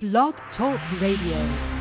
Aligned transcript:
Blog 0.00 0.34
Talk 0.58 0.78
Radio. 1.00 1.75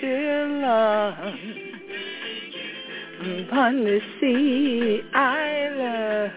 Children 0.00 0.62
upon 3.20 3.84
the 3.84 4.00
sea 4.20 5.02
island. 5.14 6.32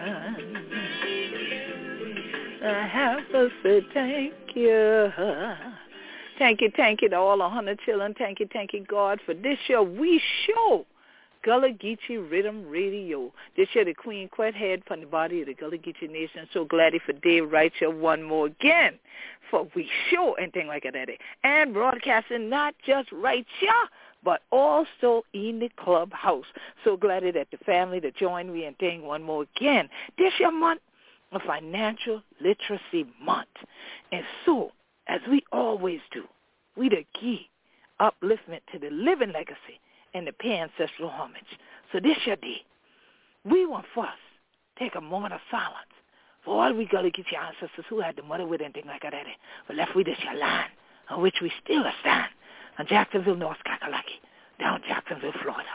I 2.64 2.86
have 2.86 3.28
to 3.32 3.48
say 3.62 3.80
thank 3.94 4.34
you. 4.54 5.12
Thank 6.38 6.60
you, 6.60 6.70
thank 6.76 7.02
you 7.02 7.08
to 7.08 7.16
all 7.16 7.38
the 7.38 7.48
hundred 7.48 7.80
children. 7.80 8.14
Thank 8.16 8.40
you, 8.40 8.48
thank 8.52 8.72
you, 8.72 8.84
God, 8.84 9.20
for 9.24 9.34
this 9.34 9.58
year 9.68 9.82
we 9.82 10.20
show 10.46 10.86
Gullah 11.48 11.70
Geechee 11.70 12.18
Riddim 12.30 12.70
Radio. 12.70 13.32
This 13.56 13.68
year 13.72 13.82
the 13.82 13.94
Queen 13.94 14.28
Quet 14.28 14.54
head 14.54 14.82
from 14.86 15.00
the 15.00 15.06
body 15.06 15.40
of 15.40 15.46
the 15.46 15.54
Gullah 15.54 15.78
Geechee 15.78 16.10
Nation. 16.10 16.46
So 16.52 16.66
glad 16.66 16.92
for 17.06 17.14
Dave 17.14 17.50
Wright 17.50 17.72
here 17.78 17.88
one 17.88 18.22
more 18.22 18.48
again 18.48 18.98
for 19.50 19.66
we 19.74 19.88
show 20.10 20.36
and 20.36 20.52
thing 20.52 20.66
like 20.66 20.82
that. 20.82 21.08
And 21.44 21.72
broadcasting 21.72 22.50
not 22.50 22.74
just 22.86 23.10
right 23.12 23.46
here, 23.60 23.72
but 24.22 24.42
also 24.50 25.24
in 25.32 25.58
the 25.58 25.70
clubhouse. 25.82 26.44
So 26.84 26.98
glad 26.98 27.22
that 27.22 27.46
the 27.50 27.56
family 27.64 27.98
to 28.02 28.10
join 28.10 28.52
me 28.52 28.66
and 28.66 28.76
thing 28.76 29.06
one 29.06 29.22
more 29.22 29.46
again. 29.56 29.88
This 30.18 30.34
year 30.38 30.52
month 30.52 30.82
a 31.32 31.40
financial 31.40 32.20
literacy 32.42 33.06
month. 33.24 33.48
And 34.12 34.24
so, 34.44 34.72
as 35.06 35.22
we 35.30 35.42
always 35.50 36.00
do, 36.12 36.24
we 36.76 36.90
the 36.90 37.06
key 37.18 37.48
upliftment 38.02 38.60
to 38.70 38.78
the 38.78 38.90
living 38.90 39.32
legacy 39.32 39.80
and 40.14 40.26
the 40.26 40.32
pay 40.32 40.58
ancestral 40.58 41.08
homage. 41.08 41.42
So 41.92 42.00
this 42.00 42.16
your 42.26 42.36
day. 42.36 42.62
We 43.44 43.66
want 43.66 43.86
first 43.94 44.08
take 44.78 44.94
a 44.94 45.00
moment 45.00 45.34
of 45.34 45.40
silence 45.50 45.92
for 46.44 46.62
all 46.62 46.72
we 46.72 46.86
Gullah 46.86 47.10
Geechee 47.10 47.36
ancestors 47.36 47.84
who 47.88 48.00
had 48.00 48.16
the 48.16 48.22
mother 48.22 48.46
with 48.46 48.60
anything 48.60 48.86
like 48.86 49.02
that. 49.02 49.12
But 49.66 49.76
left 49.76 49.94
with 49.94 50.06
this 50.06 50.18
your 50.22 50.34
land 50.34 50.70
on 51.10 51.22
which 51.22 51.36
we 51.40 51.52
still 51.64 51.84
stand 52.00 52.28
on 52.78 52.86
Jacksonville, 52.86 53.36
North 53.36 53.58
Kakalaki, 53.66 54.20
down 54.60 54.82
Jacksonville, 54.86 55.32
Florida. 55.42 55.68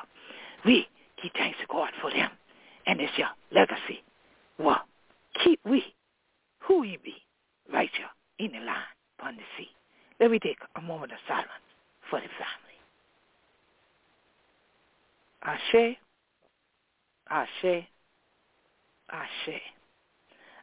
We 0.66 0.88
give 1.22 1.32
thanks 1.36 1.58
to 1.60 1.68
God 1.68 1.90
for 2.02 2.12
them 2.12 2.30
and 2.86 3.00
this 3.00 3.10
your 3.18 3.30
legacy. 3.52 4.04
Well, 4.58 4.82
keep 5.44 5.60
we 5.66 5.84
who 6.60 6.82
we 6.82 6.98
be 7.04 7.16
right 7.72 7.90
here 7.96 8.08
in 8.40 8.54
the 8.54 8.66
land 8.66 8.86
upon 9.20 9.36
the 9.36 9.44
sea. 9.58 9.70
Let 10.20 10.32
me 10.32 10.40
take 10.40 10.58
a 10.76 10.82
moment 10.82 11.12
of 11.12 11.18
silence 11.28 11.50
for 12.10 12.20
the 12.20 12.28
family. 12.28 12.73
Ashe, 15.44 15.98
Ashe, 17.30 17.86
Ashe. 19.12 19.62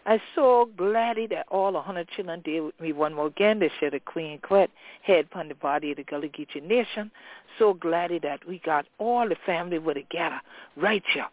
I'm 0.06 0.20
so 0.34 0.70
glad 0.78 1.18
that 1.30 1.46
all 1.50 1.76
a 1.76 1.82
hundred 1.82 2.08
children 2.08 2.40
did 2.40 2.62
with 2.62 2.80
me 2.80 2.92
one 2.92 3.12
more 3.12 3.26
again. 3.26 3.58
They 3.58 3.70
share 3.78 3.90
the 3.90 4.00
Queen 4.00 4.38
Quet 4.38 4.70
head 5.02 5.26
upon 5.26 5.48
the 5.48 5.54
body 5.54 5.90
of 5.90 5.98
the 5.98 6.04
Gullah 6.04 6.28
Geechee 6.28 6.62
Nation. 6.62 7.10
So 7.58 7.74
glad 7.74 8.10
that 8.22 8.46
we 8.48 8.60
got 8.60 8.86
all 8.98 9.28
the 9.28 9.36
family 9.44 9.78
with 9.78 9.96
together 9.96 10.40
right 10.76 11.02
here 11.12 11.26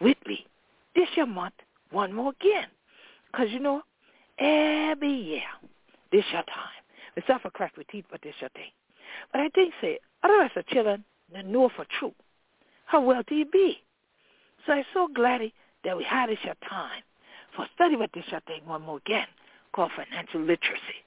with 0.00 0.16
me 0.26 0.46
this 0.94 1.08
year 1.16 1.26
month 1.26 1.54
one 1.90 2.12
more 2.12 2.32
again. 2.40 2.68
Because, 3.32 3.48
you 3.50 3.58
know, 3.58 3.82
every 4.38 5.12
year, 5.12 5.42
this 6.12 6.24
your 6.32 6.44
time. 6.44 6.82
We 7.16 7.22
suffer 7.26 7.50
crack 7.50 7.76
with 7.76 7.88
teeth, 7.88 8.04
but 8.10 8.22
this 8.22 8.34
your 8.40 8.50
thing. 8.50 8.70
But 9.32 9.40
I 9.40 9.48
think, 9.48 9.74
say, 9.80 9.98
otherwise 10.22 10.50
the 10.54 10.62
children, 10.68 11.04
they 11.32 11.42
know 11.42 11.68
for 11.74 11.84
true 11.98 12.14
how 12.86 13.00
well 13.00 13.22
do 13.26 13.34
you 13.34 13.46
be? 13.46 13.78
So 14.66 14.72
I'm 14.72 14.84
so 14.92 15.08
glad 15.14 15.40
that 15.84 15.96
we 15.96 16.04
had 16.04 16.30
this 16.30 16.38
your 16.44 16.54
time 16.68 17.02
for 17.54 17.66
study 17.74 17.96
with 17.96 18.12
this 18.12 18.24
your 18.30 18.40
thing 18.40 18.62
one 18.66 18.82
more 18.82 18.98
again 18.98 19.26
called 19.72 19.90
financial 19.96 20.40
literacy. 20.40 21.02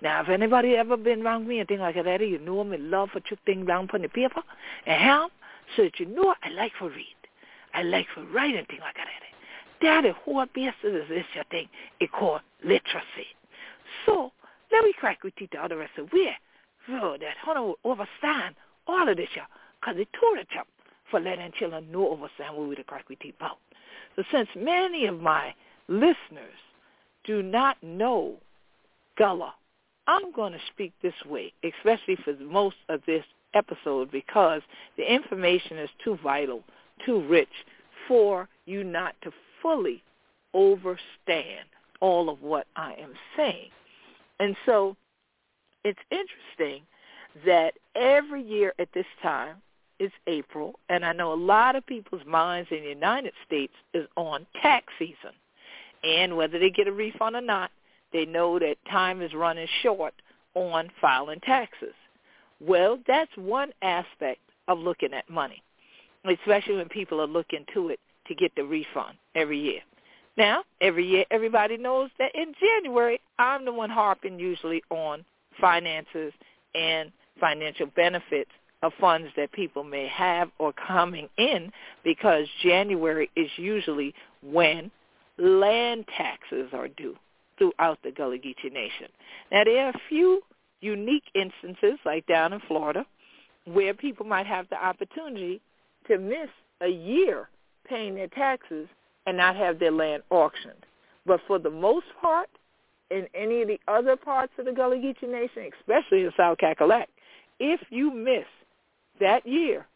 Now, 0.00 0.22
if 0.22 0.28
anybody 0.28 0.74
ever 0.76 0.96
been 0.96 1.22
around 1.22 1.46
me 1.46 1.60
and 1.60 1.68
things 1.68 1.80
like 1.80 1.94
that, 1.94 2.20
you 2.20 2.38
know 2.38 2.64
me 2.64 2.76
love 2.76 3.10
for 3.12 3.20
you 3.30 3.36
thing 3.46 3.68
around 3.68 3.90
on 3.92 4.02
the 4.02 4.08
paper 4.08 4.42
and 4.86 5.00
how 5.00 5.30
so 5.76 5.84
that 5.84 6.00
you 6.00 6.06
know 6.06 6.34
I 6.42 6.50
like 6.50 6.72
for 6.78 6.88
read. 6.88 7.16
I 7.74 7.82
like 7.82 8.06
for 8.14 8.24
write 8.24 8.54
and 8.54 8.66
things 8.66 8.80
like 8.80 8.96
that. 8.96 9.06
That 9.80 10.02
the 10.02 10.12
whole 10.12 10.42
of 10.42 10.48
this 11.08 11.24
your 11.34 11.44
thing 11.50 11.68
it 12.00 12.10
called 12.12 12.40
literacy. 12.64 13.28
So 14.06 14.32
let 14.70 14.84
me 14.84 14.92
crack 14.98 15.22
with 15.22 15.34
you 15.38 15.48
the 15.52 15.62
other 15.62 15.76
rest 15.76 15.92
of 15.98 16.08
where 16.12 16.36
so 16.86 17.16
that 17.20 17.36
Hunter 17.42 17.62
will 17.62 17.76
understand 17.84 18.54
all 18.86 19.08
of 19.08 19.16
this 19.16 19.28
because 19.80 19.96
it 19.98 20.08
told 20.18 20.38
it 20.38 20.48
for 21.12 21.20
letting 21.20 21.52
children 21.56 21.92
know 21.92 22.00
what 22.00 22.68
we 22.68 22.74
the 22.74 22.82
crack 22.82 23.08
with 23.08 23.18
you 23.22 23.32
about. 23.38 23.58
So 24.16 24.24
since 24.32 24.48
many 24.56 25.06
of 25.06 25.20
my 25.20 25.54
listeners 25.86 26.58
do 27.24 27.42
not 27.42 27.80
know 27.82 28.34
Gullah, 29.16 29.54
I'm 30.08 30.32
going 30.32 30.52
to 30.52 30.58
speak 30.72 30.92
this 31.00 31.14
way, 31.28 31.52
especially 31.62 32.16
for 32.24 32.34
most 32.42 32.76
of 32.88 33.02
this 33.06 33.24
episode 33.54 34.10
because 34.10 34.62
the 34.96 35.12
information 35.12 35.78
is 35.78 35.90
too 36.02 36.18
vital, 36.24 36.64
too 37.06 37.22
rich 37.28 37.48
for 38.08 38.48
you 38.66 38.82
not 38.82 39.14
to 39.22 39.30
fully 39.60 40.02
overstand 40.54 41.66
all 42.00 42.28
of 42.28 42.42
what 42.42 42.66
I 42.74 42.94
am 42.94 43.12
saying. 43.36 43.68
And 44.40 44.56
so 44.66 44.96
it's 45.84 46.00
interesting 46.10 46.82
that 47.46 47.74
every 47.94 48.42
year 48.42 48.74
at 48.78 48.88
this 48.92 49.06
time, 49.22 49.56
it's 50.02 50.14
April, 50.26 50.74
and 50.88 51.04
I 51.04 51.12
know 51.12 51.32
a 51.32 51.34
lot 51.34 51.76
of 51.76 51.86
people's 51.86 52.26
minds 52.26 52.68
in 52.70 52.82
the 52.82 52.88
United 52.88 53.32
States 53.46 53.72
is 53.94 54.06
on 54.16 54.46
tax 54.60 54.86
season. 54.98 55.32
And 56.04 56.36
whether 56.36 56.58
they 56.58 56.70
get 56.70 56.88
a 56.88 56.92
refund 56.92 57.36
or 57.36 57.40
not, 57.40 57.70
they 58.12 58.26
know 58.26 58.58
that 58.58 58.76
time 58.90 59.22
is 59.22 59.32
running 59.32 59.68
short 59.82 60.12
on 60.54 60.90
filing 61.00 61.40
taxes. 61.40 61.94
Well, 62.60 62.98
that's 63.06 63.30
one 63.36 63.70
aspect 63.82 64.40
of 64.68 64.78
looking 64.78 65.14
at 65.14 65.30
money, 65.30 65.62
especially 66.24 66.76
when 66.76 66.88
people 66.88 67.20
are 67.20 67.26
looking 67.26 67.64
to 67.74 67.88
it 67.88 68.00
to 68.26 68.34
get 68.34 68.52
the 68.56 68.64
refund 68.64 69.16
every 69.34 69.60
year. 69.60 69.80
Now, 70.36 70.64
every 70.80 71.06
year, 71.06 71.24
everybody 71.30 71.76
knows 71.76 72.10
that 72.18 72.34
in 72.34 72.54
January, 72.58 73.20
I'm 73.38 73.64
the 73.64 73.72
one 73.72 73.90
harping 73.90 74.38
usually 74.38 74.82
on 74.90 75.24
finances 75.60 76.32
and 76.74 77.12
financial 77.38 77.86
benefits 77.86 78.50
of 78.82 78.92
funds 79.00 79.28
that 79.36 79.52
people 79.52 79.84
may 79.84 80.08
have 80.08 80.50
or 80.58 80.72
coming 80.72 81.28
in 81.38 81.70
because 82.04 82.46
January 82.62 83.30
is 83.36 83.48
usually 83.56 84.14
when 84.42 84.90
land 85.38 86.04
taxes 86.16 86.70
are 86.72 86.88
due 86.88 87.16
throughout 87.58 87.98
the 88.02 88.10
Gullah 88.10 88.38
Geechee 88.38 88.72
Nation. 88.72 89.08
Now, 89.50 89.64
there 89.64 89.86
are 89.86 89.90
a 89.90 90.00
few 90.08 90.42
unique 90.80 91.24
instances, 91.34 91.98
like 92.04 92.26
down 92.26 92.52
in 92.52 92.60
Florida, 92.66 93.06
where 93.64 93.94
people 93.94 94.26
might 94.26 94.46
have 94.46 94.68
the 94.68 94.84
opportunity 94.84 95.60
to 96.08 96.18
miss 96.18 96.48
a 96.80 96.88
year 96.88 97.48
paying 97.88 98.14
their 98.14 98.28
taxes 98.28 98.88
and 99.26 99.36
not 99.36 99.54
have 99.54 99.78
their 99.78 99.92
land 99.92 100.24
auctioned. 100.30 100.84
But 101.24 101.40
for 101.46 101.60
the 101.60 101.70
most 101.70 102.06
part, 102.20 102.48
in 103.10 103.28
any 103.34 103.62
of 103.62 103.68
the 103.68 103.78
other 103.86 104.16
parts 104.16 104.52
of 104.58 104.64
the 104.64 104.72
Gullah 104.72 104.96
Geechee 104.96 105.28
Nation, 105.28 105.70
especially 105.80 106.24
in 106.24 106.32
South 106.36 106.58
Cackalack, 106.58 107.06
if 107.60 107.80
you 107.90 108.12
miss 108.12 108.46
that 109.22 109.46
year, 109.46 109.86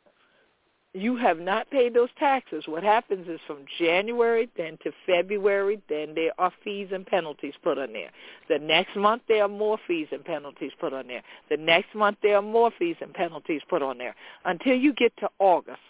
you 0.97 1.17
have 1.17 1.39
not 1.39 1.71
paid 1.71 1.93
those 1.93 2.09
taxes. 2.19 2.65
What 2.67 2.83
happens 2.83 3.29
is 3.29 3.39
from 3.47 3.67
January 3.79 4.49
then 4.57 4.79
to 4.83 4.93
February, 5.05 5.81
then 5.91 6.15
there 6.15 6.33
are 6.39 6.51
fees 6.65 6.89
and 6.91 7.07
penalties 7.07 7.53
put 7.63 7.77
on 7.77 7.93
there. 7.93 8.11
The 8.49 8.59
next 8.59 8.97
month 8.97 9.23
there 9.29 9.45
are 9.45 9.49
more 9.49 9.79
fees 9.87 10.09
and 10.11 10.25
penalties 10.25 10.73
put 10.81 10.95
on 10.95 11.07
there. 11.07 11.23
The 11.51 11.59
next 11.59 11.95
month 11.95 12.17
there 12.23 12.37
are 12.37 12.43
more 12.43 12.71
fees 12.79 12.97
and 13.03 13.13
penalties 13.13 13.61
put 13.69 13.83
on 13.83 13.99
there 13.99 14.15
until 14.47 14.75
you 14.75 14.95
get 14.95 15.13
to 15.19 15.29
August. 15.39 15.81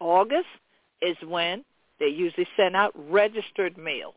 August 0.00 0.48
is 1.02 1.16
when 1.28 1.62
they 2.00 2.08
usually 2.08 2.48
send 2.56 2.74
out 2.74 2.94
registered 3.10 3.76
mail 3.76 4.14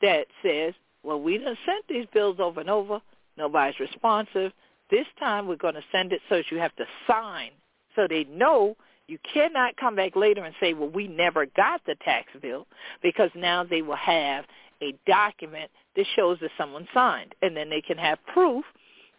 that 0.00 0.26
says, 0.44 0.74
well, 1.02 1.20
we 1.20 1.38
done 1.38 1.56
sent 1.66 1.84
these 1.88 2.06
bills 2.14 2.36
over 2.38 2.60
and 2.60 2.70
over. 2.70 3.00
Nobody's 3.36 3.80
responsive. 3.80 4.52
This 4.92 5.06
time 5.18 5.48
we're 5.48 5.56
going 5.56 5.74
to 5.74 5.82
send 5.90 6.12
it 6.12 6.20
so 6.28 6.42
you 6.50 6.58
have 6.58 6.76
to 6.76 6.84
sign 7.06 7.50
so 7.96 8.06
they 8.06 8.24
know 8.24 8.76
you 9.08 9.18
cannot 9.32 9.76
come 9.78 9.96
back 9.96 10.14
later 10.16 10.44
and 10.44 10.54
say, 10.60 10.74
well, 10.74 10.90
we 10.90 11.08
never 11.08 11.46
got 11.46 11.80
the 11.86 11.94
tax 12.04 12.28
bill 12.42 12.66
because 13.02 13.30
now 13.34 13.64
they 13.64 13.80
will 13.80 13.96
have 13.96 14.44
a 14.82 14.94
document 15.06 15.70
that 15.96 16.04
shows 16.14 16.36
that 16.42 16.50
someone 16.58 16.86
signed. 16.92 17.34
And 17.40 17.56
then 17.56 17.70
they 17.70 17.80
can 17.80 17.96
have 17.96 18.18
proof 18.34 18.66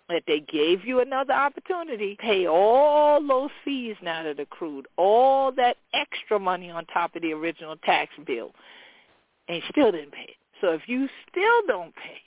that 0.10 0.22
they 0.28 0.42
gave 0.42 0.86
you 0.86 1.00
another 1.00 1.34
opportunity, 1.34 2.18
pay 2.20 2.46
all 2.46 3.26
those 3.26 3.50
fees 3.66 3.96
now 4.04 4.22
that 4.22 4.40
accrued, 4.40 4.88
all 4.96 5.52
that 5.54 5.78
extra 5.96 6.38
money 6.38 6.70
on 6.70 6.86
top 6.86 7.16
of 7.16 7.24
the 7.24 7.32
original 7.32 7.78
tax 7.78 8.12
bill, 8.28 8.52
and 9.50 9.64
still 9.72 9.92
didn't 9.92 10.12
pay 10.12 10.22
it. 10.22 10.36
So 10.62 10.70
if 10.74 10.82
you 10.86 11.10
still 11.32 11.66
don't 11.68 11.96
pay, 11.96 12.22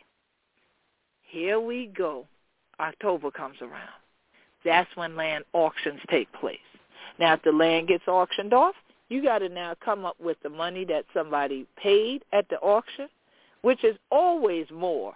here 1.28 1.60
we 1.60 1.86
go. 1.86 2.26
October 2.80 3.30
comes 3.30 3.56
around. 3.60 3.88
That's 4.64 4.90
when 4.96 5.16
land 5.16 5.44
auctions 5.52 6.00
take 6.10 6.32
place. 6.32 6.58
Now, 7.18 7.34
if 7.34 7.42
the 7.42 7.52
land 7.52 7.88
gets 7.88 8.06
auctioned 8.08 8.52
off, 8.52 8.74
you 9.08 9.22
got 9.22 9.38
to 9.38 9.48
now 9.48 9.74
come 9.84 10.04
up 10.04 10.16
with 10.20 10.36
the 10.42 10.48
money 10.48 10.84
that 10.86 11.04
somebody 11.14 11.66
paid 11.76 12.24
at 12.32 12.48
the 12.48 12.56
auction, 12.58 13.08
which 13.62 13.84
is 13.84 13.96
always 14.10 14.66
more 14.72 15.14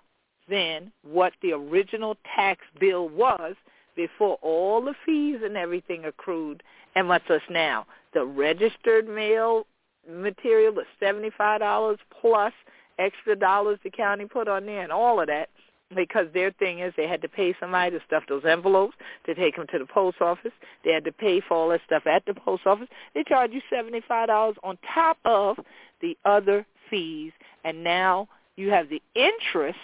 than 0.48 0.92
what 1.02 1.32
the 1.42 1.52
original 1.52 2.16
tax 2.36 2.60
bill 2.78 3.08
was 3.08 3.54
before 3.96 4.38
all 4.42 4.80
the 4.82 4.94
fees 5.04 5.38
and 5.44 5.56
everything 5.56 6.04
accrued. 6.04 6.62
And 6.94 7.08
what's 7.08 7.28
us 7.30 7.42
now? 7.50 7.86
The 8.14 8.24
registered 8.24 9.08
mail 9.08 9.66
material, 10.08 10.72
the 10.74 10.84
$75 11.04 11.98
plus 12.20 12.52
extra 12.98 13.34
dollars 13.34 13.78
the 13.82 13.90
county 13.90 14.26
put 14.26 14.48
on 14.48 14.66
there 14.66 14.82
and 14.82 14.92
all 14.92 15.20
of 15.20 15.26
that 15.26 15.48
because 15.94 16.26
their 16.32 16.52
thing 16.52 16.80
is 16.80 16.92
they 16.96 17.08
had 17.08 17.22
to 17.22 17.28
pay 17.28 17.54
somebody 17.58 17.98
to 17.98 18.04
stuff 18.06 18.22
those 18.28 18.44
envelopes 18.44 18.94
to 19.26 19.34
take 19.34 19.56
them 19.56 19.66
to 19.72 19.78
the 19.78 19.86
post 19.86 20.20
office. 20.20 20.52
They 20.84 20.92
had 20.92 21.04
to 21.04 21.12
pay 21.12 21.40
for 21.40 21.56
all 21.56 21.68
that 21.70 21.80
stuff 21.86 22.06
at 22.06 22.24
the 22.26 22.34
post 22.34 22.66
office. 22.66 22.88
They 23.14 23.24
charge 23.24 23.52
you 23.52 23.60
seventy 23.70 24.00
five 24.06 24.28
dollars 24.28 24.56
on 24.62 24.78
top 24.94 25.18
of 25.24 25.58
the 26.00 26.16
other 26.24 26.66
fees, 26.88 27.32
and 27.64 27.82
now 27.82 28.28
you 28.56 28.70
have 28.70 28.88
the 28.88 29.02
interest 29.14 29.78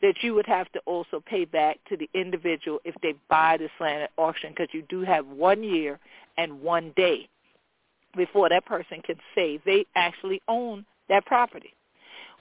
that 0.00 0.14
you 0.22 0.34
would 0.34 0.46
have 0.46 0.70
to 0.72 0.80
also 0.86 1.20
pay 1.26 1.44
back 1.44 1.78
to 1.88 1.96
the 1.96 2.08
individual 2.14 2.78
if 2.84 2.94
they 3.02 3.14
buy 3.28 3.56
this 3.56 3.70
land 3.80 4.02
at 4.02 4.10
auction 4.16 4.50
because 4.50 4.72
you 4.72 4.82
do 4.88 5.02
have 5.02 5.26
one 5.26 5.62
year 5.64 5.98
and 6.36 6.60
one 6.60 6.92
day 6.96 7.28
before 8.16 8.48
that 8.48 8.64
person 8.64 9.02
can 9.02 9.16
say 9.34 9.60
they 9.66 9.84
actually 9.96 10.40
own 10.46 10.84
that 11.08 11.26
property. 11.26 11.74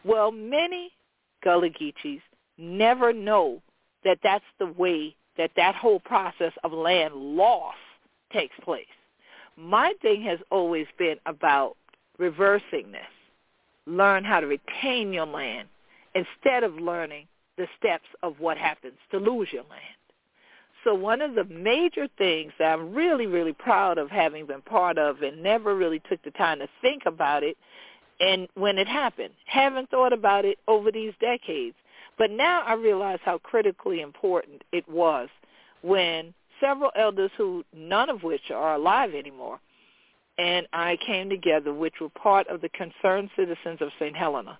Well, 0.04 0.32
many 0.32 0.92
Gullah 1.44 1.70
Geechees 1.70 2.22
never 2.58 3.14
know 3.14 3.62
that 4.04 4.20
that's 4.24 4.46
the 4.60 4.68
way 4.68 5.16
that 5.38 5.52
that 5.56 5.76
whole 5.76 6.00
process 6.00 6.54
of 6.64 6.72
land 6.72 7.14
loss 7.14 7.76
takes 8.34 8.56
place. 8.64 8.86
My 9.56 9.94
thing 10.02 10.24
has 10.24 10.40
always 10.52 10.88
been 10.98 11.18
about 11.26 11.76
reversing 12.18 12.92
this. 12.92 13.02
Learn 13.86 14.24
how 14.24 14.40
to 14.40 14.48
retain 14.48 15.14
your 15.14 15.26
land 15.26 15.68
instead 16.16 16.64
of 16.64 16.76
learning 16.76 17.28
the 17.58 17.68
steps 17.78 18.08
of 18.24 18.40
what 18.40 18.58
happens 18.58 18.98
to 19.12 19.18
lose 19.18 19.48
your 19.52 19.64
land. 19.64 19.82
So 20.84 20.94
one 20.94 21.22
of 21.22 21.36
the 21.36 21.44
major 21.46 22.08
things 22.18 22.54
that 22.60 22.72
I'm 22.74 22.94
really, 22.94 23.26
really 23.26 23.54
proud 23.54 23.98
of 23.98 24.10
having 24.10 24.46
been 24.46 24.62
part 24.62 24.98
of 24.98 25.22
and 25.22 25.42
never 25.42 25.76
really 25.76 26.02
took 26.10 26.22
the 26.24 26.32
time 26.32 26.60
to 26.60 26.68
think 26.82 27.04
about 27.06 27.44
it 27.44 27.58
and 28.20 28.48
when 28.56 28.78
it 28.78 28.88
happened, 28.88 29.34
haven't 29.46 29.90
thought 29.90 30.14
about 30.14 30.46
it 30.46 30.58
over 30.68 30.92
these 30.92 31.14
decades, 31.20 31.76
but 32.18 32.32
now 32.32 32.62
I 32.66 32.74
realize 32.74 33.20
how 33.24 33.38
critically 33.40 34.02
important 34.02 34.64
it 34.72 34.88
was 34.90 35.30
when 35.82 36.34
several 36.60 36.92
elders 36.96 37.32
who 37.38 37.64
none 37.74 38.10
of 38.10 38.24
which 38.24 38.52
are 38.52 38.76
alive 38.76 39.14
anymore 39.14 39.60
and 40.38 40.68
I 40.74 40.98
came 41.06 41.30
together, 41.30 41.74
which 41.74 41.96
were 42.00 42.10
part 42.10 42.48
of 42.48 42.62
the 42.62 42.70
Concerned 42.70 43.30
Citizens 43.36 43.82
of 43.82 43.90
St. 44.00 44.16
Helena. 44.16 44.60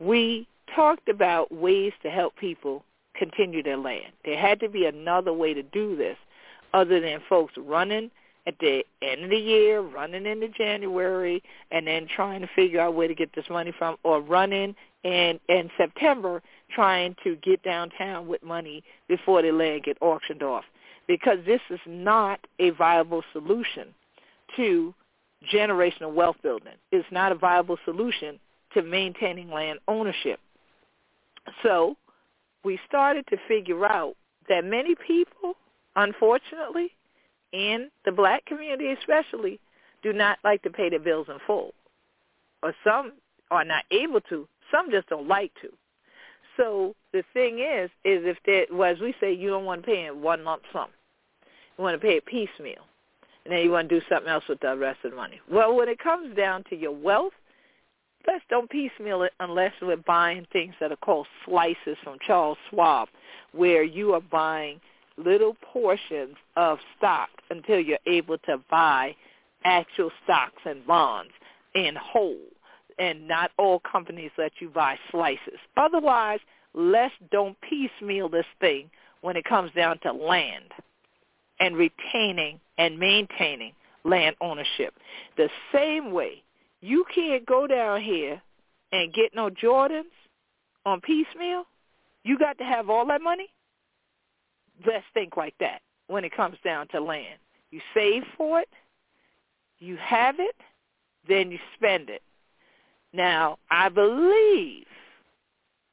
We 0.00 0.48
talked 0.74 1.08
about 1.08 1.52
ways 1.52 1.92
to 2.02 2.10
help 2.10 2.34
people 2.36 2.84
continue 3.14 3.62
their 3.62 3.76
land. 3.76 4.12
There 4.24 4.38
had 4.38 4.58
to 4.60 4.68
be 4.68 4.86
another 4.86 5.32
way 5.32 5.54
to 5.54 5.62
do 5.62 5.96
this 5.96 6.16
other 6.74 7.00
than 7.00 7.20
folks 7.28 7.54
running 7.56 8.10
at 8.46 8.58
the 8.58 8.84
end 9.02 9.22
of 9.22 9.30
the 9.30 9.36
year, 9.36 9.80
running 9.80 10.26
into 10.26 10.48
January, 10.48 11.42
and 11.70 11.86
then 11.86 12.08
trying 12.08 12.40
to 12.40 12.48
figure 12.56 12.80
out 12.80 12.94
where 12.94 13.06
to 13.06 13.14
get 13.14 13.32
this 13.36 13.48
money 13.48 13.72
from, 13.78 13.96
or 14.02 14.20
running 14.20 14.74
in 15.04 15.38
in 15.48 15.70
September 15.76 16.42
trying 16.74 17.16
to 17.24 17.36
get 17.36 17.62
downtown 17.62 18.26
with 18.26 18.42
money 18.42 18.82
before 19.08 19.42
the 19.42 19.52
land 19.52 19.84
get 19.84 19.96
auctioned 20.00 20.42
off. 20.42 20.64
Because 21.06 21.38
this 21.44 21.60
is 21.70 21.80
not 21.86 22.40
a 22.58 22.70
viable 22.70 23.22
solution 23.32 23.88
to 24.56 24.94
generational 25.52 26.12
wealth 26.12 26.36
building. 26.42 26.74
It's 26.90 27.06
not 27.10 27.32
a 27.32 27.34
viable 27.34 27.78
solution 27.84 28.38
to 28.74 28.82
maintaining 28.82 29.50
land 29.50 29.80
ownership. 29.88 30.38
So 31.62 31.96
we 32.64 32.78
started 32.86 33.26
to 33.28 33.36
figure 33.48 33.84
out 33.84 34.14
that 34.48 34.64
many 34.64 34.94
people, 34.94 35.54
unfortunately, 35.96 36.92
in 37.52 37.90
the 38.04 38.12
black 38.12 38.44
community 38.46 38.92
especially, 38.92 39.60
do 40.02 40.12
not 40.12 40.38
like 40.44 40.62
to 40.62 40.70
pay 40.70 40.88
their 40.88 41.00
bills 41.00 41.26
in 41.28 41.38
full. 41.46 41.74
Or 42.62 42.74
some 42.84 43.12
are 43.50 43.64
not 43.64 43.84
able 43.90 44.20
to. 44.22 44.48
Some 44.70 44.90
just 44.90 45.08
don't 45.08 45.28
like 45.28 45.52
to. 45.62 45.68
So 46.56 46.94
the 47.12 47.22
thing 47.32 47.58
is, 47.58 47.90
is 48.04 48.24
if 48.24 48.36
there, 48.44 48.66
well, 48.72 48.92
as 48.92 49.00
we 49.00 49.14
say, 49.20 49.32
you 49.32 49.48
don't 49.48 49.64
want 49.64 49.82
to 49.82 49.86
pay 49.86 50.06
in 50.06 50.22
one 50.22 50.44
lump 50.44 50.62
sum. 50.72 50.88
You 51.78 51.84
want 51.84 52.00
to 52.00 52.06
pay 52.06 52.16
it 52.16 52.26
piecemeal. 52.26 52.82
And 53.44 53.52
then 53.52 53.60
you 53.60 53.70
want 53.70 53.88
to 53.88 54.00
do 54.00 54.06
something 54.08 54.30
else 54.30 54.44
with 54.48 54.60
the 54.60 54.76
rest 54.76 55.00
of 55.04 55.10
the 55.10 55.16
money. 55.16 55.40
Well, 55.50 55.74
when 55.74 55.88
it 55.88 55.98
comes 55.98 56.36
down 56.36 56.64
to 56.70 56.76
your 56.76 56.92
wealth, 56.92 57.32
let's 58.26 58.44
don't 58.48 58.70
piecemeal 58.70 59.22
it 59.22 59.32
unless 59.40 59.72
we're 59.82 59.96
buying 59.96 60.46
things 60.52 60.74
that 60.80 60.92
are 60.92 60.96
called 60.96 61.26
slices 61.44 61.96
from 62.04 62.18
Charles 62.24 62.58
Schwab, 62.70 63.08
where 63.52 63.82
you 63.82 64.12
are 64.14 64.20
buying 64.20 64.80
little 65.16 65.56
portions 65.72 66.36
of 66.56 66.78
stock 66.96 67.30
until 67.50 67.80
you're 67.80 67.98
able 68.06 68.38
to 68.38 68.58
buy 68.70 69.14
actual 69.64 70.10
stocks 70.24 70.62
and 70.64 70.86
bonds 70.86 71.32
in 71.74 71.94
whole. 71.96 72.38
And 72.98 73.26
not 73.26 73.50
all 73.58 73.80
companies 73.80 74.30
let 74.38 74.52
you 74.60 74.68
buy 74.68 74.98
slices. 75.10 75.58
Otherwise, 75.76 76.40
let's 76.74 77.14
don't 77.30 77.56
piecemeal 77.60 78.28
this 78.28 78.46
thing 78.60 78.90
when 79.20 79.36
it 79.36 79.44
comes 79.44 79.70
down 79.72 79.98
to 80.00 80.12
land 80.12 80.72
and 81.60 81.76
retaining 81.76 82.60
and 82.78 82.98
maintaining 82.98 83.72
land 84.04 84.36
ownership. 84.40 84.94
The 85.36 85.48
same 85.72 86.12
way 86.12 86.42
you 86.80 87.04
can't 87.14 87.46
go 87.46 87.66
down 87.66 88.02
here 88.02 88.42
and 88.90 89.14
get 89.14 89.34
no 89.34 89.48
Jordans 89.48 90.04
on 90.84 91.00
piecemeal. 91.00 91.64
You 92.24 92.38
got 92.38 92.58
to 92.58 92.64
have 92.64 92.90
all 92.90 93.06
that 93.06 93.22
money. 93.22 93.48
Let's 94.84 95.04
think 95.14 95.36
like 95.36 95.54
that 95.60 95.80
when 96.08 96.24
it 96.24 96.34
comes 96.34 96.56
down 96.64 96.88
to 96.88 97.00
land. 97.00 97.38
You 97.70 97.80
save 97.94 98.24
for 98.36 98.60
it, 98.60 98.68
you 99.78 99.96
have 99.96 100.36
it, 100.38 100.56
then 101.28 101.50
you 101.50 101.58
spend 101.76 102.10
it. 102.10 102.22
Now, 103.12 103.58
I 103.70 103.88
believe, 103.88 104.86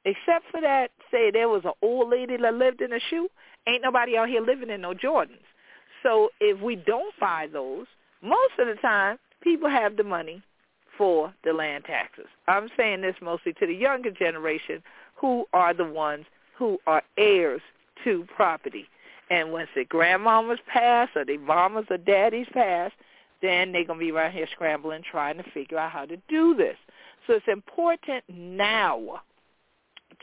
except 0.06 0.46
for 0.52 0.62
that, 0.62 0.92
say 1.12 1.32
there 1.32 1.50
was 1.50 1.64
an 1.66 1.74
old 1.82 2.10
lady 2.10 2.38
that 2.38 2.54
lived 2.54 2.82
in 2.82 2.94
a 2.94 3.00
shoe, 3.10 3.30
ain't 3.68 3.84
nobody 3.84 4.18
out 4.18 4.30
here 4.30 4.42
living 4.42 4.70
in 4.70 4.82
no 4.82 4.94
Jordans. 4.94 5.44
So 6.04 6.30
if 6.40 6.62
we 6.62 6.76
don't 6.76 7.14
buy 7.20 7.48
those, 7.52 7.88
most 8.22 8.54
of 8.58 8.68
the 8.68 8.76
time 8.82 9.18
people 9.42 9.70
have 9.70 9.98
the 9.98 10.04
money 10.04 10.42
for 10.98 11.34
the 11.44 11.54
land 11.54 11.86
taxes. 11.86 12.28
I'm 12.48 12.70
saying 12.78 13.02
this 13.02 13.16
mostly 13.22 13.54
to 13.54 13.68
the 13.68 13.74
younger 13.74 14.12
generation 14.12 14.82
who 15.16 15.46
are 15.54 15.74
the 15.74 15.86
ones 15.86 16.26
who 16.58 16.78
are 16.88 17.04
heirs 17.18 17.62
to 18.04 18.26
property. 18.36 18.86
And 19.30 19.52
once 19.52 19.70
the 19.76 19.86
grandmamas 19.86 20.58
pass 20.72 21.10
or 21.16 21.24
the 21.24 21.38
mamas 21.38 21.86
or 21.90 21.98
daddies 21.98 22.48
pass, 22.52 22.92
then 23.42 23.72
they're 23.72 23.86
going 23.86 24.00
to 24.00 24.06
be 24.06 24.12
around 24.12 24.34
here 24.34 24.48
scrambling, 24.52 25.04
trying 25.10 25.38
to 25.38 25.52
figure 25.52 25.78
out 25.78 25.92
how 25.92 26.06
to 26.06 26.18
do 26.28 26.56
this. 26.56 26.76
So 27.30 27.36
it's 27.36 27.48
important 27.48 28.24
now 28.28 29.22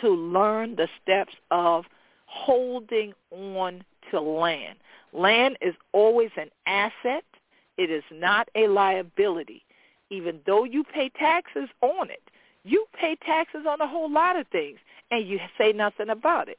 to 0.00 0.10
learn 0.10 0.74
the 0.74 0.88
steps 1.00 1.34
of 1.52 1.84
holding 2.26 3.12
on 3.30 3.84
to 4.10 4.20
land. 4.20 4.76
Land 5.12 5.56
is 5.60 5.74
always 5.92 6.30
an 6.36 6.50
asset. 6.66 7.22
It 7.78 7.92
is 7.92 8.02
not 8.10 8.48
a 8.56 8.66
liability. 8.66 9.62
Even 10.10 10.40
though 10.46 10.64
you 10.64 10.82
pay 10.82 11.08
taxes 11.10 11.68
on 11.80 12.10
it, 12.10 12.22
you 12.64 12.86
pay 13.00 13.16
taxes 13.24 13.66
on 13.68 13.80
a 13.80 13.86
whole 13.86 14.10
lot 14.10 14.36
of 14.36 14.48
things, 14.48 14.78
and 15.12 15.28
you 15.28 15.38
say 15.56 15.72
nothing 15.72 16.08
about 16.08 16.48
it. 16.48 16.58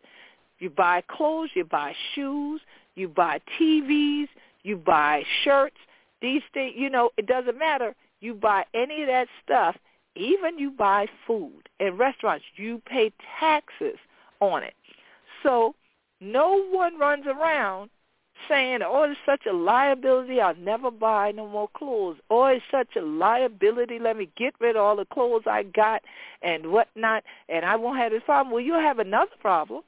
You 0.60 0.70
buy 0.70 1.04
clothes, 1.10 1.50
you 1.56 1.66
buy 1.66 1.94
shoes, 2.16 2.62
you 2.96 3.10
buy 3.10 3.42
TVs, 3.60 4.30
you 4.64 4.78
buy 4.78 5.24
shirts. 5.44 5.76
These 6.22 6.44
things, 6.54 6.76
you 6.78 6.90
know, 6.90 7.10
it 7.18 7.28
doesn't 7.28 7.60
matter. 7.60 7.94
You 8.22 8.34
buy 8.34 8.64
any 8.74 9.02
of 9.02 9.08
that 9.10 9.28
stuff, 9.44 9.76
even 10.18 10.58
you 10.58 10.72
buy 10.72 11.08
food 11.26 11.70
in 11.80 11.98
restaurants, 11.98 12.46
you 12.56 12.82
pay 12.86 13.12
taxes 13.40 13.98
on 14.40 14.64
it. 14.64 14.74
So 15.44 15.76
no 16.20 16.64
one 16.72 16.98
runs 16.98 17.26
around 17.28 17.90
saying, 18.48 18.80
oh, 18.86 19.04
it's 19.04 19.20
such 19.26 19.46
a 19.46 19.54
liability, 19.54 20.40
I'll 20.40 20.56
never 20.56 20.92
buy 20.92 21.32
no 21.32 21.48
more 21.48 21.70
clothes. 21.74 22.18
Oh, 22.30 22.46
it's 22.46 22.64
such 22.72 22.96
a 22.96 23.02
liability, 23.02 24.00
let 24.00 24.18
me 24.18 24.30
get 24.38 24.54
rid 24.60 24.76
of 24.76 24.84
all 24.84 24.96
the 24.96 25.06
clothes 25.06 25.44
I 25.48 25.64
got 25.64 26.04
and 26.42 26.68
whatnot, 26.68 27.24
and 27.50 27.66
I 27.66 27.76
won't 27.76 27.98
have 27.98 28.12
this 28.12 28.24
problem. 28.24 28.54
Well, 28.54 28.64
you'll 28.64 28.80
have 28.80 29.00
another 29.00 29.32
problem. 29.42 29.82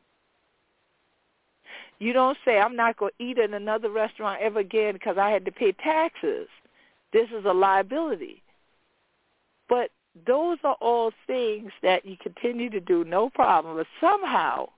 You 2.00 2.14
don't 2.14 2.38
say, 2.46 2.58
I'm 2.58 2.76
not 2.76 2.98
going 2.98 3.12
to 3.18 3.24
eat 3.24 3.38
in 3.38 3.54
another 3.54 3.90
restaurant 3.90 4.42
ever 4.42 4.60
again 4.60 4.94
because 4.94 5.18
I 5.18 5.30
had 5.30 5.46
to 5.46 5.52
pay 5.52 5.74
taxes. 5.74 6.48
This 7.12 7.28
is 7.30 7.46
a 7.46 7.54
liability. 7.54 8.42
But 9.68 9.92
those 10.26 10.58
are 10.64 10.76
all 10.82 11.12
things 11.28 11.72
that 11.84 12.06
you 12.06 12.18
continue 12.22 12.70
to 12.70 12.80
do, 12.80 13.04
no 13.04 13.30
problem. 13.30 13.78
But 13.78 13.88
somehow 14.02 14.70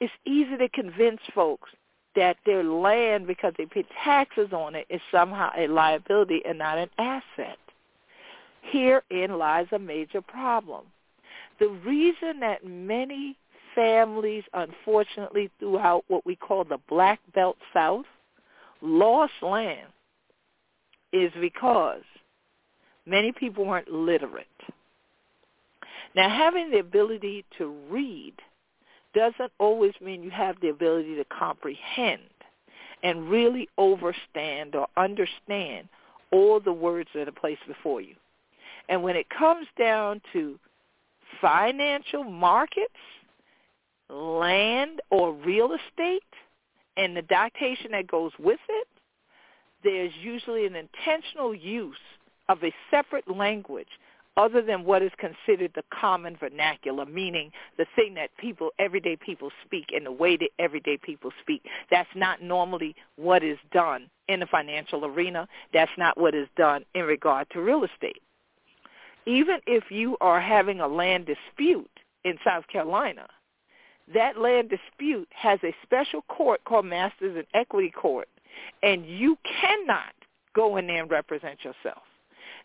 it's 0.00 0.12
easy 0.26 0.56
to 0.56 0.68
convince 0.68 1.20
folks 1.34 1.70
that 2.16 2.36
their 2.46 2.62
land, 2.62 3.26
because 3.26 3.54
they 3.58 3.66
pay 3.66 3.84
taxes 4.04 4.52
on 4.52 4.74
it, 4.74 4.86
is 4.88 5.00
somehow 5.10 5.50
a 5.56 5.66
liability 5.66 6.42
and 6.46 6.58
not 6.58 6.78
an 6.78 6.90
asset. 6.98 7.58
Herein 8.62 9.38
lies 9.38 9.66
a 9.72 9.78
major 9.78 10.22
problem. 10.22 10.86
The 11.60 11.68
reason 11.68 12.40
that 12.40 12.64
many 12.64 13.36
families, 13.74 14.44
unfortunately, 14.54 15.50
throughout 15.58 16.04
what 16.08 16.24
we 16.24 16.36
call 16.36 16.64
the 16.64 16.78
Black 16.88 17.20
Belt 17.34 17.56
South, 17.72 18.06
lost 18.80 19.32
land 19.42 19.88
is 21.12 21.32
because 21.40 22.02
many 23.06 23.32
people 23.32 23.64
weren't 23.64 23.88
literate. 23.88 24.46
Now, 26.14 26.28
having 26.28 26.70
the 26.70 26.78
ability 26.78 27.44
to 27.58 27.74
read 27.90 28.34
doesn't 29.14 29.52
always 29.58 29.92
mean 30.00 30.22
you 30.22 30.30
have 30.30 30.56
the 30.60 30.68
ability 30.68 31.16
to 31.16 31.24
comprehend 31.24 32.22
and 33.02 33.28
really 33.28 33.68
overstand 33.78 34.74
or 34.74 34.86
understand 34.96 35.88
all 36.32 36.60
the 36.60 36.72
words 36.72 37.08
that 37.14 37.28
are 37.28 37.32
placed 37.32 37.66
before 37.66 38.00
you. 38.00 38.14
And 38.88 39.02
when 39.02 39.16
it 39.16 39.26
comes 39.30 39.66
down 39.78 40.20
to 40.32 40.58
financial 41.40 42.24
markets, 42.24 42.94
land 44.08 45.00
or 45.10 45.32
real 45.32 45.72
estate, 45.72 46.22
and 46.96 47.16
the 47.16 47.22
dictation 47.22 47.92
that 47.92 48.06
goes 48.06 48.32
with 48.38 48.60
it, 48.68 48.88
there's 49.82 50.12
usually 50.22 50.66
an 50.66 50.76
intentional 50.76 51.54
use 51.54 51.96
of 52.48 52.62
a 52.62 52.72
separate 52.90 53.28
language 53.28 53.88
other 54.36 54.60
than 54.60 54.84
what 54.84 55.02
is 55.02 55.12
considered 55.18 55.72
the 55.74 55.84
common 55.92 56.36
vernacular, 56.36 57.06
meaning 57.06 57.52
the 57.78 57.86
thing 57.94 58.14
that 58.14 58.36
people, 58.36 58.70
everyday 58.78 59.16
people 59.16 59.50
speak 59.64 59.86
and 59.94 60.06
the 60.06 60.12
way 60.12 60.36
that 60.36 60.50
everyday 60.58 60.96
people 60.96 61.30
speak. 61.40 61.64
That's 61.90 62.08
not 62.14 62.42
normally 62.42 62.96
what 63.16 63.44
is 63.44 63.58
done 63.72 64.10
in 64.28 64.40
the 64.40 64.46
financial 64.46 65.04
arena. 65.04 65.46
That's 65.72 65.92
not 65.96 66.18
what 66.18 66.34
is 66.34 66.48
done 66.56 66.84
in 66.94 67.04
regard 67.04 67.48
to 67.50 67.60
real 67.60 67.84
estate. 67.84 68.22
Even 69.26 69.58
if 69.66 69.84
you 69.90 70.16
are 70.20 70.40
having 70.40 70.80
a 70.80 70.88
land 70.88 71.26
dispute 71.26 71.90
in 72.24 72.36
South 72.44 72.66
Carolina, 72.66 73.28
that 74.12 74.38
land 74.38 74.68
dispute 74.68 75.28
has 75.30 75.58
a 75.62 75.74
special 75.82 76.22
court 76.22 76.62
called 76.64 76.84
Masters 76.84 77.36
in 77.36 77.44
Equity 77.58 77.90
Court, 77.90 78.28
and 78.82 79.06
you 79.06 79.38
cannot 79.44 80.12
go 80.54 80.76
in 80.76 80.86
there 80.86 81.02
and 81.02 81.10
represent 81.10 81.64
yourself. 81.64 82.02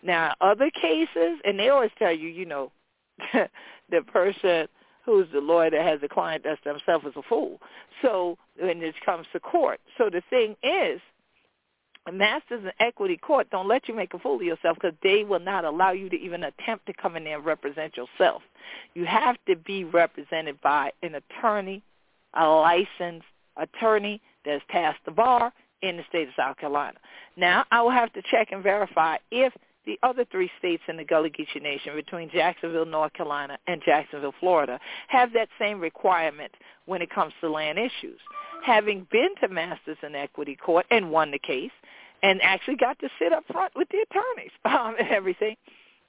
Now, 0.03 0.33
other 0.41 0.69
cases, 0.69 1.39
and 1.43 1.59
they 1.59 1.69
always 1.69 1.91
tell 1.97 2.13
you, 2.13 2.29
you 2.29 2.45
know, 2.45 2.71
the 3.33 4.01
person 4.07 4.67
who's 5.05 5.27
the 5.33 5.41
lawyer 5.41 5.71
that 5.71 5.81
has 5.81 6.01
the 6.01 6.07
client 6.07 6.43
that's 6.45 6.63
themselves 6.63 7.05
is 7.05 7.13
a 7.15 7.21
fool. 7.23 7.59
So 8.01 8.37
when 8.59 8.81
it 8.81 8.95
comes 9.05 9.27
to 9.33 9.39
court, 9.39 9.79
so 9.97 10.09
the 10.09 10.21
thing 10.29 10.55
is, 10.63 11.01
masters 12.11 12.63
in 12.63 12.71
equity 12.79 13.17
court 13.17 13.49
don't 13.49 13.67
let 13.67 13.87
you 13.87 13.95
make 13.95 14.13
a 14.13 14.19
fool 14.19 14.35
of 14.35 14.41
yourself 14.41 14.77
because 14.79 14.97
they 15.03 15.23
will 15.23 15.39
not 15.39 15.65
allow 15.65 15.91
you 15.91 16.09
to 16.09 16.15
even 16.15 16.43
attempt 16.43 16.85
to 16.87 16.93
come 16.93 17.15
in 17.15 17.23
there 17.23 17.37
and 17.37 17.45
represent 17.45 17.97
yourself. 17.97 18.41
You 18.93 19.05
have 19.05 19.37
to 19.47 19.55
be 19.55 19.83
represented 19.83 20.59
by 20.61 20.91
an 21.03 21.15
attorney, 21.15 21.83
a 22.33 22.47
licensed 22.47 23.27
attorney 23.57 24.21
that's 24.45 24.63
passed 24.69 24.99
the 25.05 25.11
bar 25.11 25.51
in 25.81 25.97
the 25.97 26.03
state 26.09 26.27
of 26.27 26.33
South 26.35 26.57
Carolina. 26.57 26.97
Now, 27.35 27.65
I 27.71 27.81
will 27.81 27.91
have 27.91 28.11
to 28.13 28.21
check 28.29 28.51
and 28.51 28.63
verify 28.63 29.17
if 29.31 29.53
the 29.85 29.99
other 30.03 30.25
three 30.31 30.51
states 30.59 30.83
in 30.87 30.97
the 30.97 31.03
Gullah 31.03 31.29
Geechee 31.29 31.61
Nation, 31.61 31.95
between 31.95 32.29
Jacksonville, 32.29 32.85
North 32.85 33.13
Carolina, 33.13 33.57
and 33.67 33.81
Jacksonville, 33.83 34.33
Florida, 34.39 34.79
have 35.07 35.33
that 35.33 35.49
same 35.57 35.79
requirement 35.79 36.51
when 36.85 37.01
it 37.01 37.09
comes 37.09 37.33
to 37.41 37.49
land 37.49 37.79
issues. 37.79 38.19
Having 38.65 39.07
been 39.11 39.29
to 39.41 39.47
Masters 39.47 39.97
in 40.03 40.15
Equity 40.15 40.55
Court 40.55 40.85
and 40.91 41.11
won 41.11 41.31
the 41.31 41.39
case, 41.39 41.71
and 42.21 42.41
actually 42.41 42.75
got 42.75 42.99
to 42.99 43.09
sit 43.17 43.31
up 43.31 43.45
front 43.51 43.71
with 43.75 43.87
the 43.89 44.05
attorneys 44.09 44.51
um, 44.65 44.95
and 44.99 45.09
everything, 45.09 45.55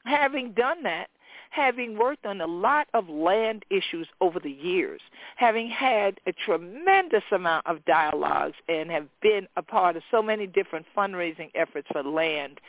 having 0.05 0.53
done 0.53 0.83
that, 0.83 1.09
having 1.51 1.99
worked 1.99 2.27
on 2.27 2.41
a 2.41 2.47
lot 2.47 2.87
of 2.95 3.09
land 3.09 3.65
issues 3.71 4.07
over 4.21 4.39
the 4.39 4.51
years, 4.51 5.01
having 5.37 5.69
had 5.69 6.19
a 6.27 6.33
tremendous 6.33 7.25
amount 7.33 7.67
of 7.67 7.85
dialogues 7.85 8.55
and 8.69 8.91
have 8.91 9.07
been 9.21 9.47
a 9.57 9.63
part 9.63 9.97
of 9.97 10.03
so 10.11 10.23
many 10.23 10.47
different 10.47 10.87
fundraising 10.97 11.51
efforts 11.55 11.89
for 11.93 12.03
land 12.03 12.61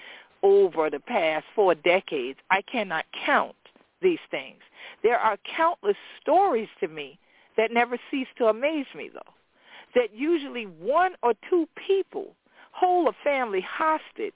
over 0.43 0.89
the 0.89 0.99
past 0.99 1.45
four 1.55 1.75
decades, 1.75 2.39
I 2.49 2.61
cannot 2.63 3.05
count 3.25 3.55
these 4.01 4.19
things. 4.29 4.59
There 5.03 5.17
are 5.17 5.37
countless 5.55 5.97
stories 6.21 6.69
to 6.79 6.87
me 6.87 7.19
that 7.57 7.71
never 7.71 7.97
cease 8.09 8.27
to 8.37 8.47
amaze 8.47 8.87
me, 8.95 9.09
though, 9.13 9.33
that 9.95 10.15
usually 10.15 10.65
one 10.65 11.13
or 11.21 11.33
two 11.49 11.67
people 11.87 12.35
hold 12.71 13.07
a 13.07 13.23
family 13.23 13.61
hostage 13.61 14.33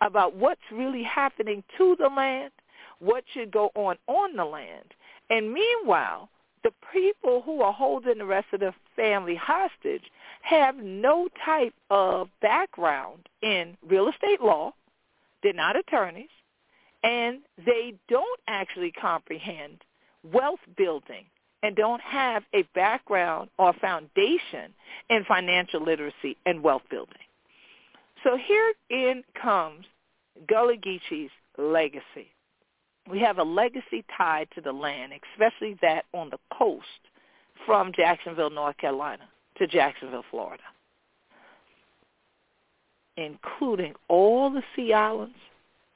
about 0.00 0.34
what's 0.34 0.60
really 0.72 1.02
happening 1.02 1.62
to 1.78 1.96
the 1.98 2.08
land, 2.08 2.50
what 2.98 3.24
should 3.32 3.50
go 3.50 3.70
on 3.74 3.96
on 4.06 4.36
the 4.36 4.44
land. 4.44 4.94
And 5.30 5.52
meanwhile, 5.52 6.28
the 6.62 6.72
people 6.92 7.42
who 7.42 7.60
are 7.60 7.72
holding 7.72 8.18
the 8.18 8.24
rest 8.24 8.46
of 8.52 8.60
the 8.60 8.74
family 8.96 9.36
hostage 9.36 10.04
have 10.42 10.76
no 10.76 11.28
type 11.44 11.74
of 11.90 12.28
background 12.40 13.28
in 13.42 13.76
real 13.86 14.08
estate 14.08 14.40
law, 14.40 14.72
they're 15.44 15.52
not 15.52 15.76
attorneys, 15.76 16.30
and 17.04 17.42
they 17.64 17.94
don't 18.08 18.40
actually 18.48 18.90
comprehend 18.90 19.84
wealth 20.24 20.60
building 20.76 21.26
and 21.62 21.76
don't 21.76 22.00
have 22.00 22.42
a 22.52 22.62
background 22.74 23.50
or 23.58 23.72
foundation 23.74 24.74
in 25.08 25.24
financial 25.24 25.82
literacy 25.82 26.36
and 26.44 26.62
wealth 26.62 26.82
building. 26.90 27.14
So 28.24 28.36
herein 28.36 29.22
comes 29.40 29.84
Gullah 30.48 30.76
Geechee's 30.76 31.30
legacy. 31.58 32.32
We 33.10 33.20
have 33.20 33.38
a 33.38 33.44
legacy 33.44 34.04
tied 34.16 34.48
to 34.54 34.62
the 34.62 34.72
land, 34.72 35.12
especially 35.34 35.76
that 35.82 36.06
on 36.14 36.30
the 36.30 36.38
coast 36.56 36.86
from 37.66 37.92
Jacksonville, 37.94 38.50
North 38.50 38.78
Carolina 38.78 39.28
to 39.58 39.66
Jacksonville, 39.66 40.24
Florida, 40.30 40.62
including 43.16 43.94
all 44.08 44.50
the 44.50 44.62
sea 44.74 44.92
islands 44.92 45.36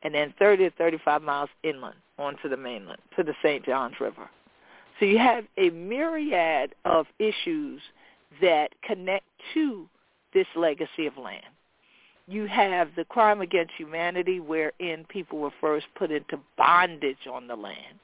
and 0.02 0.14
then 0.14 0.32
30 0.38 0.70
to 0.70 0.76
35 0.76 1.22
miles 1.22 1.50
inland 1.62 1.96
onto 2.18 2.48
the 2.48 2.56
mainland 2.56 3.00
to 3.16 3.22
the 3.22 3.34
St. 3.42 3.64
Johns 3.64 3.94
River. 4.00 4.28
So 4.98 5.06
you 5.06 5.18
have 5.18 5.44
a 5.56 5.70
myriad 5.70 6.74
of 6.84 7.06
issues 7.18 7.80
that 8.40 8.70
connect 8.82 9.24
to 9.54 9.88
this 10.34 10.46
legacy 10.56 11.06
of 11.06 11.16
land. 11.16 11.44
You 12.26 12.46
have 12.46 12.90
the 12.94 13.04
crime 13.04 13.40
against 13.40 13.72
humanity 13.74 14.38
wherein 14.38 15.06
people 15.08 15.38
were 15.38 15.52
first 15.60 15.86
put 15.96 16.10
into 16.10 16.38
bondage 16.56 17.26
on 17.30 17.46
the 17.46 17.56
land. 17.56 17.98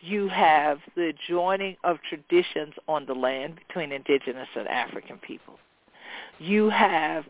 You 0.00 0.28
have 0.28 0.78
the 0.94 1.14
joining 1.28 1.76
of 1.82 1.96
traditions 2.08 2.74
on 2.86 3.06
the 3.06 3.14
land 3.14 3.58
between 3.66 3.90
indigenous 3.90 4.48
and 4.54 4.68
African 4.68 5.18
people. 5.18 5.58
You 6.38 6.68
have 6.70 7.24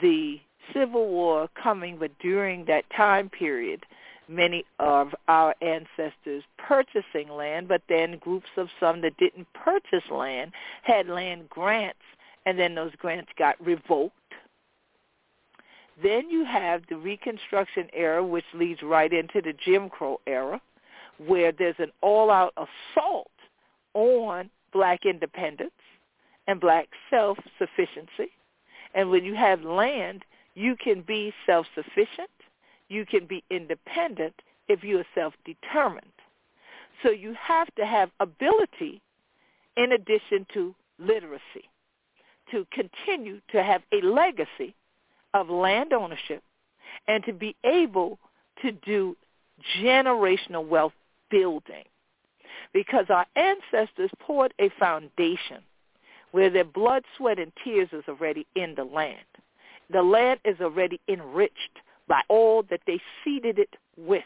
the 0.00 0.40
Civil 0.72 1.08
War 1.08 1.48
coming, 1.60 1.96
but 1.98 2.10
during 2.20 2.64
that 2.66 2.84
time 2.96 3.28
period, 3.28 3.84
many 4.28 4.64
of 4.78 5.08
our 5.26 5.54
ancestors 5.60 6.44
purchasing 6.56 7.28
land, 7.30 7.66
but 7.66 7.82
then 7.88 8.18
groups 8.18 8.50
of 8.56 8.68
some 8.78 9.00
that 9.00 9.16
didn't 9.16 9.48
purchase 9.52 10.08
land 10.10 10.52
had 10.82 11.08
land 11.08 11.48
grants, 11.48 11.98
and 12.46 12.58
then 12.58 12.74
those 12.74 12.94
grants 12.96 13.30
got 13.36 13.56
revoked. 13.64 14.14
Then 16.02 16.30
you 16.30 16.44
have 16.44 16.82
the 16.88 16.96
Reconstruction 16.96 17.88
era, 17.92 18.24
which 18.24 18.44
leads 18.54 18.82
right 18.82 19.12
into 19.12 19.42
the 19.42 19.52
Jim 19.52 19.90
Crow 19.90 20.20
era, 20.26 20.60
where 21.18 21.52
there's 21.52 21.74
an 21.78 21.90
all-out 22.00 22.54
assault 22.56 23.30
on 23.92 24.48
black 24.72 25.04
independence 25.04 25.72
and 26.46 26.60
black 26.60 26.88
self-sufficiency. 27.10 28.30
And 28.94 29.10
when 29.10 29.24
you 29.24 29.34
have 29.34 29.62
land, 29.62 30.24
you 30.54 30.76
can 30.76 31.02
be 31.02 31.32
self-sufficient 31.46 32.30
you 32.90 33.06
can 33.06 33.24
be 33.24 33.42
independent 33.50 34.34
if 34.68 34.84
you 34.84 34.98
are 34.98 35.06
self-determined. 35.14 36.04
So 37.02 37.10
you 37.10 37.34
have 37.40 37.72
to 37.76 37.86
have 37.86 38.10
ability 38.20 39.00
in 39.76 39.92
addition 39.92 40.46
to 40.52 40.74
literacy 40.98 41.70
to 42.50 42.66
continue 42.72 43.40
to 43.52 43.62
have 43.62 43.82
a 43.92 44.04
legacy 44.04 44.74
of 45.32 45.48
land 45.48 45.92
ownership 45.92 46.42
and 47.06 47.24
to 47.24 47.32
be 47.32 47.54
able 47.64 48.18
to 48.60 48.72
do 48.72 49.16
generational 49.80 50.66
wealth 50.66 50.92
building 51.30 51.84
because 52.74 53.06
our 53.08 53.24
ancestors 53.36 54.10
poured 54.18 54.52
a 54.60 54.68
foundation 54.80 55.62
where 56.32 56.50
their 56.50 56.64
blood, 56.64 57.04
sweat, 57.16 57.38
and 57.38 57.52
tears 57.64 57.88
is 57.92 58.04
already 58.08 58.46
in 58.54 58.74
the 58.74 58.84
land. 58.84 59.18
The 59.90 60.02
land 60.02 60.40
is 60.44 60.60
already 60.60 61.00
enriched 61.08 61.78
by 62.08 62.22
all 62.28 62.62
that 62.70 62.82
they 62.86 63.00
seeded 63.24 63.58
it 63.58 63.76
with. 63.96 64.22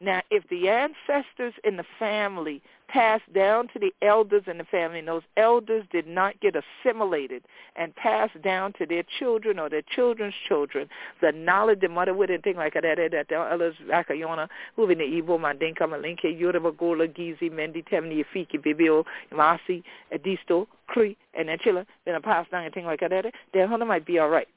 Now, 0.00 0.22
if 0.30 0.48
the 0.48 0.68
ancestors 0.68 1.54
in 1.64 1.76
the 1.76 1.84
family 1.98 2.62
passed 2.86 3.30
down 3.32 3.66
to 3.68 3.80
the 3.80 3.92
elders 4.00 4.44
in 4.46 4.58
the 4.58 4.64
family, 4.64 5.00
and 5.00 5.08
those 5.08 5.24
elders 5.36 5.84
did 5.90 6.06
not 6.06 6.38
get 6.40 6.54
assimilated 6.54 7.42
and 7.74 7.94
passed 7.96 8.40
down 8.40 8.72
to 8.74 8.86
their 8.86 9.02
children 9.18 9.58
or 9.58 9.68
their 9.68 9.82
children's 9.82 10.34
children, 10.46 10.88
the 11.20 11.32
knowledge 11.32 11.80
the 11.80 11.88
mother 11.88 12.14
would 12.14 12.30
and 12.30 12.44
thing 12.44 12.56
like 12.56 12.74
that, 12.74 12.84
that 12.84 13.26
the 13.28 13.34
elders 13.34 13.74
akayona, 13.92 14.48
the 14.76 15.02
evil 15.02 15.38
mandinka 15.38 15.80
malinke 15.80 16.38
yoruba 16.38 16.70
gola 16.72 17.08
gizi 17.08 17.50
mendi 17.50 17.82
temni 17.82 18.24
ifiki 18.24 18.56
bibio 18.56 19.04
masi 19.32 19.82
edisto 20.12 20.68
kri 20.86 21.16
and 21.34 21.48
then 21.48 21.58
chilla, 21.58 21.84
then 22.04 22.14
a 22.14 22.20
pass 22.20 22.46
down 22.50 22.64
and 22.64 22.72
thing 22.72 22.86
like 22.86 23.00
that, 23.00 23.26
then 23.52 23.68
honey 23.68 23.84
might 23.84 24.06
be 24.06 24.18
all 24.18 24.28
right. 24.28 24.48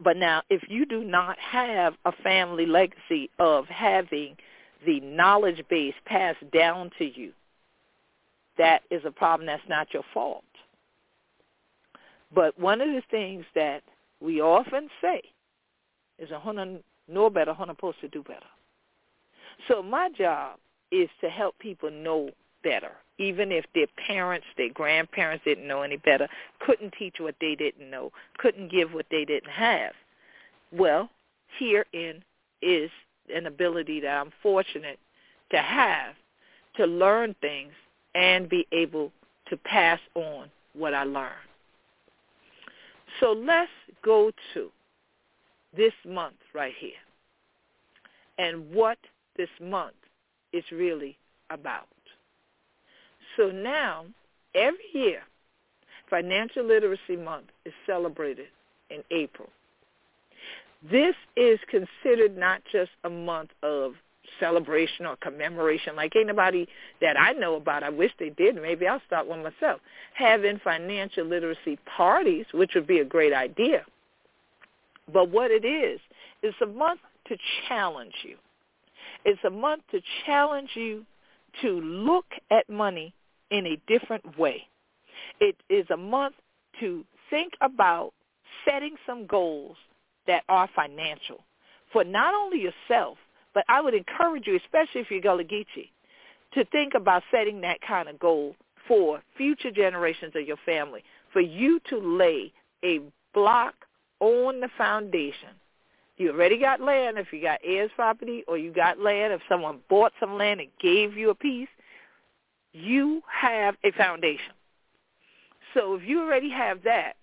But 0.00 0.16
now, 0.16 0.42
if 0.48 0.62
you 0.68 0.86
do 0.86 1.02
not 1.02 1.38
have 1.38 1.94
a 2.04 2.12
family 2.12 2.66
legacy 2.66 3.30
of 3.38 3.66
having 3.66 4.36
the 4.86 5.00
knowledge 5.00 5.62
base 5.68 5.94
passed 6.04 6.48
down 6.52 6.90
to 6.98 7.04
you, 7.04 7.32
that 8.58 8.82
is 8.90 9.02
a 9.04 9.10
problem 9.10 9.46
that's 9.46 9.68
not 9.68 9.92
your 9.92 10.04
fault. 10.14 10.44
But 12.34 12.58
one 12.58 12.80
of 12.80 12.88
the 12.88 13.02
things 13.10 13.44
that 13.54 13.82
we 14.20 14.40
often 14.40 14.88
say 15.00 15.22
is 16.18 16.30
a 16.30 16.38
know 17.08 17.30
better, 17.30 17.54
hundred 17.54 17.76
supposed 17.76 18.00
to 18.00 18.08
do 18.08 18.22
better. 18.22 18.46
So 19.66 19.82
my 19.82 20.10
job 20.10 20.58
is 20.92 21.08
to 21.20 21.28
help 21.28 21.58
people 21.58 21.90
know 21.90 22.30
better, 22.62 22.92
even 23.18 23.52
if 23.52 23.64
their 23.74 23.86
parents, 24.06 24.46
their 24.56 24.70
grandparents 24.72 25.44
didn't 25.44 25.66
know 25.66 25.82
any 25.82 25.96
better, 25.96 26.28
couldn't 26.60 26.94
teach 26.98 27.16
what 27.18 27.34
they 27.40 27.54
didn't 27.54 27.90
know, 27.90 28.12
couldn't 28.38 28.70
give 28.70 28.92
what 28.92 29.06
they 29.10 29.24
didn't 29.24 29.50
have. 29.50 29.92
Well, 30.72 31.10
herein 31.58 32.22
is 32.62 32.90
an 33.34 33.46
ability 33.46 34.00
that 34.00 34.16
I'm 34.16 34.32
fortunate 34.42 34.98
to 35.50 35.58
have 35.58 36.14
to 36.76 36.86
learn 36.86 37.34
things 37.40 37.72
and 38.14 38.48
be 38.48 38.66
able 38.72 39.12
to 39.48 39.56
pass 39.56 40.00
on 40.14 40.50
what 40.74 40.94
I 40.94 41.04
learn. 41.04 41.32
So 43.20 43.32
let's 43.32 43.70
go 44.04 44.30
to 44.54 44.70
this 45.76 45.92
month 46.06 46.36
right 46.54 46.74
here 46.78 46.92
and 48.38 48.70
what 48.72 48.98
this 49.36 49.48
month 49.60 49.94
is 50.52 50.64
really 50.70 51.16
about. 51.50 51.88
So 53.36 53.50
now, 53.50 54.06
every 54.54 54.78
year, 54.92 55.22
Financial 56.10 56.64
Literacy 56.64 57.16
Month 57.16 57.46
is 57.64 57.72
celebrated 57.86 58.48
in 58.90 59.02
April. 59.10 59.48
This 60.90 61.14
is 61.36 61.58
considered 61.68 62.36
not 62.36 62.62
just 62.70 62.90
a 63.04 63.10
month 63.10 63.50
of 63.62 63.94
celebration 64.38 65.06
or 65.06 65.16
commemoration 65.16 65.96
like 65.96 66.14
anybody 66.14 66.68
that 67.00 67.18
I 67.18 67.32
know 67.32 67.56
about. 67.56 67.82
I 67.82 67.90
wish 67.90 68.12
they 68.18 68.30
did. 68.30 68.56
Maybe 68.56 68.86
I'll 68.86 69.02
start 69.06 69.26
one 69.26 69.42
myself. 69.42 69.80
Having 70.14 70.60
financial 70.62 71.24
literacy 71.24 71.78
parties, 71.96 72.46
which 72.52 72.72
would 72.74 72.86
be 72.86 73.00
a 73.00 73.04
great 73.04 73.32
idea. 73.32 73.84
But 75.12 75.30
what 75.30 75.50
it 75.50 75.64
is, 75.64 76.00
it's 76.42 76.56
a 76.62 76.66
month 76.66 77.00
to 77.28 77.36
challenge 77.68 78.14
you. 78.22 78.36
It's 79.24 79.42
a 79.44 79.50
month 79.50 79.82
to 79.90 80.00
challenge 80.26 80.70
you 80.74 81.04
to 81.62 81.80
look 81.80 82.26
at 82.50 82.68
money 82.68 83.12
in 83.50 83.66
a 83.66 83.80
different 83.86 84.38
way. 84.38 84.66
It 85.40 85.56
is 85.68 85.86
a 85.90 85.96
month 85.96 86.34
to 86.80 87.04
think 87.30 87.52
about 87.60 88.12
setting 88.64 88.96
some 89.06 89.26
goals 89.26 89.76
that 90.26 90.44
are 90.48 90.68
financial 90.74 91.44
for 91.92 92.04
not 92.04 92.34
only 92.34 92.60
yourself, 92.60 93.18
but 93.54 93.64
I 93.68 93.80
would 93.80 93.94
encourage 93.94 94.46
you, 94.46 94.56
especially 94.56 95.00
if 95.00 95.10
you're 95.10 95.20
Gullah 95.20 95.44
Geechee, 95.44 95.90
to 96.54 96.64
think 96.66 96.94
about 96.94 97.22
setting 97.30 97.60
that 97.62 97.80
kind 97.80 98.08
of 98.08 98.18
goal 98.18 98.54
for 98.86 99.22
future 99.36 99.70
generations 99.70 100.32
of 100.34 100.46
your 100.46 100.56
family, 100.64 101.02
for 101.32 101.40
you 101.40 101.80
to 101.90 101.98
lay 101.98 102.52
a 102.84 103.00
block 103.34 103.74
on 104.20 104.60
the 104.60 104.68
foundation. 104.76 105.50
You 106.16 106.32
already 106.32 106.58
got 106.58 106.80
land 106.80 107.18
if 107.18 107.32
you 107.32 107.40
got 107.40 107.60
heirs 107.62 107.90
property 107.94 108.44
or 108.48 108.58
you 108.58 108.72
got 108.72 108.98
land 108.98 109.32
if 109.32 109.40
someone 109.48 109.78
bought 109.88 110.12
some 110.18 110.36
land 110.36 110.60
and 110.60 110.68
gave 110.80 111.16
you 111.16 111.30
a 111.30 111.34
piece. 111.34 111.68
You 112.72 113.22
have 113.30 113.76
a 113.84 113.92
foundation. 113.92 114.52
So 115.74 115.94
if 115.94 116.02
you 116.06 116.20
already 116.20 116.50
have 116.50 116.82
that, 116.84 117.14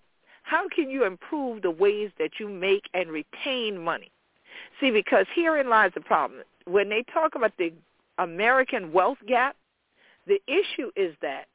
how 0.42 0.68
can 0.68 0.90
you 0.90 1.04
improve 1.04 1.62
the 1.62 1.70
ways 1.70 2.10
that 2.18 2.38
you 2.38 2.48
make 2.48 2.84
and 2.94 3.10
retain 3.10 3.82
money? 3.82 4.10
See, 4.80 4.90
because 4.90 5.26
herein 5.34 5.68
lies 5.68 5.92
the 5.94 6.00
problem. 6.00 6.42
When 6.66 6.88
they 6.88 7.04
talk 7.12 7.34
about 7.34 7.52
the 7.58 7.72
American 8.18 8.92
wealth 8.92 9.18
gap, 9.26 9.56
the 10.26 10.40
issue 10.46 10.90
is 10.96 11.14
that 11.22 11.46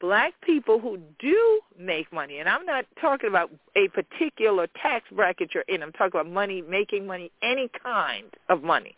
black 0.00 0.34
people 0.42 0.78
who 0.78 0.98
do 1.18 1.60
make 1.78 2.12
money, 2.12 2.38
and 2.38 2.48
I'm 2.48 2.64
not 2.64 2.86
talking 3.00 3.28
about 3.28 3.50
a 3.76 3.88
particular 3.88 4.66
tax 4.80 5.04
bracket 5.12 5.50
you're 5.54 5.64
in. 5.68 5.82
I'm 5.82 5.92
talking 5.92 6.20
about 6.20 6.32
money, 6.32 6.62
making 6.62 7.06
money, 7.06 7.30
any 7.42 7.70
kind 7.82 8.26
of 8.48 8.62
money. 8.62 8.96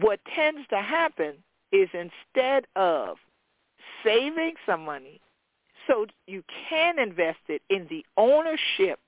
What 0.00 0.20
tends 0.34 0.66
to 0.70 0.76
happen 0.78 1.34
is 1.72 1.88
instead 1.92 2.66
of 2.76 3.16
saving 4.04 4.54
some 4.66 4.84
money 4.84 5.20
so 5.86 6.06
you 6.26 6.42
can 6.68 6.98
invest 6.98 7.40
it 7.48 7.62
in 7.70 7.86
the 7.88 8.04
ownership 8.16 9.00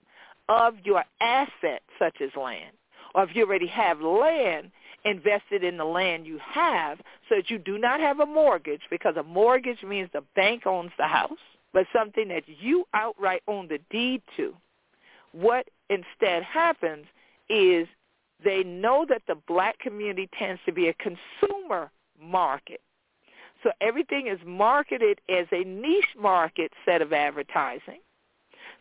of 0.48 0.74
your 0.84 1.04
asset, 1.20 1.82
such 1.98 2.20
as 2.20 2.30
land. 2.36 2.72
Or 3.14 3.22
if 3.24 3.34
you 3.34 3.44
already 3.44 3.68
have 3.68 4.00
land, 4.00 4.70
invested 5.04 5.62
in 5.62 5.76
the 5.76 5.84
land 5.84 6.26
you 6.26 6.38
have 6.42 6.98
so 7.28 7.36
that 7.36 7.50
you 7.50 7.58
do 7.58 7.78
not 7.78 8.00
have 8.00 8.20
a 8.20 8.26
mortgage 8.26 8.80
because 8.90 9.16
a 9.16 9.22
mortgage 9.22 9.82
means 9.82 10.08
the 10.12 10.24
bank 10.34 10.66
owns 10.66 10.90
the 10.98 11.06
house, 11.06 11.38
but 11.72 11.86
something 11.94 12.28
that 12.28 12.44
you 12.46 12.86
outright 12.94 13.42
own 13.46 13.68
the 13.68 13.78
deed 13.90 14.22
to. 14.36 14.54
What 15.32 15.68
instead 15.90 16.42
happens 16.42 17.06
is 17.48 17.86
they 18.42 18.62
know 18.62 19.04
that 19.08 19.22
the 19.28 19.36
black 19.46 19.78
community 19.78 20.28
tends 20.38 20.60
to 20.66 20.72
be 20.72 20.88
a 20.88 20.94
consumer 20.94 21.90
market. 22.20 22.80
So 23.62 23.70
everything 23.80 24.26
is 24.26 24.38
marketed 24.44 25.20
as 25.28 25.46
a 25.52 25.64
niche 25.64 26.14
market 26.18 26.72
set 26.84 27.00
of 27.02 27.12
advertising 27.12 28.00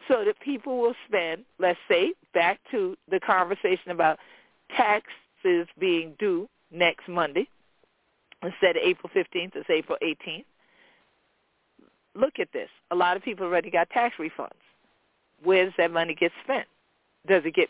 so 0.07 0.25
that 0.25 0.39
people 0.41 0.77
will 0.81 0.95
spend, 1.07 1.45
let's 1.59 1.79
say, 1.87 2.13
back 2.33 2.59
to 2.71 2.97
the 3.09 3.19
conversation 3.19 3.91
about 3.91 4.19
taxes 4.75 5.67
being 5.79 6.15
due 6.19 6.49
next 6.71 7.07
Monday. 7.07 7.47
Instead 8.41 8.75
of 8.75 8.83
April 8.83 9.09
15th, 9.15 9.55
it's 9.55 9.69
April 9.69 9.97
18th. 10.03 10.43
Look 12.15 12.39
at 12.39 12.51
this. 12.51 12.69
A 12.91 12.95
lot 12.95 13.15
of 13.15 13.23
people 13.23 13.45
already 13.45 13.71
got 13.71 13.89
tax 13.89 14.15
refunds. 14.19 14.51
Where 15.41 15.63
does 15.63 15.73
that 15.77 15.91
money 15.91 16.13
get 16.13 16.31
spent? 16.43 16.67
Does 17.25 17.43
it 17.45 17.55
get 17.55 17.69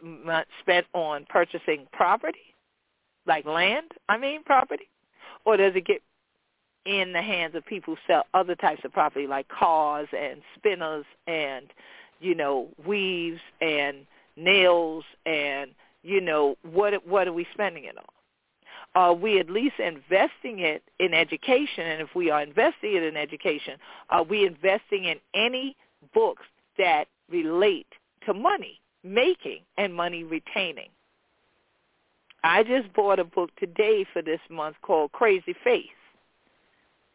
spent 0.62 0.88
on 0.94 1.28
purchasing 1.30 1.86
property, 1.94 2.56
like 3.28 3.46
land, 3.46 3.92
I 4.10 4.18
mean 4.18 4.44
property? 4.44 4.90
Or 5.46 5.58
does 5.58 5.74
it 5.76 5.86
get 5.86 6.02
in 6.86 7.14
the 7.14 7.22
hands 7.22 7.56
of 7.56 7.66
people 7.66 7.96
who 7.96 8.14
sell 8.14 8.26
other 8.34 8.56
types 8.56 8.82
of 8.84 8.92
property 8.92 9.28
like 9.28 9.48
cars 9.48 10.08
and 10.18 10.42
spinners 10.58 11.06
and, 11.28 11.68
you 12.20 12.36
know, 12.36 12.68
weaves 12.86 13.40
and 13.62 14.06
nails 14.36 15.04
and, 15.26 15.72
you 16.04 16.20
know, 16.20 16.58
what 16.64 17.08
what 17.08 17.28
are 17.28 17.34
we 17.34 17.48
spending 17.54 17.86
it 17.86 17.98
on? 17.98 18.04
Are 18.96 19.14
we 19.14 19.40
at 19.40 19.50
least 19.50 19.76
investing 19.80 20.60
it 20.60 20.84
in 21.00 21.14
education? 21.14 21.86
And 21.86 22.02
if 22.02 22.14
we 22.16 22.30
are 22.30 22.44
investing 22.44 22.96
it 22.96 23.04
in 23.04 23.18
education, 23.18 23.78
are 24.10 24.24
we 24.24 24.46
investing 24.46 25.06
in 25.06 25.18
any 25.34 25.76
books 26.14 26.44
that 26.78 27.06
relate 27.30 27.88
to 28.26 28.34
money 28.34 28.80
making 29.04 29.62
and 29.78 29.96
money 29.96 30.24
retaining? 30.24 30.90
I 32.44 32.64
just 32.64 32.92
bought 32.94 33.20
a 33.20 33.24
book 33.24 33.52
today 33.58 34.06
for 34.12 34.22
this 34.22 34.40
month 34.50 34.76
called 34.82 35.14
Crazy 35.14 35.56
Faith. 35.64 35.86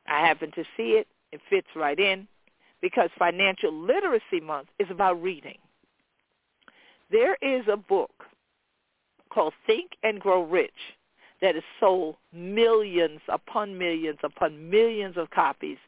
I 0.06 0.26
happen 0.26 0.50
to 0.52 0.64
see 0.76 0.92
it. 0.92 1.06
It 1.32 1.40
fits 1.50 1.66
right 1.76 1.98
in 1.98 2.26
because 2.80 3.10
Financial 3.18 3.72
Literacy 3.72 4.40
Month 4.42 4.68
is 4.78 4.86
about 4.90 5.22
reading. 5.22 5.58
There 7.10 7.36
is 7.42 7.64
a 7.70 7.76
book 7.76 8.24
called 9.30 9.52
Think 9.66 9.92
and 10.02 10.18
Grow 10.18 10.44
Rich 10.44 10.70
that 11.42 11.54
has 11.54 11.64
sold 11.78 12.16
millions 12.32 13.20
upon 13.28 13.76
millions 13.76 14.18
upon 14.22 14.70
millions 14.70 15.16
of 15.18 15.30
copies 15.30 15.78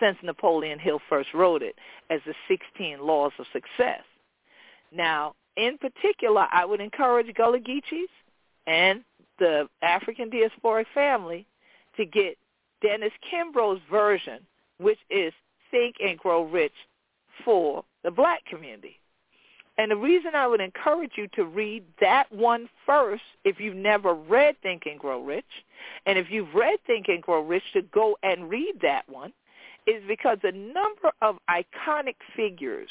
since 0.00 0.16
Napoleon 0.22 0.78
Hill 0.78 1.00
first 1.08 1.34
wrote 1.34 1.62
it 1.62 1.76
as 2.10 2.20
the 2.26 2.34
16 2.48 2.98
Laws 3.00 3.32
of 3.38 3.46
Success. 3.52 4.02
Now, 4.92 5.34
in 5.56 5.78
particular, 5.78 6.46
I 6.50 6.64
would 6.64 6.80
encourage 6.80 7.34
Gullah 7.34 7.60
Geechees 7.60 8.08
and 8.66 9.02
the 9.38 9.68
African 9.82 10.30
diasporic 10.30 10.86
family 10.94 11.46
to 11.96 12.04
get 12.04 12.36
Dennis 12.82 13.12
Kimbro's 13.30 13.80
version, 13.90 14.40
which 14.78 14.98
is 15.10 15.32
Think 15.70 15.96
and 16.02 16.18
Grow 16.18 16.44
Rich 16.44 16.72
for 17.44 17.84
the 18.02 18.10
black 18.10 18.44
community. 18.46 18.98
And 19.78 19.90
the 19.90 19.96
reason 19.96 20.34
I 20.34 20.46
would 20.46 20.60
encourage 20.60 21.12
you 21.16 21.28
to 21.34 21.44
read 21.44 21.84
that 22.00 22.32
one 22.32 22.68
first, 22.86 23.22
if 23.44 23.60
you've 23.60 23.76
never 23.76 24.14
read 24.14 24.56
Think 24.62 24.86
and 24.86 24.98
Grow 24.98 25.22
Rich, 25.22 25.44
and 26.06 26.18
if 26.18 26.30
you've 26.30 26.54
read 26.54 26.78
Think 26.86 27.08
and 27.08 27.22
Grow 27.22 27.42
Rich, 27.42 27.64
to 27.74 27.82
go 27.82 28.16
and 28.22 28.48
read 28.48 28.74
that 28.80 29.06
one, 29.08 29.32
is 29.86 30.02
because 30.08 30.38
a 30.42 30.52
number 30.52 31.12
of 31.20 31.36
iconic 31.50 32.16
figures 32.34 32.88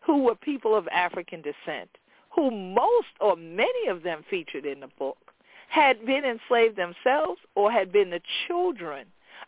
who 0.00 0.22
were 0.24 0.34
people 0.34 0.76
of 0.76 0.86
African 0.88 1.40
descent, 1.42 1.88
who 2.30 2.50
most 2.50 3.08
or 3.20 3.36
many 3.36 3.88
of 3.88 4.02
them 4.02 4.24
featured 4.28 4.64
in 4.64 4.80
the 4.80 4.88
book, 4.98 5.18
had 5.68 6.04
been 6.04 6.24
enslaved 6.24 6.76
themselves 6.76 7.40
or 7.54 7.70
had 7.70 7.92
been 7.92 8.10
the 8.10 8.20
children 8.46 9.06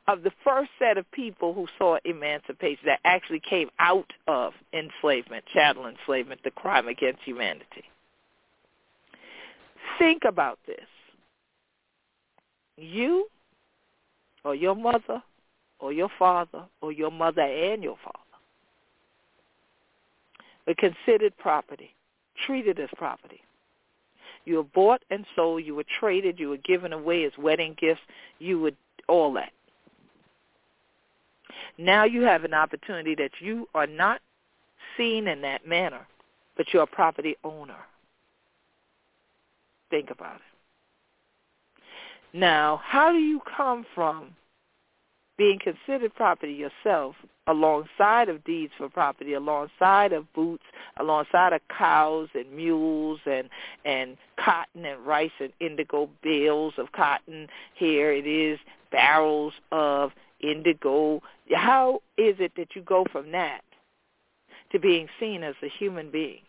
of 0.09 0.23
the 0.23 0.33
first 0.45 0.71
set 0.79 0.99
of 0.99 1.11
people 1.12 1.55
who 1.55 1.66
saw 1.79 1.97
emancipation 2.05 2.85
that 2.87 3.01
actually 3.05 3.40
came 3.40 3.68
out 3.79 4.12
of 4.27 4.53
enslavement, 4.73 5.45
chattel 5.53 5.87
enslavement, 5.87 6.40
the 6.45 6.51
crime 6.51 6.88
against 6.88 7.23
humanity. 7.23 7.85
Think 9.99 10.23
about 10.27 10.59
this. 10.66 10.87
You 12.77 13.29
or 14.45 14.55
your 14.55 14.75
mother 14.75 15.23
or 15.79 15.92
your 15.92 16.11
father 16.18 16.64
or 16.81 16.92
your 16.92 17.11
mother 17.11 17.42
and 17.42 17.83
your 17.83 17.97
father 18.03 18.18
were 20.66 20.75
considered 20.75 21.37
property, 21.38 21.95
treated 22.46 22.78
as 22.78 22.88
property. 22.96 23.40
You 24.44 24.57
were 24.57 24.64
bought 24.64 25.02
and 25.11 25.24
sold. 25.37 25.64
You 25.64 25.74
were 25.74 25.85
traded. 26.00 26.38
You 26.38 26.50
were 26.50 26.57
given 26.59 26.92
away 26.92 27.24
as 27.24 27.33
wedding 27.38 27.76
gifts. 27.81 28.00
You 28.38 28.61
would 28.61 28.76
all 29.09 29.33
that. 29.35 29.52
Now 31.78 32.05
you 32.05 32.22
have 32.22 32.44
an 32.44 32.55
opportunity 32.55 33.14
that 33.16 33.33
you 33.40 33.68
are 33.74 33.87
not 33.87 34.20
seen 34.96 35.28
in 35.28 35.40
that 35.42 35.66
manner, 35.66 36.07
but 36.57 36.66
you're 36.72 36.83
a 36.83 36.87
property 36.87 37.37
owner. 37.44 37.76
Think 39.90 40.11
about 40.11 40.37
it. 40.37 40.42
Now, 42.35 42.81
how 42.83 43.12
do 43.12 43.18
you 43.18 43.40
come 43.57 43.85
from 43.94 44.35
being 45.42 45.59
considered 45.59 46.14
property 46.14 46.52
yourself 46.52 47.16
alongside 47.48 48.28
of 48.28 48.44
deeds 48.44 48.72
for 48.78 48.88
property, 48.88 49.33
alongside 49.33 50.12
of 50.12 50.33
boots, 50.35 50.62
alongside 51.00 51.52
of 51.52 51.61
cows 51.76 52.28
and 52.33 52.48
mules 52.52 53.18
and 53.26 53.48
and 53.85 54.16
cotton 54.38 54.85
and 54.85 55.05
rice 55.05 55.33
and 55.40 55.52
indigo 55.59 56.09
bales 56.22 56.74
of 56.78 56.92
cotton. 56.92 57.48
Here 57.74 58.12
it 58.12 58.24
is 58.24 58.61
barrels 58.92 59.52
of 59.72 60.12
indigo. 60.38 61.20
How 61.52 62.02
is 62.16 62.37
it 62.38 62.52
that 62.57 62.76
you 62.76 62.83
go 62.83 63.05
from 63.11 63.33
that 63.33 63.62
to 64.70 64.78
being 64.78 65.09
seen 65.18 65.42
as 65.42 65.57
a 65.61 65.68
human 65.68 66.12
being? 66.12 66.42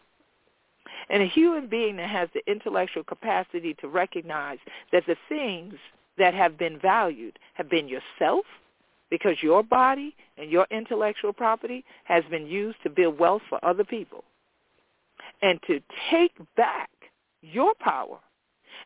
And 1.10 1.24
a 1.24 1.28
human 1.28 1.66
being 1.66 1.96
that 1.96 2.12
has 2.12 2.30
the 2.36 2.44
intellectual 2.46 3.04
capacity 3.04 3.74
to 3.82 3.88
recognize 3.88 4.60
that 4.92 5.08
the 5.08 5.16
things 5.28 5.74
that 6.20 6.36
have 6.36 6.60
been 6.60 6.78
valued 6.78 7.40
have 7.56 7.72
been 7.72 7.88
yourself, 7.88 8.46
because 9.14 9.44
your 9.44 9.62
body 9.62 10.16
and 10.40 10.50
your 10.50 10.66
intellectual 10.72 11.32
property 11.32 11.86
has 12.06 12.24
been 12.32 12.48
used 12.48 12.82
to 12.82 12.90
build 12.90 13.20
wealth 13.20 13.44
for 13.48 13.64
other 13.64 13.84
people. 13.84 14.24
And 15.44 15.60
to 15.68 15.80
take 16.10 16.32
back 16.58 16.90
your 17.44 17.76
power 17.80 18.18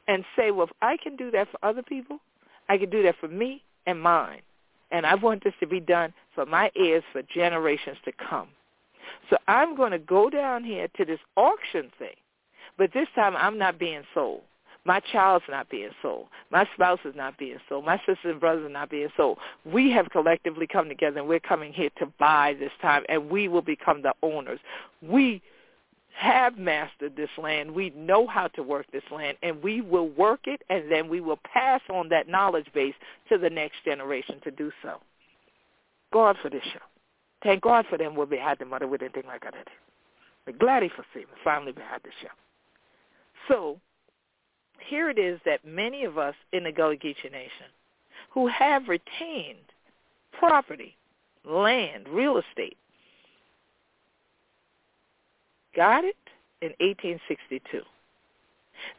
and 0.10 0.26
say, 0.36 0.52
well, 0.52 0.68
if 0.68 0.74
I 0.82 0.98
can 0.98 1.16
do 1.16 1.32
that 1.32 1.48
for 1.50 1.58
other 1.64 1.82
people, 1.82 2.18
I 2.68 2.78
can 2.78 2.90
do 2.90 3.02
that 3.04 3.16
for 3.22 3.30
me 3.30 3.64
and 3.86 4.02
mine. 4.02 4.42
And 4.92 5.06
I 5.06 5.16
want 5.16 5.46
this 5.46 5.54
to 5.62 5.66
be 5.66 5.80
done 5.80 6.14
for 6.36 6.46
my 6.46 6.72
heirs 6.76 7.04
for 7.14 7.22
generations 7.34 7.96
to 8.04 8.12
come. 8.12 8.50
So 9.30 9.38
I'm 9.48 9.78
going 9.78 9.94
to 9.94 10.00
go 10.00 10.30
down 10.30 10.62
here 10.62 10.90
to 10.98 11.06
this 11.06 11.22
auction 11.38 11.90
thing. 11.98 12.18
But 12.78 12.92
this 12.94 13.08
time 13.16 13.38
I'm 13.38 13.58
not 13.58 13.80
being 13.80 14.04
sold. 14.14 14.42
My 14.88 15.02
child's 15.02 15.44
not 15.50 15.70
being 15.70 15.90
sold. 16.02 16.28
My 16.50 16.66
spouse 16.74 17.00
is 17.04 17.14
not 17.14 17.38
being 17.38 17.58
sold. 17.68 17.84
My 17.84 17.98
sisters 17.98 18.20
and 18.24 18.40
brothers 18.40 18.66
are 18.66 18.70
not 18.70 18.90
being 18.90 19.10
sold. 19.18 19.38
We 19.66 19.92
have 19.92 20.10
collectively 20.12 20.66
come 20.66 20.88
together 20.88 21.20
and 21.20 21.28
we're 21.28 21.42
coming 21.42 21.74
here 21.74 21.90
to 21.98 22.06
buy 22.18 22.56
this 22.58 22.72
time 22.82 23.04
and 23.10 23.30
we 23.30 23.50
will 23.50 23.62
become 23.62 24.02
the 24.02 24.14
owners. 24.24 24.60
We 25.02 25.42
have 26.16 26.58
mastered 26.58 27.18
this 27.18 27.30
land. 27.38 27.72
We 27.72 27.90
know 27.98 28.28
how 28.28 28.48
to 28.48 28.64
work 28.64 28.86
this 28.94 29.04
land 29.12 29.36
and 29.44 29.62
we 29.62 29.82
will 29.82 30.08
work 30.08 30.40
it 30.46 30.62
and 30.70 30.90
then 30.90 31.10
we 31.10 31.20
will 31.20 31.40
pass 31.54 31.82
on 31.94 32.08
that 32.10 32.30
knowledge 32.30 32.68
base 32.74 32.96
to 33.28 33.38
the 33.38 33.50
next 33.50 33.84
generation 33.84 34.40
to 34.46 34.52
do 34.52 34.72
so. 34.82 35.02
God 36.14 36.38
for 36.42 36.50
this 36.50 36.64
show. 36.72 36.80
Thank 37.44 37.62
God 37.62 37.86
for 37.90 37.98
them 37.98 38.16
We'll 38.16 38.26
be 38.26 38.38
had 38.38 38.58
the 38.58 38.66
mother 38.66 38.88
with 38.88 39.02
anything 39.02 39.28
like 39.28 39.44
that. 39.44 39.54
We're 40.48 40.58
glad 40.58 40.82
he 40.82 40.88
for 40.88 41.06
seeing 41.14 41.26
finally 41.44 41.74
behind 41.74 42.04
the 42.06 42.12
show. 42.22 42.30
So 43.50 43.82
here 44.86 45.10
it 45.10 45.20
is 45.20 45.40
that 45.46 45.66
many 45.66 46.04
of 46.04 46.18
us 46.18 46.36
in 46.54 46.64
the 46.64 46.72
Gullah 46.72 46.96
Geechee 46.96 47.32
Nation 47.32 47.68
who 48.30 48.48
have 48.48 48.88
retained 48.88 49.58
property, 50.38 50.96
land, 51.44 52.08
real 52.10 52.38
estate, 52.38 52.78
got 55.76 56.04
it 56.04 56.16
in 56.62 56.70
1862. 56.80 57.82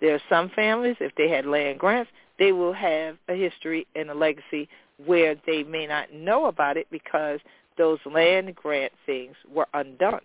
There 0.00 0.14
are 0.14 0.22
some 0.28 0.50
families, 0.50 0.96
if 1.00 1.14
they 1.16 1.28
had 1.28 1.46
land 1.46 1.78
grants, 1.78 2.10
they 2.38 2.52
will 2.52 2.72
have 2.72 3.16
a 3.28 3.34
history 3.34 3.86
and 3.94 4.10
a 4.10 4.14
legacy 4.14 4.68
where 5.04 5.36
they 5.46 5.62
may 5.62 5.86
not 5.86 6.12
know 6.12 6.46
about 6.46 6.76
it 6.76 6.86
because 6.90 7.40
those 7.76 7.98
land 8.04 8.54
grant 8.56 8.92
things 9.06 9.36
were 9.52 9.68
undone. 9.74 10.20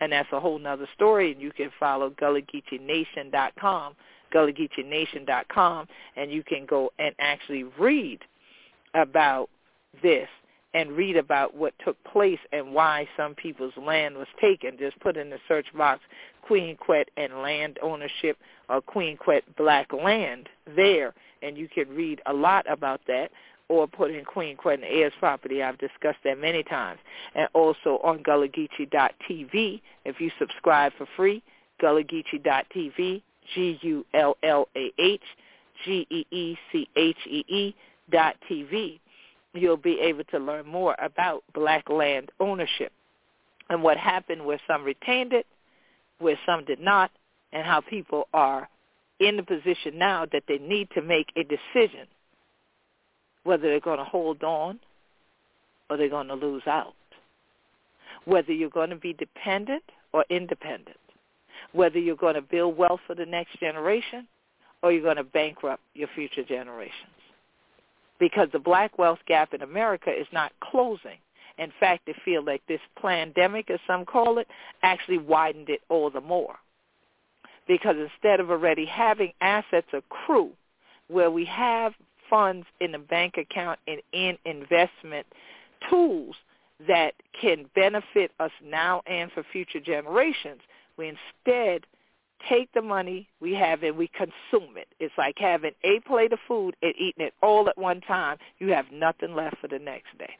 And 0.00 0.12
that's 0.12 0.28
a 0.32 0.40
whole 0.40 0.58
nother 0.58 0.88
story, 0.94 1.32
and 1.32 1.40
you 1.40 1.52
can 1.52 1.70
follow 1.78 2.10
GullahGeecheeNation.com 2.10 3.94
Gullah 4.34 5.86
and 6.16 6.30
you 6.32 6.42
can 6.42 6.66
go 6.66 6.90
and 6.98 7.14
actually 7.20 7.64
read 7.78 8.18
about 8.94 9.48
this 10.02 10.28
and 10.74 10.90
read 10.92 11.16
about 11.16 11.54
what 11.54 11.72
took 11.84 11.96
place 12.04 12.40
and 12.52 12.74
why 12.74 13.08
some 13.16 13.34
people's 13.36 13.76
land 13.76 14.16
was 14.16 14.26
taken. 14.40 14.76
Just 14.76 14.98
put 14.98 15.16
in 15.16 15.30
the 15.30 15.38
search 15.46 15.66
box 15.76 16.00
Queen 16.42 16.76
Quet 16.76 17.08
and 17.16 17.38
land 17.38 17.78
ownership 17.80 18.36
or 18.68 18.80
Queen 18.80 19.16
Quet 19.16 19.44
black 19.56 19.92
land 19.92 20.48
there, 20.76 21.14
and 21.42 21.56
you 21.56 21.68
can 21.68 21.88
read 21.90 22.20
a 22.26 22.32
lot 22.32 22.70
about 22.70 23.00
that. 23.06 23.30
Or 23.70 23.86
put 23.86 24.10
in 24.10 24.26
Queen 24.26 24.58
Quet 24.58 24.80
and 24.80 24.84
heirs 24.84 25.14
property. 25.18 25.62
I've 25.62 25.78
discussed 25.78 26.18
that 26.24 26.38
many 26.38 26.62
times. 26.62 27.00
And 27.34 27.48
also 27.54 27.98
on 28.04 28.18
GullahGeechee.tv, 28.18 29.80
if 30.04 30.20
you 30.20 30.30
subscribe 30.38 30.92
for 30.98 31.06
free, 31.16 31.42
GullahGeechee.tv, 31.80 33.22
G-U-L-L-A-H, 33.54 35.22
G-E-E-C-H-E-E 35.84 37.74
dot 38.10 38.36
TV 38.50 39.00
you'll 39.54 39.76
be 39.76 40.00
able 40.00 40.24
to 40.24 40.38
learn 40.38 40.66
more 40.66 40.96
about 41.00 41.44
black 41.54 41.88
land 41.88 42.30
ownership 42.40 42.92
and 43.70 43.82
what 43.82 43.96
happened 43.96 44.44
where 44.44 44.60
some 44.66 44.84
retained 44.84 45.32
it, 45.32 45.46
where 46.18 46.38
some 46.44 46.64
did 46.64 46.80
not, 46.80 47.10
and 47.52 47.64
how 47.64 47.80
people 47.80 48.28
are 48.34 48.68
in 49.20 49.36
the 49.36 49.42
position 49.42 49.96
now 49.96 50.26
that 50.32 50.42
they 50.48 50.58
need 50.58 50.88
to 50.90 51.00
make 51.00 51.28
a 51.36 51.44
decision 51.44 52.06
whether 53.44 53.62
they're 53.62 53.80
going 53.80 53.98
to 53.98 54.04
hold 54.04 54.42
on 54.42 54.80
or 55.88 55.96
they're 55.96 56.08
going 56.08 56.28
to 56.28 56.34
lose 56.34 56.62
out, 56.66 56.94
whether 58.24 58.52
you're 58.52 58.70
going 58.70 58.90
to 58.90 58.96
be 58.96 59.12
dependent 59.12 59.84
or 60.12 60.24
independent, 60.30 60.96
whether 61.74 61.98
you're 61.98 62.16
going 62.16 62.36
to 62.36 62.42
build 62.42 62.76
wealth 62.78 63.00
for 63.06 63.14
the 63.14 63.26
next 63.26 63.58
generation 63.60 64.26
or 64.82 64.92
you're 64.92 65.02
going 65.02 65.16
to 65.16 65.24
bankrupt 65.24 65.82
your 65.94 66.08
future 66.14 66.44
generations 66.44 67.10
because 68.18 68.48
the 68.52 68.58
black 68.58 68.98
wealth 68.98 69.18
gap 69.26 69.52
in 69.52 69.62
America 69.62 70.10
is 70.10 70.26
not 70.32 70.52
closing. 70.60 71.18
In 71.58 71.72
fact, 71.78 72.06
they 72.06 72.14
feel 72.24 72.44
like 72.44 72.62
this 72.66 72.80
pandemic, 73.00 73.70
as 73.70 73.78
some 73.86 74.04
call 74.04 74.38
it, 74.38 74.48
actually 74.82 75.18
widened 75.18 75.68
it 75.68 75.80
all 75.88 76.10
the 76.10 76.20
more. 76.20 76.56
Because 77.66 77.96
instead 77.96 78.40
of 78.40 78.50
already 78.50 78.86
having 78.86 79.32
assets 79.40 79.86
accrue 79.92 80.50
where 81.08 81.30
we 81.30 81.44
have 81.44 81.92
funds 82.30 82.66
in 82.80 82.92
the 82.92 82.98
bank 82.98 83.34
account 83.36 83.78
and 83.86 84.00
in 84.12 84.36
investment 84.44 85.26
tools 85.90 86.34
that 86.86 87.14
can 87.40 87.66
benefit 87.74 88.32
us 88.40 88.50
now 88.64 89.02
and 89.06 89.30
for 89.32 89.44
future 89.52 89.80
generations, 89.80 90.60
we 90.96 91.08
instead 91.08 91.86
take 92.48 92.72
the 92.72 92.82
money 92.82 93.28
we 93.40 93.54
have 93.54 93.82
and 93.82 93.96
we 93.96 94.08
consume 94.08 94.76
it. 94.76 94.88
It's 95.00 95.14
like 95.16 95.36
having 95.38 95.72
a 95.82 96.00
plate 96.00 96.32
of 96.32 96.38
food 96.46 96.76
and 96.82 96.94
eating 96.96 97.26
it 97.26 97.34
all 97.42 97.68
at 97.68 97.78
one 97.78 98.00
time. 98.00 98.38
You 98.58 98.72
have 98.72 98.86
nothing 98.92 99.34
left 99.34 99.58
for 99.58 99.68
the 99.68 99.78
next 99.78 100.16
day. 100.18 100.36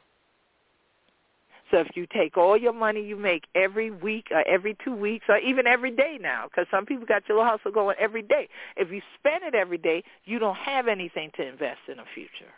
So 1.71 1.79
if 1.79 1.87
you 1.95 2.05
take 2.05 2.37
all 2.37 2.55
your 2.55 2.73
money 2.73 3.01
you 3.01 3.15
make 3.15 3.45
every 3.55 3.89
week 3.89 4.27
or 4.31 4.47
every 4.47 4.77
two 4.85 4.95
weeks 4.95 5.25
or 5.27 5.39
even 5.39 5.65
every 5.65 5.91
day 5.91 6.19
now, 6.21 6.45
because 6.47 6.67
some 6.69 6.85
people 6.85 7.05
got 7.07 7.27
your 7.27 7.39
little 7.39 7.51
hustle 7.51 7.71
going 7.71 7.95
every 7.99 8.21
day. 8.21 8.47
If 8.77 8.91
you 8.91 9.01
spend 9.17 9.43
it 9.43 9.55
every 9.55 9.79
day, 9.79 10.03
you 10.25 10.37
don't 10.37 10.55
have 10.57 10.87
anything 10.87 11.31
to 11.37 11.47
invest 11.47 11.79
in 11.87 11.97
the 11.97 12.03
future. 12.13 12.53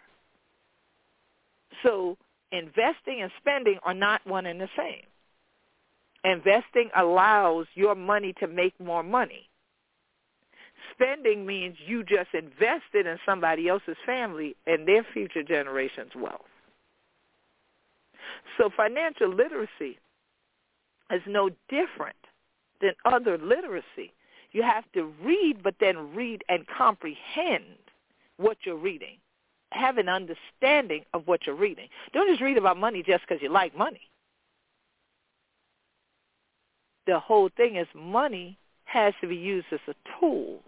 So 1.83 2.17
investing 2.51 3.21
and 3.21 3.31
spending 3.39 3.79
are 3.83 3.93
not 3.93 4.25
one 4.27 4.45
and 4.45 4.59
the 4.59 4.69
same. 4.75 5.03
Investing 6.23 6.89
allows 6.95 7.67
your 7.75 7.95
money 7.95 8.33
to 8.39 8.47
make 8.47 8.79
more 8.79 9.03
money. 9.03 9.47
Spending 10.93 11.45
means 11.45 11.77
you 11.85 12.03
just 12.03 12.29
invested 12.33 13.05
in 13.05 13.19
somebody 13.25 13.67
else's 13.67 13.97
family 14.05 14.55
and 14.65 14.87
their 14.87 15.05
future 15.13 15.43
generation's 15.43 16.15
wealth. 16.15 16.41
So 18.57 18.69
financial 18.75 19.29
literacy 19.29 19.99
is 21.11 21.21
no 21.27 21.49
different 21.69 22.17
than 22.81 22.93
other 23.05 23.37
literacy. 23.37 24.13
You 24.51 24.63
have 24.63 24.85
to 24.93 25.13
read, 25.23 25.61
but 25.61 25.75
then 25.79 26.15
read 26.15 26.43
and 26.49 26.65
comprehend 26.67 27.63
what 28.37 28.57
you're 28.63 28.75
reading. 28.75 29.17
Have 29.71 29.97
an 29.97 30.09
understanding 30.09 31.03
of 31.13 31.27
what 31.27 31.45
you're 31.45 31.55
reading. 31.55 31.89
Don't 32.13 32.29
just 32.29 32.41
read 32.41 32.57
about 32.57 32.77
money 32.77 33.03
just 33.03 33.23
because 33.27 33.41
you 33.41 33.49
like 33.49 33.77
money 33.77 34.01
the 37.07 37.19
whole 37.19 37.49
thing 37.57 37.77
is 37.77 37.87
money 37.95 38.57
has 38.85 39.13
to 39.21 39.27
be 39.27 39.35
used 39.35 39.67
as 39.71 39.79
a 39.87 39.95
tool. 40.19 40.59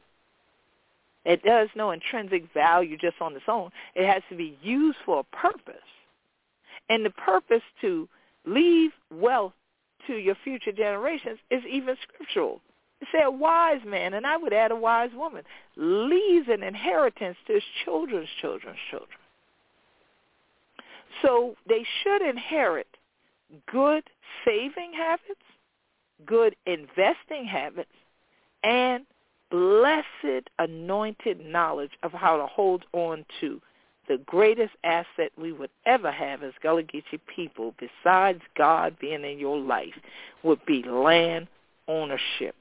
It 1.26 1.44
does 1.44 1.70
no 1.76 1.92
intrinsic 1.92 2.52
value 2.54 2.98
just 2.98 3.18
on 3.22 3.36
its 3.36 3.46
own. 3.48 3.70
It 3.94 4.12
has 4.12 4.24
to 4.30 4.36
be 4.36 4.58
used 4.64 4.98
for 5.06 5.20
a 5.20 5.36
purpose. 5.36 5.76
And 6.90 7.06
the 7.06 7.12
purpose 7.12 7.62
to 7.82 8.08
leave 8.46 8.92
wealth 9.12 9.54
to 10.08 10.16
your 10.16 10.36
future 10.44 10.72
generations 10.72 11.38
is 11.52 11.62
even 11.70 11.96
scriptural. 12.02 12.62
It 13.02 13.08
said 13.12 13.26
a 13.26 13.32
wise 13.32 13.82
man, 13.86 14.14
and 14.14 14.26
I 14.26 14.38
would 14.38 14.54
add 14.54 14.72
a 14.72 14.76
wise 14.76 15.12
woman, 15.14 15.44
leaves 15.76 16.48
an 16.50 16.64
inheritance 16.64 17.38
to 17.48 17.54
his 17.54 17.64
children's 17.86 18.30
children's 18.42 18.80
children. 18.90 19.20
So 21.22 21.56
they 21.68 21.86
should 22.02 22.22
inherit 22.22 22.88
good 23.72 24.04
saving 24.46 24.94
habits, 24.94 25.42
good 26.26 26.56
investing 26.66 27.46
habits, 27.46 27.90
and 28.64 29.06
blessed 29.50 30.50
anointed 30.60 31.46
knowledge 31.46 31.92
of 32.04 32.12
how 32.12 32.38
to 32.38 32.46
hold 32.46 32.86
on 32.94 33.26
to 33.40 33.62
the 34.08 34.18
greatest 34.26 34.74
asset 34.84 35.32
we 35.38 35.52
would 35.52 35.70
ever 35.86 36.12
have 36.12 36.44
as 36.44 36.54
Gullah 36.62 36.84
Geechee 36.84 37.20
people, 37.34 37.76
besides 37.80 38.42
God 38.58 38.98
being 39.00 39.24
in 39.24 39.38
your 39.38 39.60
life, 39.60 39.94
would 40.44 40.66
be 40.66 40.84
land 40.84 41.48
ownership, 41.88 42.56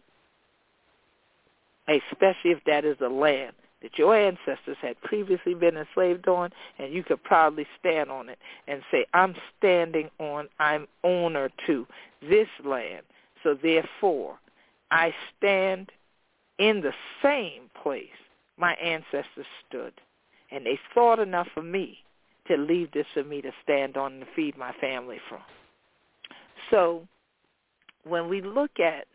especially 1.88 2.50
if 2.50 2.62
that 2.66 2.84
is 2.84 2.96
a 3.00 3.08
land 3.08 3.52
that 3.80 3.96
your 3.96 4.14
ancestors 4.14 4.76
had 4.82 5.00
previously 5.02 5.54
been 5.54 5.76
enslaved 5.76 6.26
on, 6.26 6.50
and 6.78 6.92
you 6.92 7.04
could 7.04 7.22
proudly 7.22 7.66
stand 7.78 8.10
on 8.10 8.28
it 8.28 8.38
and 8.66 8.82
say, 8.90 9.06
I'm 9.14 9.34
standing 9.56 10.10
on, 10.18 10.48
I'm 10.58 10.88
owner 11.04 11.48
to 11.66 11.86
this 12.20 12.48
land 12.64 13.04
so 13.42 13.54
therefore, 13.60 14.38
I 14.90 15.14
stand 15.36 15.90
in 16.58 16.80
the 16.80 16.92
same 17.22 17.70
place 17.82 18.06
my 18.58 18.72
ancestors 18.74 19.46
stood. 19.68 19.92
And 20.50 20.66
they 20.66 20.78
thought 20.94 21.18
enough 21.18 21.48
of 21.56 21.64
me 21.64 21.98
to 22.46 22.56
leave 22.56 22.90
this 22.92 23.06
for 23.14 23.22
me 23.22 23.42
to 23.42 23.52
stand 23.62 23.96
on 23.96 24.14
and 24.14 24.24
feed 24.34 24.56
my 24.56 24.72
family 24.80 25.20
from. 25.28 25.42
So 26.70 27.06
when 28.04 28.28
we 28.28 28.40
look 28.40 28.80
at 28.80 29.06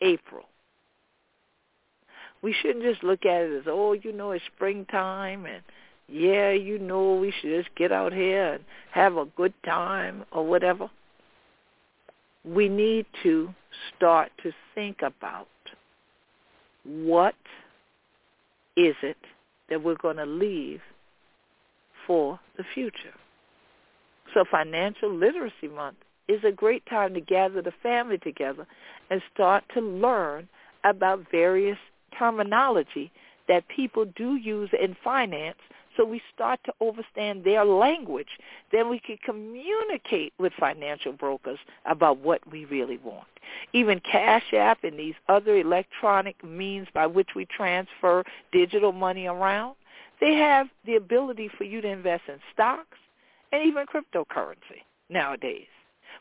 April, 0.00 0.44
we 2.42 2.52
shouldn't 2.52 2.84
just 2.84 3.02
look 3.02 3.24
at 3.24 3.42
it 3.42 3.58
as, 3.60 3.64
oh, 3.66 3.94
you 3.94 4.12
know, 4.12 4.32
it's 4.32 4.44
springtime 4.54 5.46
and 5.46 5.62
yeah, 6.06 6.50
you 6.50 6.78
know, 6.78 7.14
we 7.14 7.32
should 7.40 7.64
just 7.64 7.74
get 7.76 7.90
out 7.90 8.12
here 8.12 8.54
and 8.54 8.64
have 8.90 9.16
a 9.16 9.24
good 9.24 9.54
time 9.64 10.24
or 10.32 10.46
whatever 10.46 10.90
we 12.44 12.68
need 12.68 13.06
to 13.22 13.52
start 13.96 14.30
to 14.42 14.52
think 14.74 14.98
about 15.02 15.48
what 16.84 17.34
is 18.76 18.94
it 19.02 19.16
that 19.70 19.82
we're 19.82 19.96
going 19.96 20.16
to 20.16 20.26
leave 20.26 20.80
for 22.06 22.38
the 22.56 22.64
future. 22.74 23.14
So 24.34 24.44
Financial 24.50 25.14
Literacy 25.14 25.68
Month 25.74 25.96
is 26.28 26.42
a 26.44 26.52
great 26.52 26.84
time 26.86 27.14
to 27.14 27.20
gather 27.20 27.62
the 27.62 27.72
family 27.82 28.18
together 28.18 28.66
and 29.10 29.22
start 29.32 29.64
to 29.74 29.80
learn 29.80 30.48
about 30.84 31.24
various 31.30 31.78
terminology 32.18 33.10
that 33.48 33.64
people 33.68 34.06
do 34.16 34.36
use 34.36 34.70
in 34.80 34.96
finance 35.04 35.58
so 35.96 36.04
we 36.04 36.20
start 36.34 36.60
to 36.64 36.72
understand 36.80 37.44
their 37.44 37.64
language. 37.64 38.38
Then 38.72 38.88
we 38.88 38.98
can 38.98 39.18
communicate 39.24 40.32
with 40.38 40.52
financial 40.58 41.12
brokers 41.12 41.58
about 41.86 42.18
what 42.18 42.40
we 42.50 42.64
really 42.64 42.98
want. 42.98 43.28
Even 43.72 44.00
Cash 44.00 44.52
App 44.52 44.84
and 44.84 44.98
these 44.98 45.14
other 45.28 45.56
electronic 45.56 46.42
means 46.42 46.88
by 46.92 47.06
which 47.06 47.30
we 47.36 47.44
transfer 47.46 48.24
digital 48.52 48.92
money 48.92 49.26
around, 49.26 49.76
they 50.20 50.34
have 50.34 50.68
the 50.86 50.96
ability 50.96 51.50
for 51.56 51.64
you 51.64 51.80
to 51.80 51.88
invest 51.88 52.24
in 52.28 52.38
stocks 52.52 52.98
and 53.52 53.62
even 53.64 53.86
cryptocurrency 53.86 54.82
nowadays. 55.08 55.66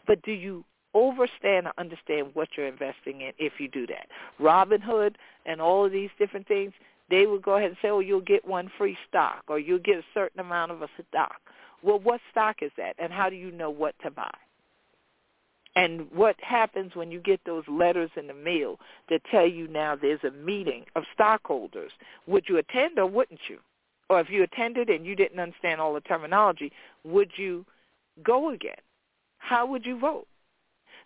But 0.05 0.21
do 0.23 0.31
you 0.31 0.65
understand 0.95 1.67
or 1.67 1.73
understand 1.77 2.27
what 2.33 2.49
you're 2.55 2.67
investing 2.67 3.21
in 3.21 3.31
if 3.39 3.53
you 3.59 3.67
do 3.67 3.87
that? 3.87 4.07
Robinhood 4.39 5.15
and 5.45 5.61
all 5.61 5.85
of 5.85 5.91
these 5.91 6.09
different 6.19 6.47
things, 6.47 6.73
they 7.09 7.25
would 7.25 7.41
go 7.41 7.57
ahead 7.57 7.69
and 7.69 7.77
say, 7.81 7.89
oh, 7.89 7.99
you'll 7.99 8.21
get 8.21 8.47
one 8.47 8.71
free 8.77 8.97
stock 9.07 9.43
or 9.47 9.59
you'll 9.59 9.79
get 9.79 9.97
a 9.97 10.05
certain 10.13 10.39
amount 10.39 10.71
of 10.71 10.81
a 10.81 10.87
stock. 11.09 11.41
Well, 11.81 11.99
what 11.99 12.21
stock 12.31 12.57
is 12.61 12.71
that 12.77 12.95
and 12.97 13.11
how 13.11 13.29
do 13.29 13.35
you 13.35 13.51
know 13.51 13.69
what 13.69 13.95
to 14.03 14.11
buy? 14.11 14.33
And 15.75 16.07
what 16.11 16.35
happens 16.39 16.95
when 16.95 17.11
you 17.11 17.19
get 17.19 17.41
those 17.45 17.63
letters 17.67 18.11
in 18.15 18.27
the 18.27 18.33
mail 18.33 18.79
that 19.09 19.21
tell 19.31 19.47
you 19.47 19.67
now 19.67 19.95
there's 19.95 20.23
a 20.23 20.31
meeting 20.31 20.85
of 20.95 21.03
stockholders? 21.13 21.91
Would 22.27 22.47
you 22.47 22.57
attend 22.57 22.99
or 22.99 23.07
wouldn't 23.07 23.41
you? 23.49 23.57
Or 24.09 24.19
if 24.19 24.29
you 24.29 24.43
attended 24.43 24.89
and 24.89 25.05
you 25.05 25.15
didn't 25.15 25.39
understand 25.39 25.81
all 25.81 25.93
the 25.93 26.01
terminology, 26.01 26.71
would 27.03 27.31
you 27.37 27.65
go 28.21 28.51
again? 28.51 28.75
How 29.39 29.65
would 29.65 29.85
you 29.85 29.99
vote? 29.99 30.27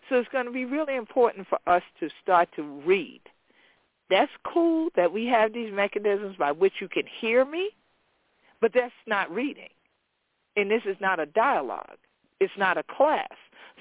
So 0.08 0.16
it's 0.16 0.28
going 0.28 0.46
to 0.46 0.52
be 0.52 0.64
really 0.64 0.96
important 0.96 1.48
for 1.48 1.58
us 1.66 1.82
to 2.00 2.08
start 2.22 2.48
to 2.56 2.62
read. 2.62 3.20
That's 4.10 4.32
cool 4.44 4.88
that 4.96 5.12
we 5.12 5.26
have 5.26 5.52
these 5.52 5.72
mechanisms 5.72 6.36
by 6.38 6.52
which 6.52 6.74
you 6.80 6.88
can 6.88 7.04
hear 7.20 7.44
me, 7.44 7.70
but 8.60 8.72
that's 8.74 8.92
not 9.06 9.30
reading. 9.30 9.68
And 10.56 10.70
this 10.70 10.82
is 10.86 10.96
not 11.00 11.20
a 11.20 11.26
dialogue. 11.26 11.98
It's 12.40 12.52
not 12.56 12.78
a 12.78 12.82
class. 12.84 13.28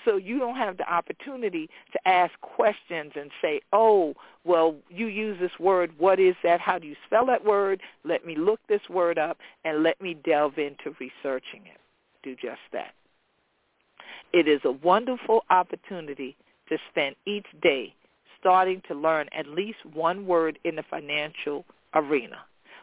So 0.05 0.17
you 0.17 0.37
don't 0.39 0.55
have 0.55 0.77
the 0.77 0.91
opportunity 0.91 1.69
to 1.91 2.07
ask 2.07 2.31
questions 2.41 3.13
and 3.15 3.31
say, 3.41 3.61
oh, 3.73 4.13
well, 4.43 4.75
you 4.89 5.07
use 5.07 5.37
this 5.39 5.51
word. 5.59 5.91
What 5.97 6.19
is 6.19 6.35
that? 6.43 6.59
How 6.59 6.77
do 6.77 6.87
you 6.87 6.95
spell 7.05 7.25
that 7.27 7.43
word? 7.43 7.81
Let 8.03 8.25
me 8.25 8.35
look 8.35 8.59
this 8.69 8.81
word 8.89 9.17
up 9.17 9.37
and 9.65 9.83
let 9.83 9.99
me 10.01 10.15
delve 10.25 10.57
into 10.57 10.95
researching 10.99 11.61
it. 11.65 11.79
Do 12.23 12.35
just 12.35 12.61
that. 12.73 12.93
It 14.33 14.47
is 14.47 14.61
a 14.65 14.71
wonderful 14.71 15.43
opportunity 15.49 16.35
to 16.69 16.77
spend 16.91 17.15
each 17.25 17.47
day 17.61 17.93
starting 18.39 18.81
to 18.87 18.93
learn 18.93 19.27
at 19.37 19.47
least 19.47 19.79
one 19.93 20.25
word 20.25 20.59
in 20.63 20.75
the 20.75 20.83
financial 20.89 21.65
arena, 21.93 22.37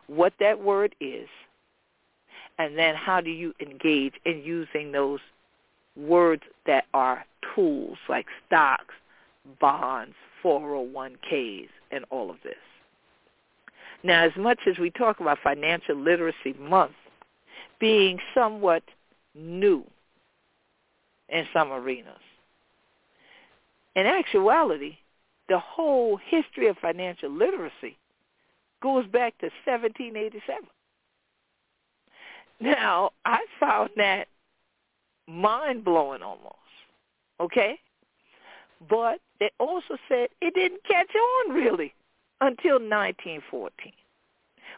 what 0.06 0.32
that 0.40 0.60
word 0.60 0.94
is, 1.00 1.28
and 2.58 2.78
then 2.78 2.94
how 2.94 3.20
do 3.20 3.30
you 3.30 3.52
engage 3.60 4.14
in 4.24 4.42
using 4.42 4.92
those 4.92 5.20
words 5.96 6.42
that 6.66 6.84
are 6.94 7.24
tools 7.54 7.98
like 8.08 8.26
stocks, 8.46 8.94
bonds, 9.60 10.14
401ks, 10.44 11.68
and 11.90 12.04
all 12.10 12.30
of 12.30 12.36
this. 12.44 12.54
Now, 14.02 14.24
as 14.24 14.32
much 14.36 14.60
as 14.66 14.78
we 14.78 14.90
talk 14.90 15.20
about 15.20 15.38
Financial 15.42 15.96
Literacy 15.96 16.54
Month 16.58 16.92
being 17.80 18.18
somewhat 18.34 18.82
new 19.34 19.84
in 21.30 21.46
some 21.52 21.72
arenas, 21.72 22.20
in 23.96 24.06
actuality, 24.06 24.96
the 25.48 25.58
whole 25.58 26.16
history 26.16 26.68
of 26.68 26.76
financial 26.78 27.30
literacy 27.30 27.96
goes 28.82 29.06
back 29.06 29.36
to 29.38 29.46
1787. 29.66 30.62
Now, 32.60 33.10
I 33.24 33.44
found 33.58 33.90
that 33.96 34.28
mind 35.26 35.84
blowing 35.84 36.22
almost. 36.22 36.56
Okay? 37.40 37.78
But 38.88 39.20
they 39.40 39.50
also 39.58 39.96
said 40.08 40.28
it 40.40 40.54
didn't 40.54 40.84
catch 40.84 41.10
on 41.14 41.54
really 41.54 41.94
until 42.40 42.74
1914 42.74 43.92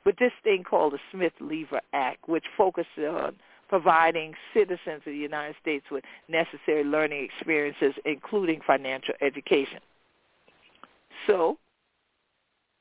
with 0.04 0.16
this 0.16 0.32
thing 0.44 0.62
called 0.62 0.92
the 0.92 0.98
Smith-Lever 1.10 1.80
Act, 1.92 2.28
which 2.28 2.44
focused 2.56 2.88
on 2.98 3.34
providing 3.68 4.34
citizens 4.54 4.98
of 4.98 5.04
the 5.04 5.16
United 5.16 5.56
States 5.60 5.84
with 5.90 6.04
necessary 6.28 6.84
learning 6.84 7.24
experiences, 7.24 7.92
including 8.04 8.60
financial 8.64 9.14
education. 9.20 9.80
So 11.26 11.58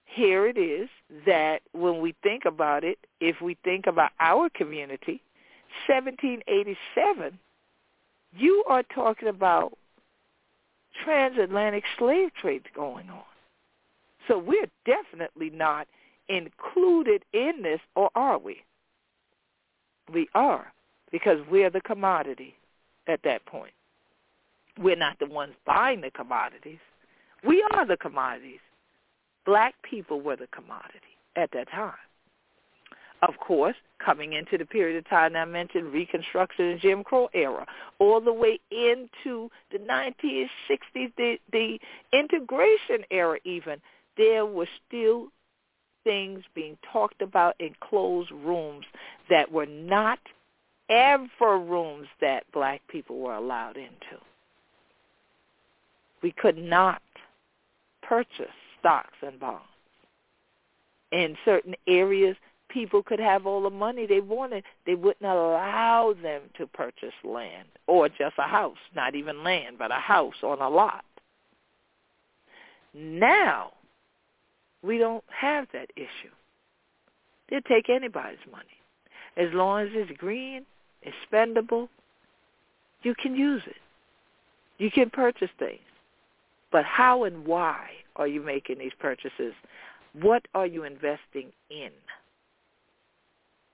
here 0.05 0.47
it 0.47 0.57
is 0.57 0.89
that 1.25 1.61
when 1.71 1.99
we 2.01 2.15
think 2.23 2.45
about 2.45 2.83
it, 2.83 2.97
if 3.19 3.41
we 3.41 3.57
think 3.63 3.87
about 3.87 4.11
our 4.19 4.49
community, 4.49 5.21
1787 5.87 7.39
you 8.37 8.63
are 8.67 8.83
talking 8.83 9.27
about 9.27 9.77
transatlantic 11.03 11.83
slave 11.97 12.31
trade 12.39 12.63
going 12.75 13.09
on. 13.09 13.23
So 14.27 14.37
we're 14.37 14.69
definitely 14.85 15.49
not 15.49 15.87
included 16.27 17.23
in 17.33 17.61
this, 17.61 17.79
or 17.95 18.09
are 18.15 18.37
we? 18.37 18.63
We 20.11 20.27
are, 20.33 20.73
because 21.11 21.39
we're 21.49 21.69
the 21.69 21.81
commodity 21.81 22.55
at 23.07 23.21
that 23.23 23.45
point. 23.45 23.73
We're 24.79 24.95
not 24.95 25.19
the 25.19 25.27
ones 25.27 25.53
buying 25.65 26.01
the 26.01 26.11
commodities. 26.11 26.79
We 27.45 27.65
are 27.73 27.85
the 27.85 27.97
commodities. 27.97 28.59
Black 29.45 29.75
people 29.83 30.21
were 30.21 30.35
the 30.35 30.47
commodity 30.47 30.99
at 31.35 31.51
that 31.51 31.69
time 31.69 31.93
of 33.21 33.37
course, 33.39 33.75
coming 34.03 34.33
into 34.33 34.57
the 34.57 34.65
period 34.65 34.97
of 34.97 35.09
time 35.09 35.35
I 35.35 35.45
mentioned, 35.45 35.91
Reconstruction 35.91 36.65
and 36.65 36.81
Jim 36.81 37.03
Crow 37.03 37.29
era, 37.33 37.65
all 37.99 38.21
the 38.21 38.33
way 38.33 38.59
into 38.71 39.49
the 39.71 39.79
1960s, 39.79 41.11
the, 41.17 41.37
the 41.51 41.79
integration 42.13 43.05
era 43.09 43.39
even, 43.43 43.81
there 44.17 44.45
were 44.45 44.67
still 44.87 45.27
things 46.03 46.43
being 46.53 46.77
talked 46.91 47.21
about 47.21 47.55
in 47.59 47.73
closed 47.79 48.31
rooms 48.31 48.85
that 49.29 49.51
were 49.51 49.65
not 49.65 50.19
ever 50.89 51.57
rooms 51.57 52.07
that 52.21 52.43
black 52.53 52.81
people 52.87 53.17
were 53.17 53.33
allowed 53.33 53.75
into. 53.75 54.21
We 56.21 56.31
could 56.31 56.57
not 56.57 57.01
purchase 58.07 58.53
stocks 58.79 59.17
and 59.21 59.39
bonds. 59.39 59.63
In 61.11 61.35
certain 61.45 61.75
areas, 61.87 62.35
people 62.69 63.03
could 63.03 63.19
have 63.19 63.45
all 63.45 63.61
the 63.61 63.69
money 63.69 64.05
they 64.05 64.19
wanted, 64.19 64.63
they 64.85 64.95
wouldn't 64.95 65.23
allow 65.23 66.13
them 66.21 66.41
to 66.57 66.67
purchase 66.67 67.13
land 67.23 67.67
or 67.87 68.09
just 68.09 68.35
a 68.37 68.47
house, 68.47 68.77
not 68.95 69.15
even 69.15 69.43
land, 69.43 69.77
but 69.77 69.91
a 69.91 69.95
house 69.95 70.35
on 70.43 70.61
a 70.61 70.69
lot. 70.69 71.05
Now, 72.93 73.71
we 74.83 74.97
don't 74.97 75.23
have 75.27 75.67
that 75.73 75.89
issue. 75.95 76.33
They'll 77.49 77.61
take 77.61 77.89
anybody's 77.89 78.37
money. 78.51 78.65
As 79.37 79.53
long 79.53 79.81
as 79.81 79.89
it's 79.93 80.17
green, 80.17 80.65
it's 81.01 81.15
spendable, 81.31 81.89
you 83.03 83.13
can 83.15 83.35
use 83.35 83.61
it. 83.67 83.75
You 84.77 84.89
can 84.91 85.09
purchase 85.09 85.49
things. 85.59 85.79
But 86.71 86.85
how 86.85 87.23
and 87.23 87.45
why 87.45 87.87
are 88.15 88.27
you 88.27 88.41
making 88.41 88.79
these 88.79 88.91
purchases? 88.99 89.53
What 90.13 90.47
are 90.53 90.65
you 90.65 90.83
investing 90.83 91.51
in? 91.69 91.91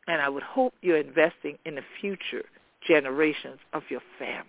And 0.07 0.21
I 0.21 0.29
would 0.29 0.43
hope 0.43 0.73
you're 0.81 0.97
investing 0.97 1.57
in 1.65 1.75
the 1.75 1.83
future 1.99 2.43
generations 2.87 3.59
of 3.73 3.83
your 3.89 4.01
family. 4.17 4.45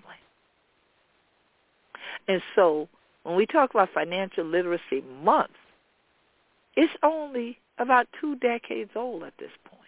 And 2.28 2.42
so 2.54 2.88
when 3.22 3.36
we 3.36 3.46
talk 3.46 3.70
about 3.70 3.90
Financial 3.92 4.44
Literacy 4.44 5.02
Month, 5.22 5.50
it's 6.76 6.92
only 7.02 7.58
about 7.78 8.06
two 8.20 8.36
decades 8.36 8.90
old 8.94 9.22
at 9.22 9.34
this 9.38 9.50
point. 9.64 9.80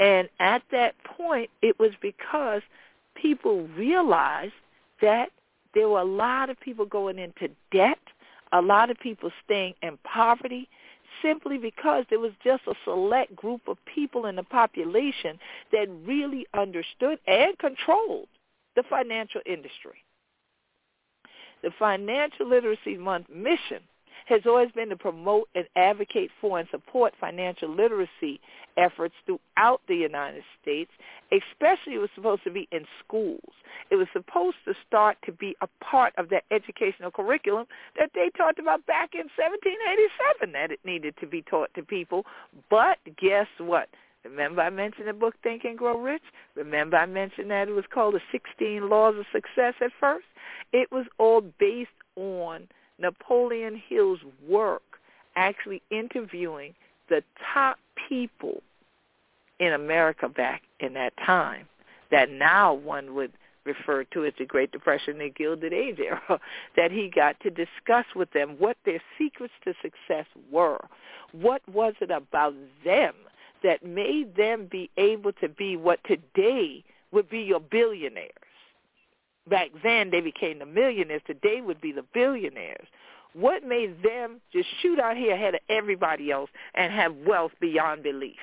And 0.00 0.28
at 0.40 0.62
that 0.72 0.94
point, 1.04 1.50
it 1.60 1.78
was 1.78 1.92
because 2.00 2.62
people 3.14 3.68
realized 3.76 4.54
that 5.00 5.30
there 5.74 5.88
were 5.88 6.00
a 6.00 6.04
lot 6.04 6.50
of 6.50 6.60
people 6.60 6.84
going 6.84 7.18
into 7.18 7.48
debt, 7.70 7.98
a 8.52 8.60
lot 8.60 8.90
of 8.90 8.98
people 8.98 9.30
staying 9.44 9.74
in 9.82 9.98
poverty, 10.04 10.68
simply 11.22 11.58
because 11.58 12.04
there 12.10 12.18
was 12.18 12.32
just 12.44 12.62
a 12.66 12.74
select 12.84 13.34
group 13.36 13.62
of 13.68 13.76
people 13.86 14.26
in 14.26 14.36
the 14.36 14.42
population 14.42 15.38
that 15.70 15.88
really 16.04 16.46
understood 16.54 17.18
and 17.26 17.58
controlled 17.58 18.28
the 18.76 18.82
financial 18.88 19.40
industry. 19.46 20.04
The 21.62 21.70
Financial 21.78 22.48
Literacy 22.48 22.96
Month 22.96 23.28
mission 23.30 23.82
has 24.26 24.42
always 24.46 24.70
been 24.72 24.88
to 24.90 24.96
promote 24.96 25.48
and 25.54 25.66
advocate 25.76 26.30
for 26.40 26.58
and 26.58 26.68
support 26.70 27.14
financial 27.20 27.68
literacy 27.74 28.40
efforts 28.76 29.14
throughout 29.26 29.80
the 29.88 29.96
United 29.96 30.42
States, 30.60 30.90
especially 31.30 31.94
it 31.94 32.00
was 32.00 32.10
supposed 32.14 32.44
to 32.44 32.50
be 32.50 32.68
in 32.72 32.84
schools. 33.04 33.52
It 33.90 33.96
was 33.96 34.06
supposed 34.12 34.56
to 34.64 34.74
start 34.86 35.18
to 35.26 35.32
be 35.32 35.56
a 35.60 35.68
part 35.84 36.14
of 36.16 36.30
that 36.30 36.44
educational 36.50 37.10
curriculum 37.10 37.66
that 37.98 38.10
they 38.14 38.30
talked 38.36 38.58
about 38.58 38.86
back 38.86 39.10
in 39.14 39.28
1787 39.36 40.52
that 40.52 40.70
it 40.70 40.80
needed 40.84 41.14
to 41.20 41.26
be 41.26 41.42
taught 41.42 41.72
to 41.74 41.82
people. 41.82 42.24
But 42.70 42.98
guess 43.20 43.48
what? 43.58 43.88
Remember 44.24 44.62
I 44.62 44.70
mentioned 44.70 45.08
the 45.08 45.12
book 45.12 45.34
Think 45.42 45.64
and 45.64 45.76
Grow 45.76 45.98
Rich? 45.98 46.22
Remember 46.54 46.96
I 46.96 47.06
mentioned 47.06 47.50
that 47.50 47.68
it 47.68 47.72
was 47.72 47.84
called 47.92 48.14
the 48.14 48.20
16 48.30 48.88
Laws 48.88 49.16
of 49.18 49.26
Success 49.32 49.74
at 49.80 49.90
first? 49.98 50.26
It 50.72 50.90
was 50.92 51.06
all 51.18 51.40
based 51.40 51.90
on 52.16 52.68
Napoleon 52.98 53.80
Hill's 53.88 54.20
work 54.48 54.82
actually 55.36 55.82
interviewing 55.90 56.74
the 57.08 57.22
top 57.52 57.78
people 58.08 58.62
in 59.58 59.72
America 59.72 60.28
back 60.28 60.62
in 60.80 60.94
that 60.94 61.12
time 61.24 61.66
that 62.10 62.30
now 62.30 62.74
one 62.74 63.14
would 63.14 63.32
refer 63.64 64.04
to 64.04 64.24
as 64.24 64.32
the 64.38 64.44
Great 64.44 64.72
Depression, 64.72 65.18
the 65.18 65.30
Gilded 65.30 65.72
Age 65.72 65.98
era, 65.98 66.40
that 66.76 66.90
he 66.90 67.08
got 67.08 67.38
to 67.40 67.50
discuss 67.50 68.06
with 68.14 68.30
them 68.32 68.56
what 68.58 68.76
their 68.84 69.00
secrets 69.18 69.54
to 69.64 69.74
success 69.80 70.26
were. 70.50 70.80
What 71.32 71.62
was 71.68 71.94
it 72.00 72.10
about 72.10 72.54
them 72.84 73.14
that 73.62 73.84
made 73.84 74.36
them 74.36 74.68
be 74.70 74.90
able 74.96 75.32
to 75.34 75.48
be 75.48 75.76
what 75.76 76.00
today 76.04 76.84
would 77.12 77.30
be 77.30 77.40
your 77.40 77.60
billionaires? 77.60 78.30
Back 79.48 79.70
then 79.82 80.10
they 80.10 80.20
became 80.20 80.58
the 80.58 80.66
millionaires. 80.66 81.22
Today 81.26 81.60
would 81.60 81.80
be 81.80 81.92
the 81.92 82.04
billionaires. 82.14 82.86
What 83.34 83.64
made 83.64 84.02
them 84.02 84.40
just 84.52 84.68
shoot 84.80 84.98
out 84.98 85.16
here 85.16 85.34
ahead 85.34 85.54
of 85.54 85.60
everybody 85.68 86.30
else 86.30 86.50
and 86.74 86.92
have 86.92 87.14
wealth 87.26 87.52
beyond 87.60 88.02
belief? 88.02 88.36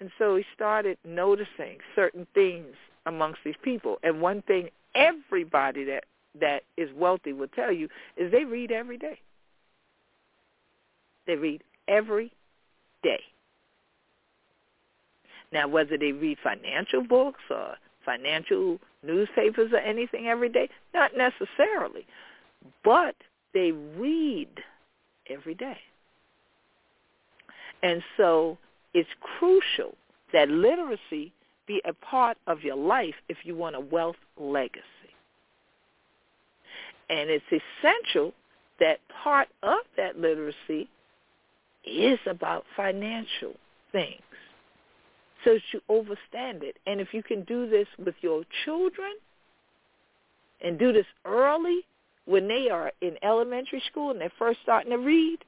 And 0.00 0.10
so 0.18 0.36
he 0.36 0.44
started 0.52 0.98
noticing 1.04 1.78
certain 1.94 2.26
things 2.34 2.74
amongst 3.06 3.38
these 3.44 3.54
people. 3.62 3.98
And 4.02 4.20
one 4.20 4.42
thing 4.42 4.68
everybody 4.94 5.84
that 5.84 6.04
that 6.40 6.62
is 6.76 6.88
wealthy 6.96 7.32
will 7.32 7.48
tell 7.48 7.70
you 7.70 7.88
is 8.16 8.32
they 8.32 8.44
read 8.44 8.72
every 8.72 8.98
day. 8.98 9.20
They 11.26 11.36
read 11.36 11.62
every 11.86 12.32
day. 13.02 13.20
Now, 15.52 15.68
whether 15.68 15.98
they 15.98 16.12
read 16.12 16.38
financial 16.42 17.04
books 17.04 17.42
or 17.50 17.76
financial 18.04 18.78
newspapers 19.02 19.72
or 19.72 19.78
anything 19.78 20.28
every 20.28 20.48
day, 20.48 20.68
not 20.94 21.12
necessarily, 21.16 22.06
but 22.84 23.14
they 23.54 23.72
read 23.72 24.48
every 25.28 25.54
day. 25.54 25.78
And 27.82 28.02
so 28.16 28.58
it's 28.94 29.08
crucial 29.38 29.96
that 30.32 30.48
literacy 30.48 31.32
be 31.66 31.80
a 31.84 31.92
part 31.92 32.36
of 32.46 32.62
your 32.62 32.76
life 32.76 33.14
if 33.28 33.38
you 33.44 33.56
want 33.56 33.76
a 33.76 33.80
wealth 33.80 34.16
legacy. 34.38 34.82
And 37.10 37.28
it's 37.30 37.44
essential 37.46 38.32
that 38.80 38.98
part 39.22 39.48
of 39.62 39.78
that 39.96 40.18
literacy 40.18 40.88
is 41.84 42.18
about 42.26 42.64
financial 42.76 43.54
things 43.90 44.22
so 45.44 45.54
that 45.54 45.62
you 45.72 45.80
understand 45.88 46.62
it. 46.62 46.76
And 46.86 47.00
if 47.00 47.12
you 47.12 47.22
can 47.22 47.42
do 47.44 47.68
this 47.68 47.86
with 48.04 48.14
your 48.20 48.44
children 48.64 49.12
and 50.60 50.78
do 50.78 50.92
this 50.92 51.06
early 51.24 51.80
when 52.24 52.48
they 52.48 52.68
are 52.70 52.92
in 53.00 53.16
elementary 53.22 53.82
school 53.90 54.10
and 54.10 54.20
they're 54.20 54.32
first 54.38 54.60
starting 54.62 54.90
to 54.90 54.98
read, 54.98 55.38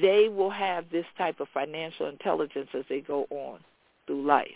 they 0.00 0.28
will 0.28 0.50
have 0.50 0.86
this 0.90 1.06
type 1.18 1.40
of 1.40 1.48
financial 1.52 2.08
intelligence 2.08 2.68
as 2.74 2.84
they 2.88 3.00
go 3.00 3.26
on 3.30 3.60
through 4.06 4.26
life. 4.26 4.48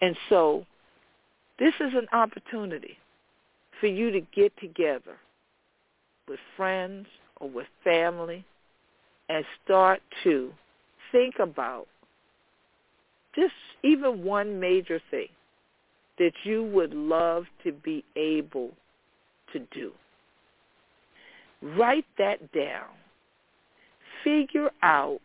And 0.00 0.16
so 0.28 0.64
this 1.58 1.74
is 1.80 1.92
an 1.94 2.06
opportunity 2.12 2.96
for 3.80 3.86
you 3.86 4.10
to 4.10 4.20
get 4.20 4.52
together 4.58 5.16
with 6.28 6.38
friends 6.56 7.06
or 7.40 7.50
with 7.50 7.66
family 7.82 8.44
and 9.28 9.44
start 9.64 10.00
to 10.22 10.52
think 11.12 11.36
about 11.38 11.86
just 13.34 13.54
even 13.82 14.24
one 14.24 14.60
major 14.60 15.00
thing 15.10 15.28
that 16.18 16.32
you 16.44 16.64
would 16.64 16.94
love 16.94 17.44
to 17.64 17.72
be 17.72 18.04
able 18.16 18.70
to 19.52 19.58
do. 19.72 19.92
Write 21.62 22.06
that 22.18 22.52
down 22.52 22.86
figure 24.24 24.70
out 24.82 25.20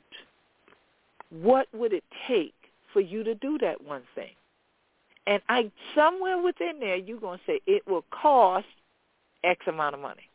what 1.30 1.68
would 1.74 1.94
it 1.94 2.04
take 2.28 2.54
for 2.94 3.00
you 3.00 3.24
to 3.24 3.34
do 3.36 3.58
that 3.60 3.84
one 3.84 4.04
thing. 4.14 4.32
And 5.26 5.42
I 5.48 5.72
somewhere 5.96 6.42
within 6.42 6.80
there 6.80 6.96
you're 6.96 7.20
going 7.20 7.40
to 7.40 7.46
say 7.46 7.62
it 7.66 7.88
will 7.88 8.06
cost 8.12 8.68
X 9.44 9.66
amount 9.68 9.96
of 9.96 10.02
money. 10.02 10.30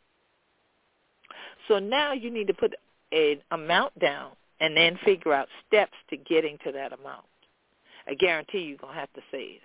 So 1.68 1.78
now 1.78 2.12
you 2.12 2.30
need 2.30 2.46
to 2.46 2.54
put 2.54 2.74
an 3.12 3.36
amount 3.50 3.98
down 3.98 4.32
and 4.60 4.76
then 4.76 4.98
figure 5.04 5.32
out 5.32 5.48
steps 5.66 5.94
to 6.10 6.16
getting 6.16 6.58
to 6.64 6.72
that 6.72 6.92
amount. 6.92 7.24
I 8.06 8.14
guarantee 8.14 8.60
you're 8.60 8.78
going 8.78 8.94
to 8.94 9.00
have 9.00 9.12
to 9.14 9.22
save. 9.30 9.60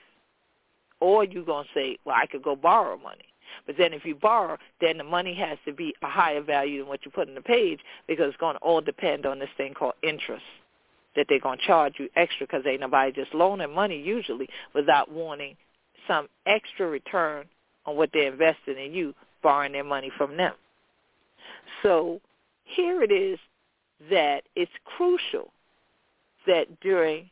Or 0.99 1.23
you're 1.23 1.45
going 1.45 1.65
to 1.65 1.69
say, 1.73 1.97
well, 2.05 2.15
I 2.17 2.25
could 2.25 2.43
go 2.43 2.55
borrow 2.55 2.97
money. 2.97 3.25
But 3.65 3.75
then 3.77 3.93
if 3.93 4.05
you 4.05 4.15
borrow, 4.15 4.57
then 4.81 4.97
the 4.97 5.03
money 5.03 5.33
has 5.35 5.57
to 5.65 5.73
be 5.73 5.93
a 6.01 6.07
higher 6.07 6.41
value 6.41 6.79
than 6.79 6.87
what 6.87 7.05
you 7.05 7.11
put 7.11 7.27
in 7.27 7.35
the 7.35 7.41
page 7.41 7.79
because 8.07 8.27
it's 8.27 8.37
going 8.37 8.55
to 8.55 8.61
all 8.61 8.81
depend 8.81 9.25
on 9.25 9.39
this 9.39 9.49
thing 9.57 9.73
called 9.73 9.95
interest 10.03 10.43
that 11.15 11.25
they're 11.27 11.39
going 11.39 11.57
to 11.57 11.65
charge 11.65 11.95
you 11.97 12.07
extra 12.15 12.45
because 12.45 12.65
ain't 12.65 12.81
nobody 12.81 13.11
just 13.11 13.33
loaning 13.33 13.73
money 13.73 13.99
usually 13.99 14.47
without 14.73 15.11
wanting 15.11 15.55
some 16.07 16.27
extra 16.45 16.87
return 16.87 17.45
on 17.85 17.95
what 17.95 18.09
they're 18.13 18.31
investing 18.31 18.77
in 18.77 18.93
you, 18.93 19.13
borrowing 19.41 19.71
their 19.71 19.83
money 19.83 20.11
from 20.17 20.37
them. 20.37 20.53
So 21.83 22.21
here 22.63 23.01
it 23.03 23.11
is 23.11 23.39
that 24.09 24.43
it's 24.55 24.71
crucial 24.85 25.51
that 26.47 26.79
during 26.81 27.29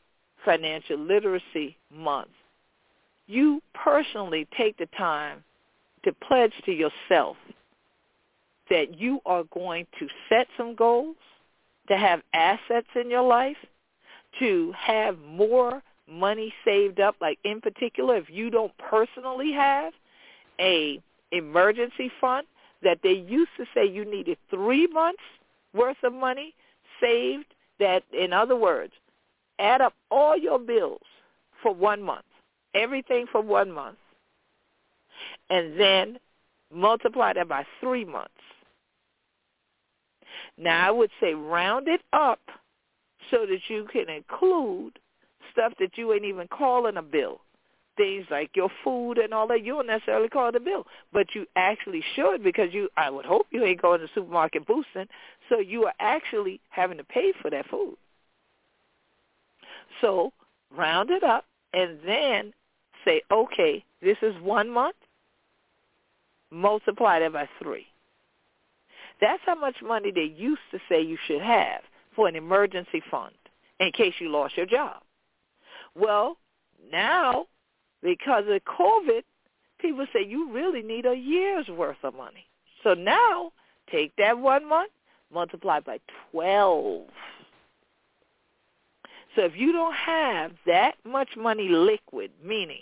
Financial 0.47 0.97
Literacy 0.97 1.75
Month, 1.93 2.29
you 3.27 3.61
personally 3.73 4.47
take 4.57 4.77
the 4.77 4.85
time 4.97 5.43
to 6.05 6.13
pledge 6.25 6.53
to 6.63 6.71
yourself 6.71 7.35
that 8.69 8.97
you 8.97 9.19
are 9.25 9.43
going 9.53 9.85
to 9.99 10.07
set 10.29 10.47
some 10.55 10.73
goals, 10.73 11.17
to 11.89 11.97
have 11.97 12.21
assets 12.33 12.87
in 12.95 13.09
your 13.09 13.23
life, 13.23 13.57
to 14.39 14.73
have 14.77 15.19
more 15.19 15.83
money 16.09 16.53
saved 16.63 17.01
up, 17.01 17.17
like 17.19 17.39
in 17.43 17.59
particular 17.59 18.15
if 18.15 18.29
you 18.29 18.49
don't 18.49 18.71
personally 18.77 19.51
have 19.51 19.91
a 20.61 21.01
emergency 21.33 22.09
fund 22.21 22.47
that 22.83 22.99
they 23.03 23.11
used 23.11 23.51
to 23.57 23.65
say 23.73 23.85
you 23.85 24.05
needed 24.05 24.37
three 24.49 24.87
months 24.87 25.23
worth 25.73 25.97
of 26.03 26.13
money 26.13 26.53
saved 27.01 27.53
that 27.79 28.03
in 28.17 28.31
other 28.31 28.55
words 28.55 28.93
add 29.59 29.81
up 29.81 29.93
all 30.11 30.37
your 30.37 30.59
bills 30.59 31.01
for 31.61 31.73
one 31.73 32.01
month 32.01 32.25
everything 32.73 33.25
for 33.31 33.41
one 33.41 33.71
month 33.71 33.97
and 35.49 35.79
then 35.79 36.19
multiply 36.73 37.33
that 37.33 37.47
by 37.47 37.65
three 37.79 38.05
months. 38.05 38.31
Now 40.57 40.87
I 40.87 40.91
would 40.91 41.11
say 41.19 41.33
round 41.33 41.87
it 41.87 42.01
up 42.13 42.39
so 43.31 43.45
that 43.45 43.59
you 43.67 43.87
can 43.91 44.09
include 44.09 44.99
stuff 45.51 45.73
that 45.79 45.97
you 45.97 46.13
ain't 46.13 46.25
even 46.25 46.47
calling 46.47 46.97
a 46.97 47.01
bill. 47.01 47.41
Things 47.95 48.25
like 48.29 48.51
your 48.55 48.69
food 48.83 49.17
and 49.17 49.33
all 49.33 49.47
that, 49.47 49.65
you 49.65 49.73
don't 49.73 49.87
necessarily 49.87 50.29
call 50.29 50.49
it 50.49 50.55
a 50.55 50.59
bill. 50.59 50.85
But 51.11 51.33
you 51.33 51.47
actually 51.55 52.03
should 52.15 52.43
because 52.43 52.71
you 52.71 52.89
I 52.95 53.09
would 53.09 53.25
hope 53.25 53.47
you 53.49 53.63
ain't 53.63 53.81
going 53.81 54.01
to 54.01 54.05
the 54.05 54.11
supermarket 54.13 54.67
boosting, 54.67 55.07
so 55.49 55.59
you 55.59 55.85
are 55.85 55.93
actually 55.99 56.59
having 56.69 56.97
to 56.97 57.03
pay 57.03 57.33
for 57.41 57.49
that 57.49 57.67
food. 57.69 57.97
So 60.01 60.31
round 60.75 61.09
it 61.09 61.23
up 61.23 61.45
and 61.73 61.99
then 62.05 62.53
say, 63.05 63.21
okay, 63.31 63.83
this 64.01 64.17
is 64.21 64.35
one 64.41 64.69
month 64.69 64.95
multiply 66.51 67.19
that 67.19 67.33
by 67.33 67.47
three. 67.61 67.87
That's 69.19 69.41
how 69.45 69.55
much 69.55 69.77
money 69.83 70.11
they 70.11 70.33
used 70.37 70.61
to 70.71 70.79
say 70.87 71.01
you 71.01 71.17
should 71.27 71.41
have 71.41 71.81
for 72.15 72.27
an 72.27 72.35
emergency 72.35 73.01
fund 73.09 73.33
in 73.79 73.91
case 73.91 74.13
you 74.19 74.29
lost 74.29 74.55
your 74.55 74.65
job. 74.65 75.01
Well, 75.95 76.37
now, 76.91 77.47
because 78.01 78.43
of 78.47 78.61
COVID, 78.65 79.23
people 79.79 80.05
say 80.13 80.23
you 80.23 80.51
really 80.51 80.81
need 80.81 81.05
a 81.05 81.15
year's 81.15 81.67
worth 81.67 81.97
of 82.03 82.15
money. 82.15 82.45
So 82.83 82.93
now, 82.93 83.51
take 83.91 84.15
that 84.17 84.37
one 84.37 84.67
month, 84.67 84.91
multiply 85.33 85.79
by 85.79 85.99
12. 86.31 87.07
So 89.37 89.43
if 89.43 89.55
you 89.55 89.71
don't 89.71 89.93
have 89.93 90.51
that 90.65 90.95
much 91.05 91.29
money 91.37 91.69
liquid, 91.69 92.31
meaning 92.43 92.81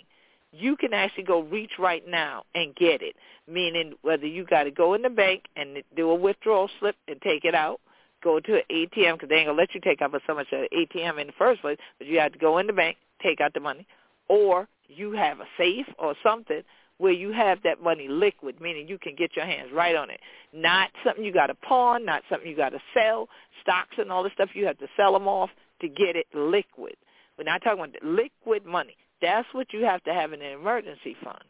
you 0.52 0.74
can 0.74 0.94
actually 0.94 1.24
go 1.24 1.42
reach 1.42 1.72
right 1.78 2.02
now 2.08 2.44
and 2.54 2.74
get 2.74 3.02
it. 3.02 3.14
Meaning 3.46 3.92
whether 4.00 4.26
you 4.26 4.44
got 4.44 4.62
to 4.62 4.70
go 4.70 4.94
in 4.94 5.02
the 5.02 5.10
bank 5.10 5.44
and 5.54 5.82
do 5.94 6.10
a 6.10 6.14
withdrawal 6.14 6.70
slip 6.80 6.96
and 7.08 7.20
take 7.20 7.44
it 7.44 7.54
out, 7.54 7.78
go 8.24 8.40
to 8.40 8.54
an 8.54 8.62
ATM 8.70 9.14
because 9.14 9.28
they 9.28 9.36
ain't 9.36 9.48
gonna 9.48 9.58
let 9.58 9.74
you 9.74 9.82
take 9.82 10.00
out 10.00 10.10
so 10.26 10.34
much 10.34 10.46
at 10.50 10.60
an 10.60 10.68
ATM 10.74 11.20
in 11.20 11.26
the 11.26 11.34
first 11.36 11.60
place, 11.60 11.76
but 11.98 12.06
you 12.06 12.18
have 12.18 12.32
to 12.32 12.38
go 12.38 12.56
in 12.56 12.66
the 12.66 12.72
bank, 12.72 12.96
take 13.22 13.42
out 13.42 13.52
the 13.52 13.60
money, 13.60 13.86
or 14.28 14.66
you 14.88 15.12
have 15.12 15.40
a 15.40 15.46
safe 15.58 15.86
or 15.98 16.14
something 16.22 16.62
where 16.96 17.12
you 17.12 17.32
have 17.32 17.62
that 17.62 17.82
money 17.82 18.08
liquid, 18.08 18.58
meaning 18.62 18.88
you 18.88 18.98
can 18.98 19.14
get 19.14 19.36
your 19.36 19.44
hands 19.44 19.68
right 19.74 19.94
on 19.94 20.08
it. 20.08 20.20
Not 20.54 20.88
something 21.04 21.22
you 21.22 21.32
got 21.34 21.48
to 21.48 21.54
pawn, 21.54 22.06
not 22.06 22.22
something 22.30 22.48
you 22.48 22.56
got 22.56 22.70
to 22.70 22.80
sell, 22.94 23.28
stocks 23.60 23.96
and 23.98 24.10
all 24.10 24.22
this 24.22 24.32
stuff. 24.32 24.48
You 24.54 24.64
have 24.64 24.78
to 24.78 24.88
sell 24.96 25.12
them 25.12 25.28
off 25.28 25.50
to 25.80 25.88
get 25.88 26.16
it 26.16 26.26
liquid. 26.34 26.94
We're 27.36 27.44
not 27.44 27.62
talking 27.62 27.84
about 27.84 28.02
liquid 28.02 28.64
money. 28.64 28.96
That's 29.20 29.48
what 29.52 29.72
you 29.72 29.84
have 29.84 30.02
to 30.04 30.14
have 30.14 30.32
in 30.32 30.42
an 30.42 30.52
emergency 30.52 31.16
fund. 31.22 31.42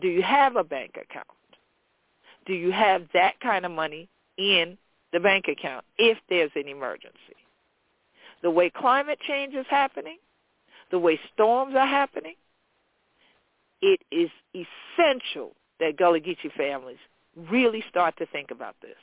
Do 0.00 0.08
you 0.08 0.22
have 0.22 0.56
a 0.56 0.64
bank 0.64 0.92
account? 0.92 1.26
Do 2.46 2.54
you 2.54 2.70
have 2.72 3.02
that 3.14 3.40
kind 3.40 3.66
of 3.66 3.72
money 3.72 4.08
in 4.36 4.78
the 5.12 5.20
bank 5.20 5.46
account 5.48 5.84
if 5.98 6.18
there's 6.28 6.50
an 6.54 6.68
emergency? 6.68 7.36
The 8.42 8.50
way 8.50 8.70
climate 8.70 9.18
change 9.26 9.54
is 9.54 9.66
happening, 9.68 10.18
the 10.90 10.98
way 10.98 11.18
storms 11.34 11.74
are 11.74 11.86
happening, 11.86 12.34
it 13.82 14.00
is 14.10 14.30
essential 14.54 15.52
that 15.80 15.96
Gullah 15.96 16.20
Geechee 16.20 16.52
families 16.56 16.98
really 17.50 17.84
start 17.88 18.16
to 18.18 18.26
think 18.26 18.50
about 18.50 18.76
this, 18.82 18.96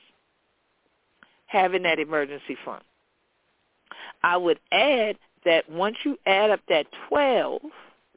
having 1.45 1.83
that 1.83 1.99
emergency 1.99 2.57
fund. 2.65 2.83
I 4.25 4.37
would 4.37 4.59
add 4.71 5.17
that 5.45 5.69
once 5.69 5.97
you 6.03 6.17
add 6.25 6.49
up 6.49 6.59
that 6.67 6.87
12, 7.09 7.61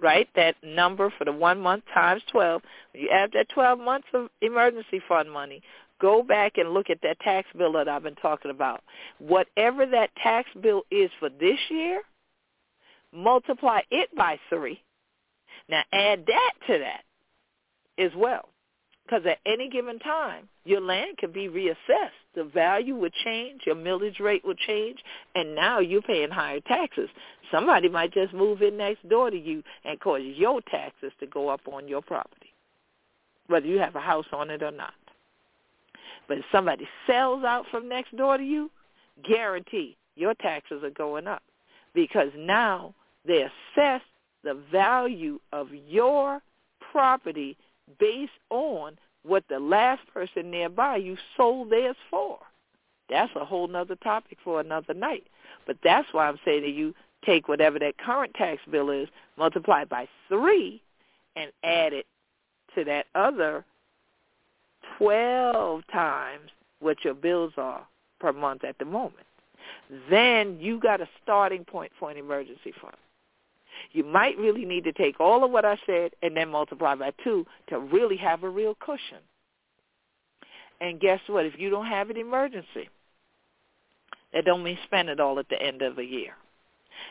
right? 0.00 0.26
That 0.34 0.56
number 0.62 1.12
for 1.18 1.26
the 1.26 1.32
one 1.32 1.60
month 1.60 1.84
times 1.92 2.22
12. 2.32 2.62
When 2.92 3.02
you 3.02 3.10
add 3.10 3.32
that 3.34 3.50
12 3.50 3.78
months 3.78 4.08
of 4.14 4.28
emergency 4.40 5.02
fund 5.06 5.30
money, 5.30 5.60
go 6.00 6.22
back 6.22 6.56
and 6.56 6.72
look 6.72 6.88
at 6.88 7.02
that 7.02 7.20
tax 7.20 7.46
bill 7.58 7.74
that 7.74 7.90
I've 7.90 8.02
been 8.02 8.14
talking 8.14 8.50
about. 8.50 8.82
Whatever 9.18 9.84
that 9.84 10.08
tax 10.22 10.48
bill 10.62 10.84
is 10.90 11.10
for 11.20 11.28
this 11.28 11.58
year, 11.68 12.00
multiply 13.12 13.80
it 13.90 14.08
by 14.16 14.38
3. 14.48 14.80
Now 15.68 15.82
add 15.92 16.24
that 16.26 16.52
to 16.68 16.78
that 16.78 17.02
as 18.02 18.12
well. 18.16 18.48
Because 19.08 19.24
at 19.24 19.38
any 19.46 19.70
given 19.70 19.98
time, 20.00 20.48
your 20.64 20.82
land 20.82 21.16
can 21.16 21.32
be 21.32 21.48
reassessed. 21.48 22.10
The 22.34 22.44
value 22.44 22.94
would 22.96 23.14
change, 23.24 23.62
your 23.64 23.74
millage 23.74 24.20
rate 24.20 24.44
would 24.44 24.58
change, 24.58 24.98
and 25.34 25.54
now 25.54 25.78
you're 25.78 26.02
paying 26.02 26.30
higher 26.30 26.60
taxes. 26.60 27.08
Somebody 27.50 27.88
might 27.88 28.12
just 28.12 28.34
move 28.34 28.60
in 28.60 28.76
next 28.76 29.08
door 29.08 29.30
to 29.30 29.38
you 29.38 29.62
and 29.86 29.98
cause 29.98 30.20
your 30.22 30.60
taxes 30.60 31.12
to 31.20 31.26
go 31.26 31.48
up 31.48 31.62
on 31.72 31.88
your 31.88 32.02
property, 32.02 32.52
whether 33.46 33.66
you 33.66 33.78
have 33.78 33.96
a 33.96 34.00
house 34.00 34.26
on 34.30 34.50
it 34.50 34.62
or 34.62 34.72
not. 34.72 34.92
But 36.28 36.38
if 36.38 36.44
somebody 36.52 36.86
sells 37.06 37.44
out 37.44 37.64
from 37.70 37.88
next 37.88 38.14
door 38.14 38.36
to 38.36 38.44
you, 38.44 38.70
guarantee 39.26 39.96
your 40.16 40.34
taxes 40.34 40.84
are 40.84 40.90
going 40.90 41.26
up 41.26 41.42
because 41.94 42.28
now 42.36 42.94
they 43.26 43.42
assess 43.42 44.02
the 44.44 44.60
value 44.70 45.40
of 45.52 45.68
your 45.88 46.42
property 46.92 47.56
based 47.98 48.32
on 48.50 48.96
what 49.22 49.44
the 49.48 49.58
last 49.58 50.02
person 50.12 50.50
nearby 50.50 50.96
you 50.96 51.16
sold 51.36 51.70
theirs 51.70 51.96
for. 52.10 52.38
That's 53.10 53.32
a 53.36 53.44
whole 53.44 53.68
nother 53.68 53.96
topic 53.96 54.38
for 54.42 54.60
another 54.60 54.94
night. 54.94 55.26
But 55.66 55.78
that's 55.82 56.08
why 56.12 56.28
I'm 56.28 56.38
saying 56.44 56.62
to 56.62 56.70
you, 56.70 56.94
take 57.24 57.48
whatever 57.48 57.78
that 57.78 57.98
current 57.98 58.34
tax 58.34 58.60
bill 58.70 58.90
is, 58.90 59.08
multiply 59.36 59.82
it 59.82 59.88
by 59.88 60.08
three, 60.28 60.80
and 61.36 61.50
add 61.64 61.92
it 61.92 62.06
to 62.74 62.84
that 62.84 63.06
other 63.14 63.64
12 64.98 65.82
times 65.92 66.50
what 66.80 67.04
your 67.04 67.14
bills 67.14 67.52
are 67.56 67.86
per 68.20 68.32
month 68.32 68.64
at 68.64 68.78
the 68.78 68.84
moment. 68.84 69.26
Then 70.10 70.58
you 70.60 70.78
got 70.78 71.00
a 71.00 71.08
starting 71.22 71.64
point 71.64 71.92
for 71.98 72.10
an 72.10 72.16
emergency 72.16 72.72
fund. 72.80 72.96
You 73.92 74.04
might 74.04 74.38
really 74.38 74.64
need 74.64 74.84
to 74.84 74.92
take 74.92 75.20
all 75.20 75.44
of 75.44 75.50
what 75.50 75.64
I 75.64 75.78
said 75.86 76.12
and 76.22 76.36
then 76.36 76.50
multiply 76.50 76.94
by 76.94 77.12
two 77.24 77.46
to 77.68 77.78
really 77.78 78.16
have 78.16 78.42
a 78.42 78.48
real 78.48 78.74
cushion. 78.74 79.18
And 80.80 81.00
guess 81.00 81.20
what? 81.26 81.46
If 81.46 81.58
you 81.58 81.70
don't 81.70 81.86
have 81.86 82.10
an 82.10 82.16
emergency, 82.16 82.88
that 84.32 84.44
don't 84.44 84.62
mean 84.62 84.78
spend 84.84 85.08
it 85.08 85.20
all 85.20 85.38
at 85.38 85.48
the 85.48 85.60
end 85.60 85.82
of 85.82 85.98
a 85.98 86.04
year. 86.04 86.34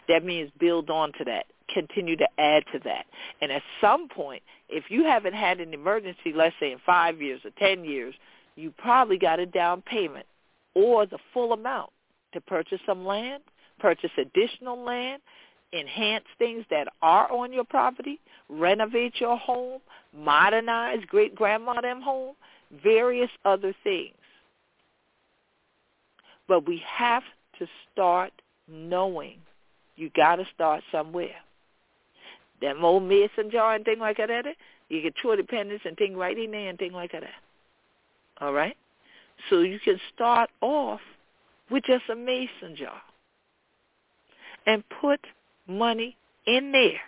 That 0.08 0.24
means 0.24 0.52
build 0.60 0.90
on 0.90 1.12
to 1.18 1.26
that. 1.26 1.46
Continue 1.74 2.16
to 2.18 2.28
add 2.38 2.64
to 2.72 2.80
that. 2.86 3.06
And 3.42 3.52
at 3.52 3.62
some 3.82 4.08
point, 4.08 4.42
if 4.70 4.86
you 4.90 5.04
haven't 5.04 5.34
had 5.34 5.60
an 5.60 5.74
emergency, 5.74 6.32
let's 6.34 6.56
say 6.60 6.72
in 6.72 6.80
five 6.86 7.22
years 7.22 7.42
or 7.44 7.52
ten 7.58 7.84
years, 7.84 8.14
you 8.56 8.74
probably 8.78 9.18
got 9.18 9.40
a 9.40 9.46
down 9.46 9.82
payment 9.82 10.26
or 10.74 11.06
the 11.06 11.20
full 11.34 11.54
amount 11.54 11.92
to 12.34 12.42
purchase 12.42 12.80
some 12.86 13.06
land, 13.06 13.44
purchase 13.80 14.12
additional 14.18 14.82
land, 14.84 15.22
enhance 15.74 16.26
things 16.38 16.66
that 16.70 16.88
are 17.02 17.32
on 17.32 17.52
your 17.52 17.64
property, 17.64 18.20
renovate 18.50 19.20
your 19.20 19.38
home, 19.38 19.82
modernize 20.16 21.00
great 21.08 21.36
grandma 21.36 21.80
them 21.82 22.02
home, 22.02 22.36
various 22.84 23.30
other 23.46 23.74
things. 23.84 24.14
But 26.48 26.66
we 26.66 26.82
have 26.86 27.24
to 27.60 27.68
start 27.92 28.32
knowing 28.68 29.38
you 29.96 30.10
got 30.16 30.38
to 30.38 30.46
start 30.54 30.84
somewhere. 30.92 31.36
That 32.62 32.78
old 32.78 33.04
mason 33.04 33.52
jar 33.52 33.76
and 33.76 33.84
thing 33.84 34.00
like 34.00 34.18
that, 34.18 34.30
eh? 34.30 34.54
you 34.90 35.02
get 35.02 35.14
two 35.22 35.36
dependents 35.36 35.84
and 35.86 35.98
thing 35.98 36.16
right 36.16 36.38
in 36.38 36.52
there 36.52 36.70
and 36.70 36.80
thing 36.80 36.94
like 36.94 37.12
that. 37.12 37.24
All 38.40 38.54
right? 38.54 38.78
So 39.50 39.60
you 39.60 39.80
can 39.80 40.00
start 40.14 40.50
off 40.62 41.02
with 41.70 41.84
just 41.84 42.04
a 42.10 42.16
mason 42.16 42.76
jar 42.76 43.02
and 44.66 44.84
put 45.02 45.20
money 45.68 46.18
in 46.46 46.72
there. 46.72 47.02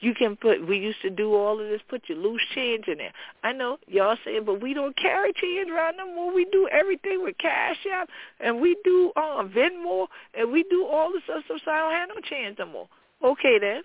You 0.00 0.14
can 0.14 0.36
put, 0.36 0.66
we 0.66 0.78
used 0.78 1.00
to 1.02 1.10
do 1.10 1.34
all 1.34 1.60
of 1.60 1.68
this, 1.68 1.80
put 1.88 2.08
your 2.08 2.18
loose 2.18 2.42
change 2.56 2.88
in 2.88 2.98
there. 2.98 3.12
I 3.44 3.52
know 3.52 3.78
y'all 3.86 4.16
saying, 4.24 4.44
but 4.44 4.60
we 4.60 4.74
don't 4.74 4.96
carry 4.96 5.32
change 5.32 5.70
around 5.70 5.96
no 5.96 6.12
more. 6.12 6.34
We 6.34 6.44
do 6.50 6.68
everything 6.72 7.22
with 7.22 7.38
Cash 7.38 7.76
App, 7.92 8.08
and 8.40 8.60
we 8.60 8.76
do 8.82 9.12
um, 9.14 9.50
Venmo, 9.50 10.08
and 10.34 10.50
we 10.50 10.64
do 10.64 10.86
all 10.86 11.12
this 11.12 11.22
other 11.30 11.42
stuff, 11.44 11.60
so 11.64 11.70
I 11.70 11.78
don't 11.78 11.92
have 11.92 12.08
no 12.08 12.20
change 12.28 12.58
no 12.58 12.66
more. 12.66 12.88
Okay 13.22 13.58
then. 13.60 13.82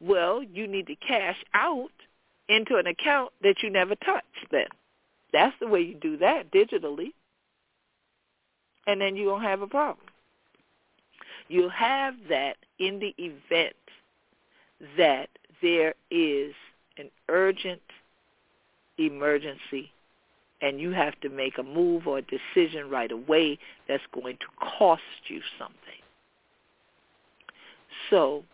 Well, 0.00 0.42
you 0.42 0.68
need 0.68 0.86
to 0.86 0.94
cash 0.94 1.36
out 1.52 1.90
into 2.48 2.76
an 2.76 2.86
account 2.86 3.32
that 3.42 3.56
you 3.62 3.70
never 3.70 3.96
touched 3.96 4.50
then. 4.52 4.68
That's 5.32 5.54
the 5.60 5.66
way 5.66 5.80
you 5.80 5.94
do 5.94 6.16
that 6.18 6.52
digitally. 6.52 7.12
And 8.86 9.00
then 9.00 9.16
you 9.16 9.26
don't 9.26 9.42
have 9.42 9.60
a 9.60 9.66
problem. 9.66 10.06
You'll 11.48 11.70
have 11.70 12.14
that 12.28 12.56
in 12.78 12.98
the 12.98 13.14
event 13.18 13.74
that 14.96 15.28
there 15.62 15.94
is 16.10 16.52
an 16.98 17.10
urgent 17.28 17.80
emergency 18.98 19.90
and 20.60 20.80
you 20.80 20.90
have 20.90 21.18
to 21.20 21.28
make 21.28 21.58
a 21.58 21.62
move 21.62 22.06
or 22.06 22.18
a 22.18 22.22
decision 22.22 22.90
right 22.90 23.12
away 23.12 23.58
that's 23.86 24.02
going 24.12 24.36
to 24.38 24.46
cost 24.78 25.02
you 25.28 25.40
something. 25.58 25.78
So 28.10 28.44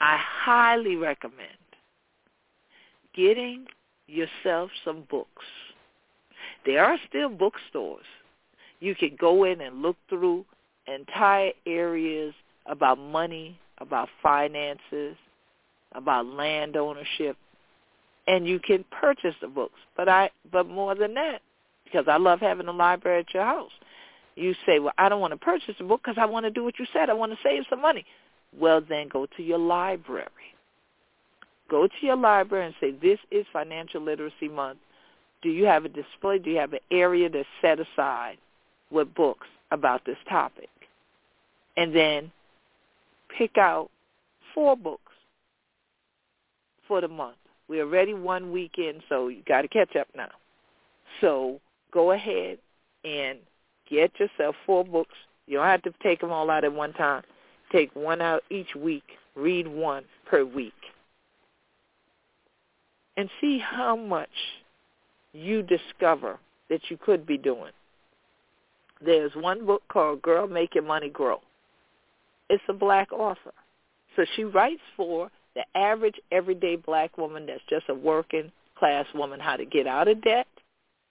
I 0.00 0.18
highly 0.18 0.96
recommend 0.96 1.48
getting 3.14 3.66
yourself 4.06 4.70
some 4.84 5.04
books. 5.10 5.44
There 6.66 6.84
are 6.84 6.98
still 7.08 7.28
bookstores. 7.30 8.04
You 8.80 8.94
can 8.94 9.16
go 9.18 9.44
in 9.44 9.60
and 9.60 9.82
look 9.82 9.96
through 10.08 10.44
entire 10.94 11.52
areas 11.66 12.34
about 12.66 12.98
money, 12.98 13.58
about 13.78 14.08
finances, 14.22 15.16
about 15.92 16.26
land 16.26 16.76
ownership, 16.76 17.36
and 18.26 18.46
you 18.46 18.58
can 18.58 18.84
purchase 18.90 19.34
the 19.40 19.48
books. 19.48 19.78
But 19.96 20.08
I, 20.08 20.30
but 20.52 20.68
more 20.68 20.94
than 20.94 21.14
that, 21.14 21.40
because 21.84 22.06
I 22.08 22.18
love 22.18 22.40
having 22.40 22.68
a 22.68 22.72
library 22.72 23.20
at 23.20 23.32
your 23.32 23.44
house. 23.44 23.72
You 24.36 24.54
say, 24.66 24.78
well, 24.78 24.92
I 24.98 25.08
don't 25.08 25.20
want 25.20 25.32
to 25.32 25.38
purchase 25.38 25.74
a 25.80 25.84
book 25.84 26.02
because 26.04 26.18
I 26.20 26.26
want 26.26 26.44
to 26.44 26.50
do 26.50 26.62
what 26.62 26.78
you 26.78 26.86
said. 26.92 27.10
I 27.10 27.14
want 27.14 27.32
to 27.32 27.38
save 27.42 27.64
some 27.68 27.80
money. 27.80 28.04
Well, 28.56 28.80
then 28.86 29.08
go 29.08 29.26
to 29.36 29.42
your 29.42 29.58
library. 29.58 30.28
Go 31.68 31.86
to 31.86 32.06
your 32.06 32.16
library 32.16 32.66
and 32.66 32.74
say, 32.80 32.92
this 32.92 33.18
is 33.30 33.46
Financial 33.52 34.00
Literacy 34.00 34.48
Month. 34.48 34.78
Do 35.42 35.50
you 35.50 35.66
have 35.66 35.84
a 35.84 35.88
display? 35.88 36.38
Do 36.38 36.50
you 36.50 36.58
have 36.58 36.72
an 36.72 36.80
area 36.90 37.28
that's 37.28 37.48
set 37.60 37.78
aside 37.80 38.38
with 38.90 39.14
books 39.14 39.46
about 39.70 40.04
this 40.04 40.16
topic? 40.28 40.70
And 41.78 41.94
then 41.94 42.32
pick 43.38 43.56
out 43.56 43.88
four 44.52 44.76
books 44.76 45.12
for 46.88 47.00
the 47.00 47.06
month. 47.06 47.36
We're 47.68 47.84
already 47.84 48.14
one 48.14 48.50
week 48.50 48.72
in, 48.78 49.00
so 49.08 49.28
you 49.28 49.42
got 49.46 49.62
to 49.62 49.68
catch 49.68 49.94
up 49.94 50.08
now. 50.16 50.30
So 51.20 51.60
go 51.92 52.10
ahead 52.10 52.58
and 53.04 53.38
get 53.88 54.10
yourself 54.18 54.56
four 54.66 54.84
books. 54.84 55.14
You 55.46 55.58
don't 55.58 55.66
have 55.66 55.82
to 55.82 55.94
take 56.02 56.20
them 56.20 56.32
all 56.32 56.50
out 56.50 56.64
at 56.64 56.72
one 56.72 56.94
time. 56.94 57.22
Take 57.70 57.94
one 57.94 58.20
out 58.20 58.42
each 58.50 58.74
week. 58.74 59.04
Read 59.36 59.68
one 59.68 60.02
per 60.26 60.44
week. 60.44 60.72
And 63.16 63.30
see 63.40 63.58
how 63.58 63.94
much 63.94 64.28
you 65.32 65.62
discover 65.62 66.40
that 66.70 66.80
you 66.88 66.96
could 66.96 67.24
be 67.24 67.38
doing. 67.38 67.72
There's 69.04 69.32
one 69.36 69.64
book 69.64 69.82
called 69.88 70.22
Girl 70.22 70.48
Making 70.48 70.86
Money 70.86 71.08
Grow. 71.08 71.40
It's 72.48 72.62
a 72.68 72.72
black 72.72 73.12
author. 73.12 73.52
So 74.16 74.24
she 74.36 74.44
writes 74.44 74.80
for 74.96 75.30
the 75.54 75.64
average 75.76 76.16
everyday 76.32 76.76
black 76.76 77.18
woman 77.18 77.46
that's 77.46 77.62
just 77.68 77.88
a 77.88 77.94
working 77.94 78.50
class 78.78 79.06
woman 79.14 79.40
how 79.40 79.56
to 79.56 79.64
get 79.64 79.86
out 79.86 80.08
of 80.08 80.22
debt 80.22 80.46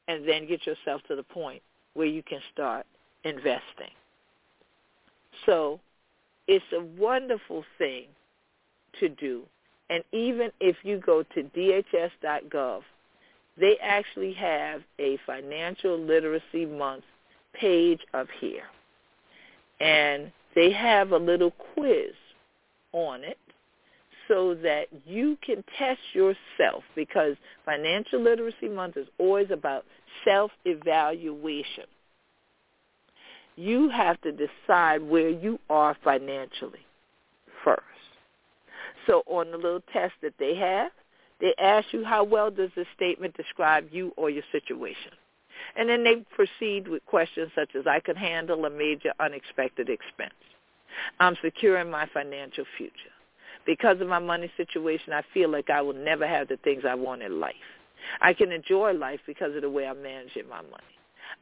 and 0.08 0.28
then 0.28 0.48
get 0.48 0.66
yourself 0.66 1.02
to 1.08 1.16
the 1.16 1.24
point 1.24 1.62
where 1.94 2.08
you 2.08 2.24
can 2.24 2.40
start 2.54 2.86
investing. 3.24 3.92
So 5.46 5.80
it's 6.48 6.66
a 6.74 6.82
wonderful 7.00 7.64
thing 7.78 8.06
to 9.00 9.10
do. 9.10 9.44
And 9.90 10.04
even 10.12 10.52
if 10.60 10.78
you 10.84 11.00
go 11.00 11.24
to 11.24 11.44
dhs.gov, 11.44 12.82
they 13.60 13.78
actually 13.82 14.34
have 14.34 14.82
a 15.00 15.18
financial 15.26 15.98
literacy 15.98 16.66
month 16.66 17.04
page 17.54 18.02
up 18.14 18.28
here. 18.40 18.64
And 19.80 20.32
they 20.58 20.72
have 20.72 21.12
a 21.12 21.18
little 21.18 21.52
quiz 21.76 22.16
on 22.92 23.24
it 23.24 23.38
so 24.28 24.56
that 24.56 24.88
you 25.06 25.38
can 25.46 25.64
test 25.78 26.00
yourself 26.14 26.84
because 26.96 27.36
Financial 27.64 28.20
Literacy 28.20 28.68
Month 28.68 28.98
is 28.98 29.08
always 29.20 29.52
about 29.52 29.86
self-evaluation. 30.26 31.84
You 33.56 33.90
have 33.90 34.20
to 34.22 34.32
decide 34.32 35.04
where 35.04 35.30
you 35.30 35.60
are 35.70 35.96
financially 36.04 36.86
first. 37.64 37.84
So 39.06 39.22
on 39.28 39.52
the 39.52 39.58
little 39.58 39.84
test 39.94 40.14
that 40.24 40.34
they 40.40 40.56
have, 40.56 40.92
they 41.40 41.54
ask 41.60 41.86
you 41.92 42.04
how 42.04 42.24
well 42.24 42.50
does 42.50 42.72
this 42.76 42.88
statement 42.96 43.38
describe 43.38 43.90
you 43.92 44.12
or 44.18 44.32
your 44.32 44.44
situation. 44.52 45.12
And 45.76 45.90
then 45.90 46.04
they 46.04 46.26
proceed 46.36 46.88
with 46.88 47.06
questions 47.06 47.52
such 47.56 47.76
as 47.76 47.86
I 47.88 48.00
could 48.00 48.18
handle 48.18 48.66
a 48.66 48.70
major 48.70 49.14
unexpected 49.20 49.90
expense. 49.90 50.34
I'm 51.20 51.36
secure 51.44 51.78
in 51.78 51.90
my 51.90 52.08
financial 52.14 52.66
future. 52.78 52.94
Because 53.66 54.00
of 54.02 54.08
my 54.08 54.20
money 54.20 54.52
situation, 54.58 55.14
I 55.14 55.24
feel 55.34 55.50
like 55.50 55.70
I 55.70 55.82
will 55.82 55.94
never 55.94 56.26
have 56.26 56.48
the 56.48 56.58
things 56.58 56.84
I 56.88 56.96
want 56.96 57.22
in 57.22 57.40
life. 57.40 57.56
I 58.22 58.34
can 58.34 58.52
enjoy 58.52 58.94
life 58.94 59.20
because 59.28 59.56
of 59.56 59.62
the 59.62 59.70
way 59.70 59.86
I'm 59.86 60.02
managing 60.02 60.48
my 60.50 60.62
money. 60.62 60.84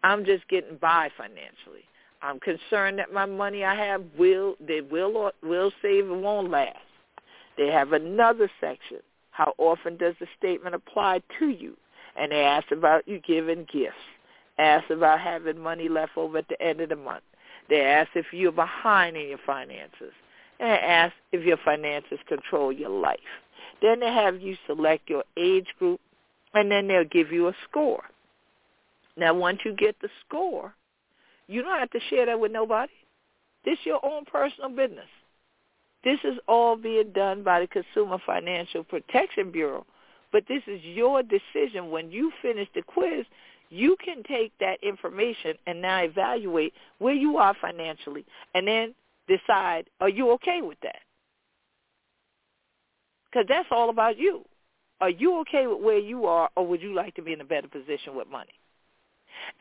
I'm 0.03 0.25
just 0.25 0.47
getting 0.47 0.77
by 0.77 1.09
financially. 1.15 1.85
I'm 2.21 2.39
concerned 2.39 2.97
that 2.99 3.13
my 3.13 3.25
money 3.25 3.63
I 3.63 3.75
have 3.75 4.03
will 4.17 4.55
they 4.59 4.81
will 4.81 5.15
or 5.15 5.31
will 5.43 5.71
save 5.81 6.09
and 6.09 6.23
won't 6.23 6.49
last. 6.49 6.77
They 7.57 7.67
have 7.67 7.93
another 7.93 8.49
section. 8.59 8.99
How 9.31 9.53
often 9.57 9.97
does 9.97 10.15
the 10.19 10.27
statement 10.37 10.75
apply 10.75 11.21
to 11.39 11.49
you? 11.49 11.77
And 12.15 12.31
they 12.31 12.41
ask 12.41 12.71
about 12.71 13.07
you 13.07 13.19
giving 13.19 13.67
gifts. 13.71 13.95
Ask 14.57 14.89
about 14.89 15.19
having 15.19 15.59
money 15.59 15.89
left 15.89 16.13
over 16.15 16.37
at 16.37 16.47
the 16.47 16.61
end 16.61 16.79
of 16.81 16.89
the 16.89 16.95
month. 16.95 17.23
They 17.69 17.81
ask 17.81 18.09
if 18.15 18.27
you're 18.31 18.51
behind 18.51 19.17
in 19.17 19.29
your 19.29 19.39
finances. 19.45 20.13
And 20.59 20.69
they 20.69 20.79
ask 20.79 21.13
if 21.31 21.43
your 21.43 21.57
finances 21.65 22.19
control 22.27 22.71
your 22.71 22.89
life. 22.89 23.19
Then 23.81 23.99
they 23.99 24.11
have 24.11 24.39
you 24.39 24.55
select 24.65 25.09
your 25.09 25.23
age 25.35 25.67
group, 25.77 25.99
and 26.53 26.71
then 26.71 26.87
they'll 26.87 27.03
give 27.03 27.31
you 27.31 27.49
a 27.49 27.53
score. 27.69 28.03
Now, 29.17 29.33
once 29.33 29.59
you 29.65 29.73
get 29.73 29.95
the 30.01 30.09
score, 30.25 30.73
you 31.47 31.61
don't 31.61 31.79
have 31.79 31.91
to 31.91 31.99
share 32.09 32.25
that 32.25 32.39
with 32.39 32.51
nobody. 32.51 32.91
This 33.65 33.79
is 33.79 33.85
your 33.85 34.05
own 34.05 34.25
personal 34.25 34.69
business. 34.69 35.09
This 36.03 36.19
is 36.23 36.37
all 36.47 36.75
being 36.75 37.11
done 37.13 37.43
by 37.43 37.61
the 37.61 37.67
Consumer 37.67 38.19
Financial 38.25 38.83
Protection 38.83 39.51
Bureau. 39.51 39.85
But 40.35 40.49
this 40.49 40.63
is 40.67 40.81
your 40.83 41.23
decision. 41.23 41.91
When 41.91 42.11
you 42.11 42.29
finish 42.41 42.67
the 42.75 42.81
quiz, 42.81 43.25
you 43.69 43.95
can 44.03 44.21
take 44.23 44.51
that 44.59 44.83
information 44.83 45.53
and 45.65 45.81
now 45.81 46.03
evaluate 46.03 46.73
where 46.97 47.13
you 47.13 47.37
are 47.37 47.55
financially 47.61 48.25
and 48.53 48.67
then 48.67 48.93
decide, 49.29 49.85
are 50.01 50.09
you 50.09 50.31
okay 50.31 50.61
with 50.61 50.77
that? 50.83 50.99
Because 53.31 53.45
that's 53.47 53.69
all 53.71 53.89
about 53.89 54.17
you. 54.17 54.43
Are 54.99 55.09
you 55.09 55.39
okay 55.39 55.67
with 55.67 55.79
where 55.79 55.99
you 55.99 56.25
are 56.25 56.49
or 56.57 56.67
would 56.67 56.81
you 56.81 56.93
like 56.93 57.15
to 57.15 57.21
be 57.21 57.31
in 57.31 57.39
a 57.39 57.45
better 57.45 57.69
position 57.69 58.13
with 58.13 58.27
money? 58.29 58.59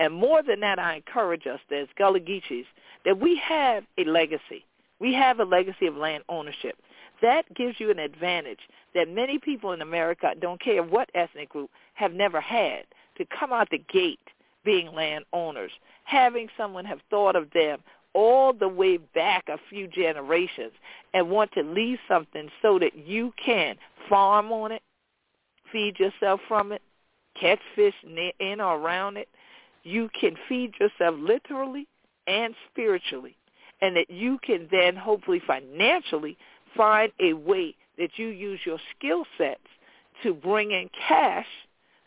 And 0.01 0.13
more 0.13 0.43
than 0.43 0.59
that, 0.59 0.81
I 0.81 0.97
encourage 0.97 1.47
us 1.47 1.61
as 1.71 1.87
Gullah 1.97 2.19
Geechees 2.19 2.67
that 3.05 3.21
we 3.21 3.37
have 3.37 3.85
a 3.97 4.03
legacy. 4.03 4.65
We 4.99 5.15
have 5.15 5.39
a 5.39 5.45
legacy 5.45 5.87
of 5.87 5.95
land 5.95 6.25
ownership. 6.29 6.77
That 7.25 7.55
gives 7.55 7.81
you 7.81 7.91
an 7.91 7.99
advantage 7.99 8.59
that 8.95 9.09
many 9.09 9.39
people 9.39 9.73
in 9.73 9.81
America, 9.81 10.35
don't 10.39 10.61
care 10.61 10.83
what 10.83 11.09
ethnic 11.15 11.49
group, 11.49 11.71
have 11.95 12.13
never 12.13 12.39
had 12.39 12.85
to 13.17 13.25
come 13.25 13.51
out 13.51 13.71
the 13.71 13.83
gate 13.91 14.21
being 14.63 14.93
landowners, 14.93 15.71
having 16.05 16.49
someone 16.55 16.85
have 16.85 17.01
thought 17.09 17.35
of 17.35 17.51
them 17.53 17.79
all 18.13 18.53
the 18.53 18.69
way 18.69 18.99
back 18.99 19.49
a 19.49 19.59
few 19.71 19.89
generations 19.89 20.73
and 21.15 21.31
want 21.31 21.51
to 21.53 21.63
leave 21.63 21.99
something 22.07 22.51
so 22.61 22.79
that 22.79 22.95
you 22.95 23.33
can 23.43 23.77
farm 24.07 24.53
on 24.53 24.71
it, 24.71 24.83
feed 25.73 25.99
yourself 25.99 26.41
from 26.47 26.73
it, 26.73 26.83
catch 27.41 27.59
fish 27.75 27.95
in 28.39 28.61
or 28.61 28.77
around 28.77 29.17
it. 29.17 29.31
You 29.83 30.11
can 30.19 30.37
feed 30.47 30.75
yourself 30.79 31.15
literally 31.19 31.89
and 32.27 32.55
spiritually, 32.71 33.35
and 33.81 33.97
that 33.97 34.11
you 34.11 34.39
can 34.45 34.69
then 34.71 34.95
hopefully 34.95 35.41
financially 35.47 36.37
find 36.77 37.13
a 37.21 37.33
way 37.33 37.75
that 37.99 38.11
you 38.17 38.29
use 38.29 38.61
your 38.65 38.79
skill 38.97 39.25
sets 39.39 39.61
to 40.23 40.35
bring 40.35 40.71
in 40.71 40.89
cash 41.09 41.47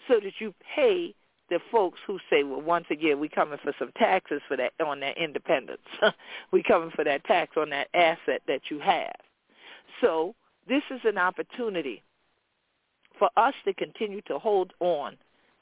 so 0.08 0.20
that 0.22 0.34
you 0.40 0.54
pay 0.76 1.14
the 1.50 1.60
folks 1.72 2.00
who 2.06 2.20
say, 2.30 2.44
well, 2.44 2.62
once 2.62 2.86
again, 2.90 3.20
we're 3.20 3.30
coming 3.30 3.58
for 3.64 3.74
some 3.80 3.92
taxes 3.98 4.42
for 4.48 4.58
that 4.58 4.74
on 4.86 5.00
that 5.00 5.18
independence. 5.18 5.82
we're 6.52 6.64
coming 6.64 6.92
for 6.92 7.04
that 7.04 7.24
tax 7.26 7.56
on 7.56 7.70
that 7.70 7.88
asset 7.94 8.42
that 8.48 8.62
you 8.70 8.80
have. 8.80 9.16
So 10.02 10.36
this 10.68 10.84
is 10.92 11.00
an 11.06 11.18
opportunity 11.18 12.04
for 13.18 13.30
us 13.38 13.54
to 13.66 13.74
continue 13.74 14.22
to 14.24 14.38
hold 14.38 14.74
on 14.80 15.18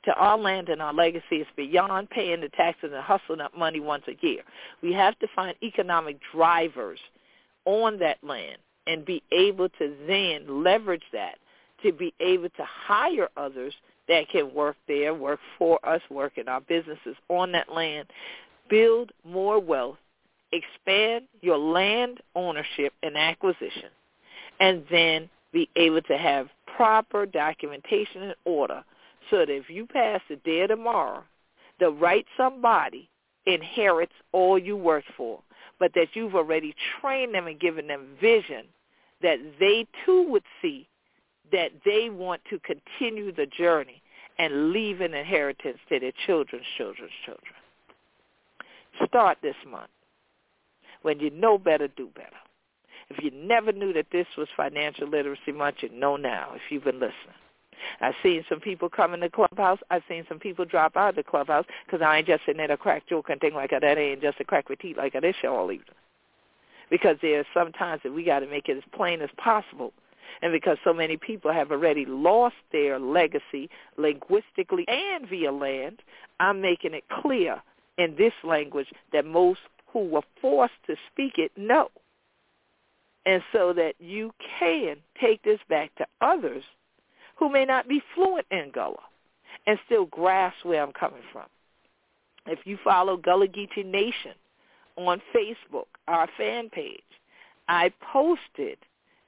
to 0.06 0.14
our 0.14 0.38
land 0.38 0.70
and 0.70 0.82
our 0.82 0.94
legacy 0.94 1.38
is 1.38 1.48
beyond 1.56 2.10
paying 2.10 2.42
the 2.42 2.50
taxes 2.50 2.92
and 2.94 3.04
hustling 3.04 3.42
up 3.42 3.56
money 3.58 3.80
once 3.80 4.04
a 4.08 4.26
year. 4.26 4.42
We 4.82 4.94
have 4.94 5.18
to 5.20 5.28
find 5.36 5.56
economic 5.64 6.18
drivers 6.34 7.00
on 7.66 8.00
that 8.00 8.18
land 8.24 8.58
and 8.88 9.06
be 9.06 9.22
able 9.32 9.70
to 9.70 9.96
then 10.08 10.64
leverage 10.64 11.04
that 11.14 11.36
to 11.84 11.92
be 11.92 12.14
able 12.20 12.50
to 12.50 12.64
hire 12.64 13.30
others 13.38 13.74
that 14.08 14.30
can 14.30 14.54
work 14.54 14.76
there, 14.88 15.14
work 15.14 15.40
for 15.58 15.84
us, 15.88 16.02
work 16.10 16.38
in 16.38 16.48
our 16.48 16.62
businesses 16.62 17.16
on 17.30 17.52
that 17.52 17.72
land, 17.72 18.08
build 18.70 19.12
more 19.24 19.60
wealth, 19.60 19.98
expand 20.52 21.26
your 21.42 21.58
land 21.58 22.22
ownership 22.36 22.94
and 23.04 23.18
acquisition, 23.18 23.90
and 24.60 24.84
then 24.92 25.30
be 25.52 25.70
able 25.76 26.02
to 26.04 26.18
have 26.18 26.48
proper 26.76 27.26
documentation 27.26 28.24
and 28.24 28.36
order 28.46 28.84
so 29.30 29.38
that 29.38 29.50
if 29.50 29.70
you 29.70 29.86
pass 29.86 30.22
the 30.30 30.36
day 30.38 30.68
tomorrow, 30.68 31.24
the 31.80 31.90
right 31.90 32.26
somebody 32.38 33.10
inherits 33.46 34.14
all 34.32 34.58
you 34.58 34.76
worked 34.76 35.08
for, 35.18 35.40
but 35.80 35.94
that 35.96 36.08
you've 36.14 36.36
already 36.36 36.76
trained 37.00 37.34
them 37.34 37.48
and 37.48 37.60
given 37.60 37.88
them 37.88 38.08
vision 38.22 38.66
that 39.26 39.40
they 39.60 39.88
too 40.06 40.24
would 40.30 40.44
see 40.62 40.88
that 41.52 41.72
they 41.84 42.12
want 42.12 42.42
to 42.52 42.60
continue 42.60 43.32
the 43.32 43.48
journey 43.48 44.04
and 44.38 44.72
leave 44.72 45.02
an 45.02 45.16
inheritance 45.16 45.80
to 45.90 46.00
their 46.00 46.12
children's 46.28 46.66
children's 46.78 47.12
children. 47.26 47.54
Start 49.08 49.40
this 49.42 49.56
month. 49.68 49.90
When 51.02 51.20
you 51.20 51.32
know 51.32 51.58
better, 51.58 51.88
do 51.88 52.10
better. 52.14 52.38
If 53.10 53.24
you 53.24 53.32
never 53.32 53.72
knew 53.72 53.94
that 53.94 54.08
this 54.12 54.28
was 54.38 54.48
financial 54.56 55.08
literacy 55.10 55.52
month, 55.52 55.78
you 55.82 55.90
know 55.90 56.18
now 56.18 56.52
if 56.54 56.62
you've 56.70 56.84
been 56.84 57.00
listening. 57.00 57.40
I've 58.02 58.14
seen 58.22 58.46
some 58.48 58.60
people 58.60 58.90
come 58.90 59.16
in 59.16 59.22
the 59.22 59.30
clubhouse. 59.30 59.80
I've 59.90 60.04
seen 60.08 60.24
some 60.30 60.40
people 60.40 60.66
drop 60.66 60.96
out 60.96 61.10
of 61.10 61.16
the 61.16 61.24
clubhouse 61.24 61.66
because 61.86 62.02
I 62.06 62.18
ain't 62.18 62.28
just 62.28 62.44
sitting 62.46 62.58
there 62.58 62.68
to 62.68 62.78
crack 62.78 63.08
joke 63.08 63.30
and 63.30 63.42
thing 63.42 63.56
like 63.56 63.72
that. 63.72 63.82
That 63.82 63.98
ain't 63.98 64.22
just 64.22 64.40
a 64.40 64.44
crack 64.44 64.70
with 64.70 64.80
teeth 64.80 64.98
like 64.98 65.14
this 65.14 65.36
show 65.42 65.56
all 65.56 65.72
evening. 65.72 65.96
Because 66.90 67.18
there's 67.22 67.46
sometimes 67.54 68.02
that 68.04 68.14
we 68.14 68.24
got 68.24 68.40
to 68.40 68.48
make 68.48 68.70
it 68.70 68.78
as 68.78 68.84
plain 68.94 69.22
as 69.22 69.30
possible 69.38 69.94
and 70.42 70.52
because 70.52 70.78
so 70.84 70.94
many 70.94 71.18
people 71.18 71.52
have 71.52 71.72
already 71.72 72.06
lost 72.06 72.56
their 72.72 73.00
legacy 73.00 73.70
linguistically 73.98 74.86
and 74.88 75.28
via 75.28 75.52
land, 75.52 76.02
I'm 76.40 76.62
making 76.62 76.94
it 76.94 77.04
clear 77.22 77.62
in 77.98 78.16
this 78.18 78.34
language 78.44 78.88
that 79.14 79.26
most 79.26 79.62
who 79.88 80.08
were 80.08 80.24
forced 80.42 80.74
to 80.88 80.96
speak 81.12 81.38
it 81.38 81.52
know. 81.58 81.90
And 83.26 83.42
so 83.52 83.74
that 83.74 83.94
you 84.00 84.34
can 84.60 84.98
take 85.20 85.42
this 85.44 85.60
back 85.68 85.96
to 85.96 86.06
others 86.22 86.64
who 87.38 87.50
may 87.50 87.66
not 87.66 87.88
be 87.88 88.02
fluent 88.14 88.46
in 88.52 88.72
Gullah 88.72 88.98
and 89.66 89.80
still 89.86 90.06
grasp 90.06 90.58
where 90.64 90.84
I'm 90.84 90.92
coming 90.92 91.24
from. 91.32 91.46
If 92.46 92.60
you 92.66 92.78
follow 92.84 93.18
Gullah 93.18 93.48
Geechee 93.48 93.86
Nation 93.86 94.34
on 94.98 95.22
Facebook, 95.36 95.88
our 96.08 96.28
fan 96.38 96.70
page, 96.70 97.02
I 97.68 97.92
posted 98.14 98.78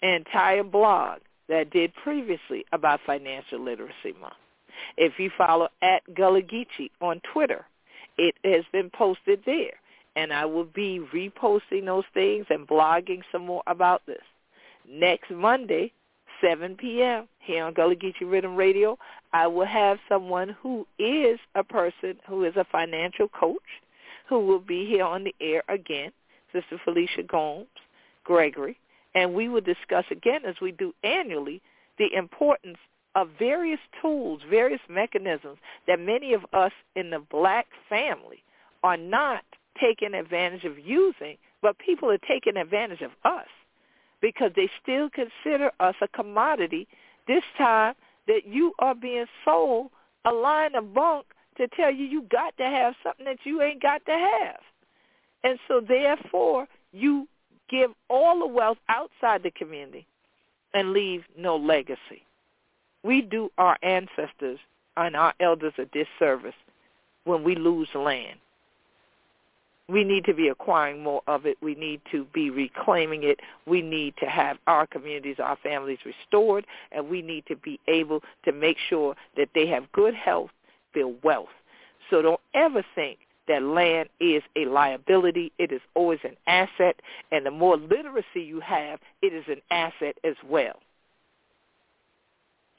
an 0.02 0.10
entire 0.10 0.64
blog 0.64 1.20
that 1.50 1.58
I 1.58 1.64
did 1.64 1.94
previously 1.96 2.66
about 2.72 3.00
Financial 3.06 3.60
Literacy 3.60 4.14
Month. 4.20 4.34
If 4.98 5.14
you 5.18 5.32
follow 5.38 5.70
at 5.82 6.02
Gullah 6.14 6.42
Geechee 6.42 6.92
on 7.02 7.22
Twitter, 7.34 7.66
it 8.18 8.36
has 8.44 8.64
been 8.72 8.90
posted 8.90 9.42
there. 9.46 9.74
And 10.16 10.34
I 10.34 10.46
will 10.46 10.66
be 10.66 11.00
reposting 11.14 11.86
those 11.86 12.04
things 12.14 12.48
and 12.50 12.68
blogging 12.68 13.22
some 13.32 13.46
more 13.46 13.64
about 13.68 14.02
this. 14.08 14.22
Next 14.90 15.30
Monday, 15.30 15.92
7 16.42 16.76
p.m. 16.76 17.28
here 17.40 17.64
on 17.64 17.74
Gullah 17.74 17.96
Geechee 17.96 18.24
Riddim 18.24 18.58
Radio, 18.58 18.98
I 19.34 19.48
will 19.48 19.66
have 19.66 20.00
someone 20.10 20.56
who 20.62 20.88
is 20.98 21.40
a 21.56 21.64
person 21.64 22.18
who 22.28 22.44
is 22.46 22.56
a 22.56 22.66
financial 22.72 23.28
coach 23.28 23.62
who 24.28 24.40
will 24.40 24.60
be 24.60 24.86
here 24.86 25.06
on 25.06 25.24
the 25.24 25.36
air 25.42 25.64
again, 25.70 26.12
Sister 26.54 26.80
Felicia 26.84 27.24
Gomes 27.24 27.68
Gregory 28.24 28.78
and 29.18 29.34
we 29.34 29.50
will 29.50 29.62
discuss 29.62 30.06
again, 30.12 30.42
as 30.46 30.56
we 30.62 30.72
do 30.72 30.94
annually, 31.04 31.60
the 31.98 32.14
importance 32.14 32.78
of 33.16 33.30
various 33.40 33.80
tools, 34.00 34.42
various 34.48 34.82
mechanisms 34.88 35.58
that 35.88 36.00
many 36.00 36.34
of 36.34 36.46
us 36.54 36.72
in 36.96 37.10
the 37.10 37.20
black 37.32 37.66
family 37.90 38.44
are 38.84 38.98
not 38.98 39.44
taking 39.82 40.14
advantage 40.14 40.66
of 40.66 40.78
using, 40.78 41.36
but 41.64 41.80
people 41.80 42.12
are 42.12 42.20
taking 42.20 42.58
advantage 42.58 43.02
of 43.02 43.12
us 43.26 43.48
because 44.22 44.52
they 44.56 44.70
still 44.84 45.10
consider 45.10 45.72
us 45.80 45.96
a 46.02 46.08
commodity 46.10 46.88
this 47.28 47.44
time 47.58 47.96
that 48.28 48.42
you 48.46 48.74
are 48.78 48.94
being 48.94 49.26
sold 49.44 49.90
a 50.26 50.32
line 50.32 50.76
of 50.76 50.94
bunk 50.94 51.26
to 51.58 51.68
tell 51.70 51.92
you 51.92 52.06
you 52.06 52.24
got 52.24 52.56
to 52.58 52.64
have 52.64 52.94
something 53.04 53.26
that 53.26 53.40
you 53.44 53.62
ain't 53.62 53.82
got 53.82 54.06
to 54.06 54.12
have. 54.12 54.60
And 55.44 55.60
so 55.68 55.82
therefore, 55.82 56.68
you 56.92 57.28
give 57.70 57.92
all 58.10 58.40
the 58.40 58.48
wealth 58.48 58.78
outside 58.90 59.44
the 59.44 59.52
community 59.52 60.06
and 60.74 60.94
leave 60.94 61.24
no 61.38 61.56
legacy. 61.56 62.24
We 63.04 63.22
do 63.22 63.50
our 63.58 63.78
ancestors 63.84 64.60
and 64.96 65.16
our 65.16 65.34
elders 65.40 65.74
a 65.78 65.86
disservice 65.86 66.56
when 67.24 67.44
we 67.44 67.56
lose 67.56 67.90
land. 67.94 68.40
We 69.90 70.04
need 70.04 70.26
to 70.26 70.34
be 70.34 70.50
acquiring 70.50 71.02
more 71.02 71.22
of 71.28 71.46
it. 71.46 71.58
We 71.62 71.74
need 71.76 72.02
to 72.12 72.26
be 72.34 72.50
reclaiming 72.50 73.24
it. 73.24 73.40
We 73.66 73.82
need 73.82 74.16
to 74.20 74.26
have 74.26 74.58
our 74.68 74.86
communities, 74.86 75.38
our 75.40 75.56
families 75.64 76.00
restored, 76.06 76.66
and 76.92 77.08
we 77.08 77.22
need 77.22 77.46
to 77.48 77.56
be 77.56 77.80
able 77.88 78.22
to 78.44 78.52
make 78.52 78.78
sure 78.90 79.16
that 79.38 79.50
they 79.56 79.66
have 79.68 79.90
good 79.94 80.14
health, 80.14 80.50
build 80.94 81.16
wealth. 81.24 81.48
So 82.10 82.22
don't 82.22 82.42
ever 82.54 82.84
think 82.96 83.20
that 83.48 83.64
land 83.64 84.10
is 84.20 84.44
a 84.56 84.66
liability. 84.66 85.52
It 85.58 85.72
is 85.72 85.82
always 85.96 86.20
an 86.24 86.36
asset, 86.48 87.02
and 87.32 87.46
the 87.46 87.52
more 87.52 87.78
literacy 87.78 88.42
you 88.42 88.60
have, 88.60 89.00
it 89.22 89.34
is 89.34 89.46
an 89.48 89.62
asset 89.72 90.18
as 90.24 90.36
well. 90.48 90.80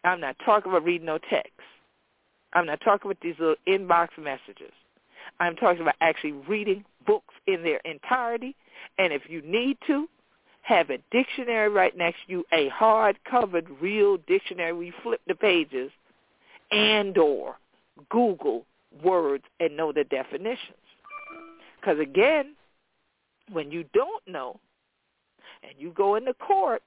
I'm 0.05 0.21
not 0.21 0.37
talking 0.45 0.71
about 0.71 0.85
reading 0.85 1.07
no 1.07 1.19
text. 1.19 1.53
I'm 2.53 2.67
not 2.67 2.81
talking 2.81 3.11
about 3.11 3.21
these 3.23 3.35
little 3.39 3.57
inbox 3.67 4.09
messages. 4.19 4.73
I'm 5.41 5.57
talking 5.57 5.83
about 5.83 5.97
actually 6.01 6.33
reading 6.33 6.85
books 7.07 7.35
in 7.47 7.63
their 7.63 7.79
entirety, 7.85 8.55
and 8.99 9.13
if 9.13 9.23
you 9.29 9.43
need 9.43 9.79
to, 9.87 10.09
have 10.63 10.91
a 10.91 10.99
dictionary 11.11 11.71
right 11.71 11.97
next 11.97 12.19
to 12.27 12.33
you, 12.33 12.45
a 12.53 12.69
hard-covered 12.69 13.67
real 13.81 14.19
dictionary 14.27 14.73
where 14.73 14.83
you 14.83 14.93
flip 15.03 15.21
the 15.27 15.35
pages, 15.35 15.91
and 16.71 17.17
or 17.17 17.57
Google 18.11 18.65
words 19.03 19.45
and 19.61 19.77
know 19.77 19.93
the 19.93 20.05
definitions. 20.05 20.59
Because 21.81 21.99
again, 22.01 22.55
when 23.53 23.71
you 23.71 23.85
don't 23.93 24.27
know 24.27 24.59
and 25.63 25.73
you 25.79 25.91
go 25.91 26.17
into 26.17 26.35
court, 26.35 26.83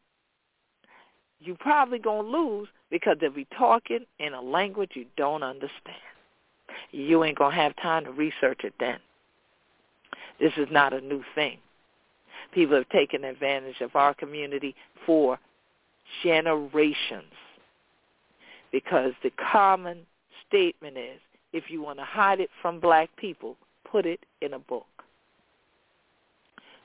you're 1.39 1.57
probably 1.57 1.99
going 1.99 2.25
to 2.25 2.37
lose 2.37 2.67
because 2.89 3.17
they'll 3.19 3.31
be 3.31 3.47
talking 3.57 4.05
in 4.19 4.33
a 4.33 4.41
language 4.41 4.91
you 4.93 5.05
don't 5.17 5.43
understand. 5.43 5.97
You 6.91 7.23
ain't 7.23 7.37
going 7.37 7.55
to 7.55 7.61
have 7.61 7.75
time 7.77 8.05
to 8.05 8.11
research 8.11 8.61
it 8.63 8.73
then. 8.79 8.99
This 10.39 10.53
is 10.57 10.67
not 10.71 10.93
a 10.93 11.01
new 11.01 11.23
thing. 11.35 11.57
People 12.53 12.75
have 12.75 12.89
taken 12.89 13.23
advantage 13.23 13.81
of 13.81 13.95
our 13.95 14.13
community 14.13 14.75
for 15.05 15.39
generations 16.23 17.33
because 18.71 19.13
the 19.23 19.31
common 19.51 19.99
statement 20.51 20.97
is 20.97 21.19
if 21.53 21.69
you 21.69 21.81
want 21.81 21.99
to 21.99 22.05
hide 22.05 22.39
it 22.39 22.49
from 22.61 22.79
black 22.79 23.09
people, 23.17 23.55
put 23.89 24.05
it 24.05 24.19
in 24.41 24.53
a 24.53 24.59
book. 24.59 24.85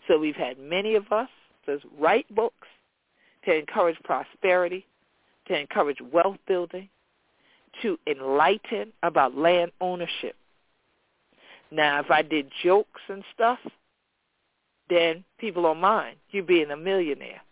So 0.06 0.18
we've 0.18 0.36
had 0.36 0.58
many 0.58 0.94
of 0.94 1.10
us 1.10 1.28
to 1.66 1.80
write 1.98 2.32
books 2.34 2.68
to 3.44 3.54
encourage 3.54 3.98
prosperity, 4.04 4.86
to 5.48 5.58
encourage 5.58 5.98
wealth 6.12 6.38
building, 6.46 6.88
to 7.82 7.98
enlighten 8.06 8.92
about 9.02 9.36
land 9.36 9.72
ownership. 9.80 10.36
Now, 11.70 12.00
if 12.00 12.10
I 12.10 12.22
did 12.22 12.50
jokes 12.62 13.00
and 13.08 13.24
stuff, 13.34 13.58
then 14.88 15.24
people 15.38 15.64
don't 15.64 15.80
mind 15.80 16.16
you 16.30 16.42
being 16.42 16.70
a 16.70 16.76
millionaire. 16.76 17.42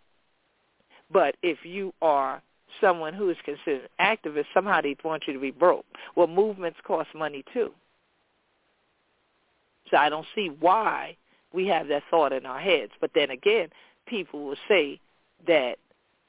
But 1.11 1.35
if 1.43 1.59
you 1.63 1.93
are 2.01 2.41
someone 2.81 3.13
who 3.13 3.29
is 3.29 3.37
considered 3.43 3.89
activist, 3.99 4.45
somehow 4.53 4.81
they 4.81 4.95
want 5.03 5.23
you 5.27 5.33
to 5.33 5.39
be 5.39 5.51
broke. 5.51 5.85
Well, 6.15 6.27
movements 6.27 6.79
cost 6.85 7.09
money 7.15 7.43
too. 7.53 7.71
So 9.91 9.97
I 9.97 10.09
don't 10.09 10.25
see 10.33 10.49
why 10.59 11.15
we 11.53 11.67
have 11.67 11.87
that 11.89 12.03
thought 12.09 12.33
in 12.33 12.45
our 12.45 12.59
heads. 12.59 12.91
But 12.99 13.11
then 13.13 13.29
again, 13.29 13.69
people 14.07 14.43
will 14.45 14.57
say 14.67 14.99
that 15.47 15.77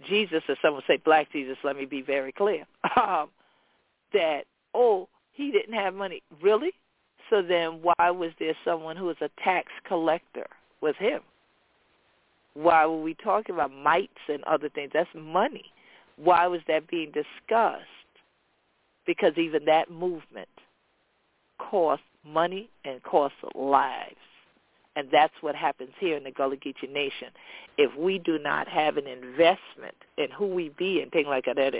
Jesus, 0.07 0.42
or 0.49 0.57
someone 0.61 0.82
say 0.86 0.99
black 0.99 1.32
Jesus, 1.32 1.57
let 1.64 1.76
me 1.76 1.84
be 1.84 2.03
very 2.03 2.32
clear, 2.32 2.66
um, 2.97 3.30
that, 4.12 4.44
oh, 4.74 5.09
he 5.32 5.51
didn't 5.51 5.74
have 5.74 5.94
money. 5.94 6.22
Really? 6.42 6.72
So 7.30 7.42
then 7.42 7.80
why 7.82 8.11
was 8.11 8.30
there 8.38 8.55
someone 8.64 8.97
who 8.97 9.07
was 9.07 9.16
a 9.20 9.30
tax 9.42 9.68
collector 9.86 10.47
with 10.80 10.97
him? 10.97 11.20
Why 12.55 12.86
were 12.86 13.03
we 13.03 13.14
talking 13.14 13.55
about 13.55 13.72
mites 13.72 14.12
and 14.28 14.42
other 14.44 14.68
things? 14.68 14.90
That's 14.94 15.11
money. 15.14 15.64
Why 16.16 16.46
was 16.46 16.60
that 16.68 16.88
being 16.88 17.12
discussed? 17.12 17.84
Because 19.06 19.32
even 19.36 19.64
that 19.66 19.90
movement 19.90 20.48
cost 21.58 22.02
money 22.24 22.68
and 22.84 23.02
cost 23.02 23.34
lives. 23.54 24.16
And 24.96 25.08
that's 25.12 25.34
what 25.42 25.54
happens 25.54 25.90
here 26.00 26.16
in 26.16 26.24
the 26.24 26.30
Gullah 26.30 26.56
Geechee 26.56 26.90
Nation. 26.90 27.28
If 27.76 27.94
we 27.98 28.18
do 28.18 28.38
not 28.38 28.66
have 28.66 28.96
an 28.96 29.06
investment 29.06 29.94
in 30.16 30.30
who 30.30 30.46
we 30.46 30.70
be 30.70 31.02
and 31.02 31.12
things 31.12 31.26
like 31.28 31.44
that, 31.44 31.74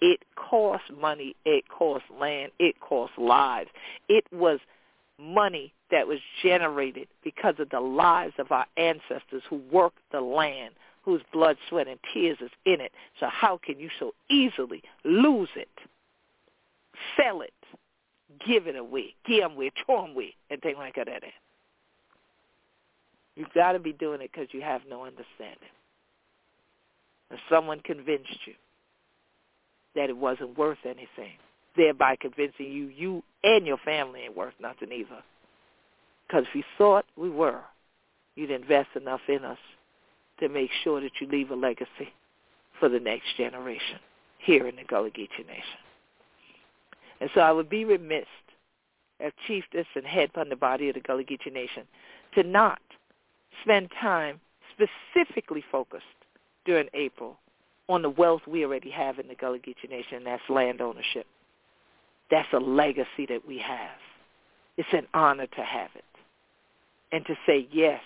it 0.00 0.20
costs 0.36 0.86
money, 0.98 1.36
it 1.44 1.64
costs 1.68 2.08
land, 2.18 2.50
it 2.58 2.80
costs 2.80 3.16
lives. 3.18 3.68
It 4.08 4.24
was 4.32 4.58
money 5.18 5.74
that 5.90 6.08
was 6.08 6.18
generated 6.42 7.08
because 7.22 7.56
of 7.58 7.68
the 7.68 7.80
lives 7.80 8.34
of 8.38 8.50
our 8.50 8.66
ancestors 8.78 9.42
who 9.50 9.60
worked 9.70 9.98
the 10.10 10.22
land, 10.22 10.74
whose 11.04 11.22
blood, 11.32 11.56
sweat, 11.68 11.88
and 11.88 11.98
tears 12.12 12.38
is 12.40 12.50
in 12.64 12.80
it. 12.80 12.92
So 13.18 13.26
how 13.28 13.58
can 13.62 13.78
you 13.78 13.88
so 13.98 14.12
easily 14.30 14.82
lose 15.04 15.48
it, 15.56 15.68
sell 17.16 17.40
it, 17.40 17.52
give 18.46 18.66
it 18.66 18.76
away, 18.76 19.14
give 19.26 19.50
away, 19.50 19.70
throw 19.84 20.06
away, 20.06 20.34
and 20.50 20.60
things 20.60 20.76
like 20.78 20.94
that? 20.94 21.08
You've 23.34 23.52
got 23.54 23.72
to 23.72 23.78
be 23.78 23.92
doing 23.92 24.20
it 24.20 24.30
because 24.32 24.48
you 24.52 24.60
have 24.60 24.82
no 24.88 25.04
understanding. 25.04 25.70
And 27.30 27.40
someone 27.50 27.80
convinced 27.80 28.38
you 28.46 28.54
that 29.94 30.10
it 30.10 30.16
wasn't 30.16 30.56
worth 30.56 30.78
anything, 30.84 31.32
thereby 31.76 32.16
convincing 32.20 32.70
you 32.70 32.86
you 32.86 33.22
and 33.42 33.66
your 33.66 33.78
family 33.78 34.20
ain't 34.24 34.36
worth 34.36 34.54
nothing 34.60 34.92
either. 34.92 35.22
Because 36.26 36.44
if 36.48 36.54
you 36.54 36.62
thought 36.78 37.04
we 37.16 37.30
were, 37.30 37.60
you'd 38.36 38.50
invest 38.50 38.90
enough 38.96 39.20
in 39.28 39.44
us 39.44 39.58
to 40.40 40.48
make 40.48 40.70
sure 40.82 41.00
that 41.00 41.12
you 41.20 41.28
leave 41.28 41.50
a 41.50 41.54
legacy 41.54 42.12
for 42.78 42.88
the 42.88 43.00
next 43.00 43.36
generation 43.36 43.98
here 44.38 44.66
in 44.66 44.76
the 44.76 44.84
Gullah 44.84 45.10
Geechee 45.10 45.46
Nation. 45.46 45.78
And 47.20 47.30
so 47.34 47.40
I 47.40 47.52
would 47.52 47.70
be 47.70 47.84
remiss 47.84 48.26
as 49.20 49.32
chieftess 49.48 49.86
and 49.94 50.04
head 50.04 50.30
from 50.34 50.48
the 50.48 50.56
body 50.56 50.88
of 50.88 50.94
the 50.94 51.00
Gullah 51.00 51.24
Geechee 51.24 51.52
Nation 51.52 51.84
to 52.34 52.42
not 52.42 52.80
spend 53.62 53.90
time 54.00 54.40
specifically 54.72 55.64
focused 55.70 56.04
during 56.64 56.88
April 56.94 57.36
on 57.88 58.02
the 58.02 58.10
wealth 58.10 58.42
we 58.46 58.64
already 58.64 58.90
have 58.90 59.18
in 59.18 59.28
the 59.28 59.34
Gullah 59.34 59.58
Geechee 59.58 59.90
Nation, 59.90 60.18
and 60.18 60.26
that's 60.26 60.42
land 60.48 60.80
ownership. 60.80 61.26
That's 62.30 62.48
a 62.52 62.58
legacy 62.58 63.26
that 63.28 63.46
we 63.46 63.58
have. 63.58 63.98
It's 64.76 64.88
an 64.92 65.06
honor 65.12 65.46
to 65.46 65.62
have 65.62 65.90
it. 65.94 66.04
And 67.12 67.26
to 67.26 67.34
say, 67.46 67.68
yes, 67.70 68.00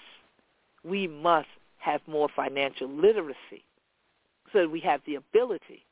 we 0.84 1.06
must 1.06 1.46
have 1.86 2.00
more 2.08 2.28
financial 2.34 2.88
literacy 2.88 3.64
so 4.52 4.60
that 4.62 4.70
we 4.70 4.80
have 4.80 5.00
the 5.06 5.14
ability 5.14 5.84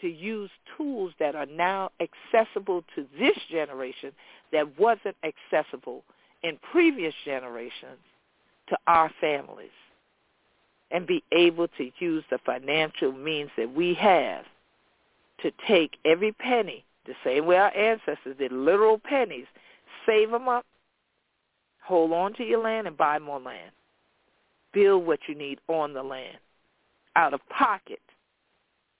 to 0.00 0.08
use 0.08 0.50
tools 0.76 1.12
that 1.18 1.34
are 1.34 1.46
now 1.46 1.90
accessible 2.00 2.84
to 2.94 3.06
this 3.18 3.36
generation 3.50 4.12
that 4.52 4.78
wasn't 4.78 5.16
accessible 5.24 6.04
in 6.42 6.58
previous 6.70 7.14
generations 7.24 7.98
to 8.68 8.76
our 8.86 9.10
families 9.20 9.70
and 10.90 11.06
be 11.06 11.22
able 11.32 11.68
to 11.78 11.90
use 11.98 12.24
the 12.30 12.38
financial 12.44 13.12
means 13.12 13.50
that 13.56 13.72
we 13.74 13.94
have 13.94 14.44
to 15.40 15.50
take 15.66 15.92
every 16.04 16.32
penny, 16.32 16.84
the 17.06 17.14
same 17.24 17.46
way 17.46 17.56
our 17.56 17.74
ancestors 17.74 18.36
did, 18.38 18.52
literal 18.52 19.00
pennies, 19.02 19.46
save 20.04 20.30
them 20.30 20.46
up, 20.46 20.66
hold 21.82 22.12
on 22.12 22.34
to 22.34 22.44
your 22.44 22.62
land 22.62 22.86
and 22.86 22.96
buy 22.98 23.18
more 23.18 23.40
land. 23.40 23.70
Build 24.72 25.06
what 25.06 25.20
you 25.28 25.34
need 25.34 25.58
on 25.68 25.92
the 25.92 26.02
land 26.02 26.38
out 27.16 27.34
of 27.34 27.40
pocket 27.48 28.00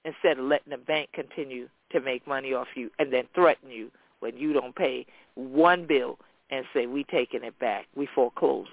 instead 0.05 0.39
of 0.39 0.45
letting 0.45 0.70
the 0.70 0.77
bank 0.77 1.09
continue 1.12 1.68
to 1.91 2.01
make 2.01 2.27
money 2.27 2.53
off 2.53 2.68
you 2.75 2.91
and 2.99 3.12
then 3.12 3.25
threaten 3.35 3.70
you 3.70 3.91
when 4.20 4.37
you 4.37 4.53
don't 4.53 4.75
pay 4.75 5.07
one 5.35 5.87
bill 5.87 6.18
and 6.51 6.64
say, 6.75 6.87
we 6.87 7.05
taking 7.05 7.43
it 7.45 7.59
back, 7.59 7.87
we 7.97 8.07
foreclosing 8.14 8.73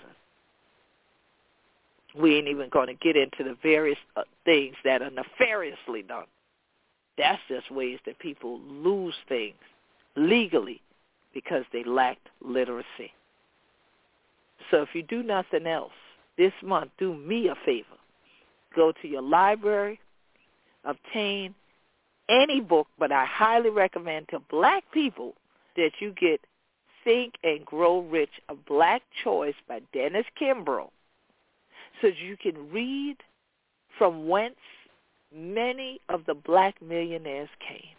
we 2.18 2.36
ain't 2.36 2.48
even 2.48 2.70
going 2.70 2.88
to 2.88 2.94
get 2.94 3.16
into 3.16 3.44
the 3.44 3.56
various 3.62 3.98
uh, 4.16 4.24
things 4.46 4.76
that 4.84 5.02
are 5.02 5.12
nefariously 5.12 6.02
done. 6.02 6.26
That's 7.18 7.42
just 7.48 7.70
ways 7.72 8.00
that 8.06 8.18
people 8.20 8.60
lose 8.62 9.16
things 9.28 9.56
legally 10.16 10.82
because 11.34 11.64
they 11.72 11.84
lacked 11.84 12.28
literacy. 12.42 13.14
So 14.72 14.82
if 14.82 14.90
you 14.94 15.04
do 15.04 15.24
nothing 15.24 15.68
else 15.68 15.92
this 16.40 16.54
month, 16.64 16.90
do 16.98 17.14
me 17.14 17.50
a 17.50 17.56
favor. 17.66 17.86
Go 18.76 18.94
to 19.02 19.08
your 19.08 19.22
library, 19.22 20.00
obtain 20.86 21.54
any 22.30 22.62
book, 22.62 22.88
but 22.98 23.12
I 23.12 23.26
highly 23.26 23.70
recommend 23.70 24.30
to 24.30 24.40
black 24.50 24.86
people 24.94 25.34
that 25.76 25.92
you 26.00 26.14
get 26.20 26.40
Think 27.04 27.34
and 27.44 27.66
Grow 27.66 28.00
Rich, 28.00 28.30
a 28.48 28.56
black 28.56 29.02
choice 29.24 29.56
by 29.68 29.82
Dennis 29.94 30.26
Kimbro 30.42 30.90
so 32.02 32.08
you 32.08 32.38
can 32.38 32.72
read 32.72 33.18
from 33.98 34.28
whence 34.28 34.56
many 35.36 36.00
of 36.08 36.22
the 36.26 36.34
black 36.34 36.82
millionaires 36.82 37.50
came 37.68 37.96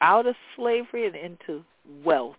out 0.00 0.26
of 0.26 0.34
slavery 0.56 1.06
and 1.06 1.16
into 1.16 1.64
wealth. 2.04 2.36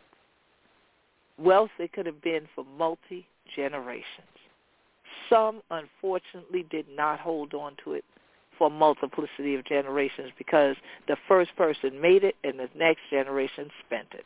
Wealth 1.38 1.70
that 1.78 1.92
could 1.94 2.06
have 2.06 2.22
been 2.22 2.48
for 2.56 2.66
multi-generations. 2.78 4.41
Some, 5.32 5.62
unfortunately, 5.72 6.66
did 6.70 6.86
not 6.94 7.20
hold 7.20 7.54
on 7.54 7.76
to 7.84 7.94
it 7.94 8.04
for 8.58 8.70
multiplicity 8.70 9.56
of 9.56 9.66
generations 9.66 10.32
because 10.38 10.76
the 11.08 11.18
first 11.28 11.56
person 11.56 12.02
made 12.02 12.24
it 12.24 12.36
and 12.44 12.60
the 12.60 12.70
next 12.76 13.02
generation 13.10 13.70
spent 13.86 14.08
it. 14.14 14.26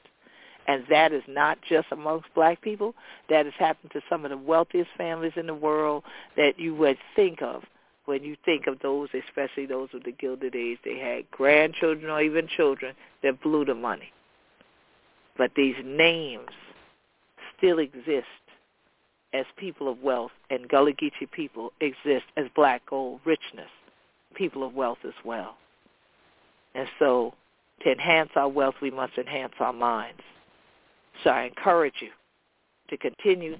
And 0.68 0.84
that 0.90 1.14
is 1.14 1.22
not 1.28 1.60
just 1.62 1.88
amongst 1.92 2.34
black 2.34 2.60
people. 2.62 2.96
That 3.30 3.46
has 3.46 3.54
happened 3.60 3.92
to 3.92 4.02
some 4.10 4.26
of 4.26 4.32
the 4.32 4.38
wealthiest 4.38 4.90
families 4.98 5.34
in 5.36 5.46
the 5.46 5.54
world 5.54 6.04
that 6.38 6.60
you 6.60 6.74
would 6.74 6.98
think 7.16 7.42
of 7.44 7.64
when 8.06 8.24
you 8.24 8.36
think 8.46 8.66
of 8.66 8.80
those, 8.80 9.10
especially 9.14 9.68
those 9.68 9.90
of 9.94 10.04
the 10.04 10.12
Gilded 10.12 10.56
Age. 10.56 10.80
They 10.84 10.98
had 10.98 11.30
grandchildren 11.30 12.10
or 12.10 12.22
even 12.22 12.48
children 12.48 12.96
that 13.22 13.42
blew 13.42 13.64
the 13.64 13.76
money. 13.76 14.12
But 15.38 15.52
these 15.56 15.76
names 15.84 16.50
still 17.58 17.78
exist 17.78 18.26
as 19.36 19.46
people 19.58 19.90
of 19.90 20.02
wealth, 20.02 20.32
and 20.50 20.68
Gullah 20.70 20.94
Geechee 20.94 21.30
people 21.32 21.72
exist 21.82 22.26
as 22.38 22.46
black 22.56 22.82
gold 22.90 23.20
richness, 23.26 23.70
people 24.34 24.64
of 24.64 24.74
wealth 24.74 25.00
as 25.06 25.14
well. 25.24 25.58
And 26.74 26.88
so 27.00 27.34
to 27.84 27.92
enhance 27.92 28.30
our 28.36 28.48
wealth, 28.48 28.76
we 28.82 28.92
must 28.92 29.18
enhance 29.18 29.54
our 29.60 29.74
minds. 29.74 30.22
So 31.24 31.30
I 31.30 31.44
encourage 31.44 31.96
you 32.02 32.10
to 32.90 32.98
continue 32.98 33.58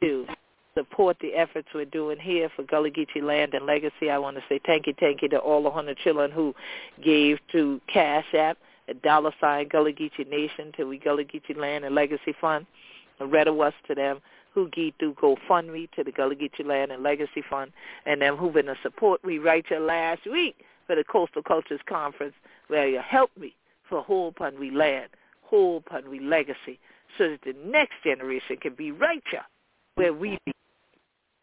to 0.00 0.26
support 0.74 1.16
the 1.20 1.34
efforts 1.34 1.68
we're 1.74 1.84
doing 1.84 2.18
here 2.18 2.48
for 2.56 2.62
Gullah 2.64 2.90
Geechee 2.90 3.22
Land 3.22 3.54
and 3.54 3.66
Legacy. 3.66 4.10
I 4.10 4.18
want 4.18 4.36
to 4.36 4.42
say 4.48 4.60
thank 4.66 4.86
you, 4.86 4.94
thank 4.98 5.22
you 5.22 5.28
to 5.28 5.38
all 5.38 5.62
the 5.62 5.68
100 5.68 5.98
children 5.98 6.30
who 6.30 6.54
gave 7.04 7.38
to 7.52 7.80
Cash 7.92 8.34
App, 8.34 8.58
a 8.88 8.94
dollar 8.94 9.32
sign 9.40 9.68
Gullah 9.68 9.92
Geechee 9.92 10.28
Nation, 10.28 10.72
to 10.76 10.84
we 10.84 10.98
Gullah 10.98 11.24
Geechee 11.24 11.56
Land 11.56 11.84
and 11.84 11.94
Legacy 11.94 12.34
Fund. 12.40 12.66
A 13.20 13.26
red 13.26 13.46
of 13.46 13.60
us 13.60 13.74
to 13.86 13.94
them 13.94 14.20
who 14.54 14.68
give 14.68 14.94
through 14.98 15.14
GoFundMe 15.14 15.90
to 15.92 16.04
the 16.04 16.12
Gullah 16.12 16.34
Geechee 16.34 16.64
Land 16.64 16.92
and 16.92 17.02
Legacy 17.02 17.42
Fund, 17.48 17.72
and 18.06 18.20
them 18.20 18.36
who've 18.36 18.52
been 18.52 18.68
a 18.68 18.76
support. 18.82 19.20
We 19.24 19.38
write 19.38 19.66
you 19.70 19.78
last 19.78 20.26
week 20.30 20.64
for 20.86 20.96
the 20.96 21.04
Coastal 21.04 21.42
Cultures 21.42 21.80
Conference 21.86 22.34
where 22.68 22.88
you 22.88 23.00
helped 23.00 23.38
me 23.38 23.54
for 23.88 24.02
Whole 24.02 24.32
Punwe 24.32 24.72
Land, 24.72 25.08
Whole 25.42 25.80
Punwe 25.82 26.20
Legacy, 26.20 26.78
so 27.18 27.30
that 27.30 27.42
the 27.44 27.54
next 27.64 27.94
generation 28.04 28.56
can 28.56 28.74
be 28.74 28.90
right 28.90 29.22
here 29.30 29.44
where 29.94 30.12
we 30.12 30.38
be. 30.44 30.52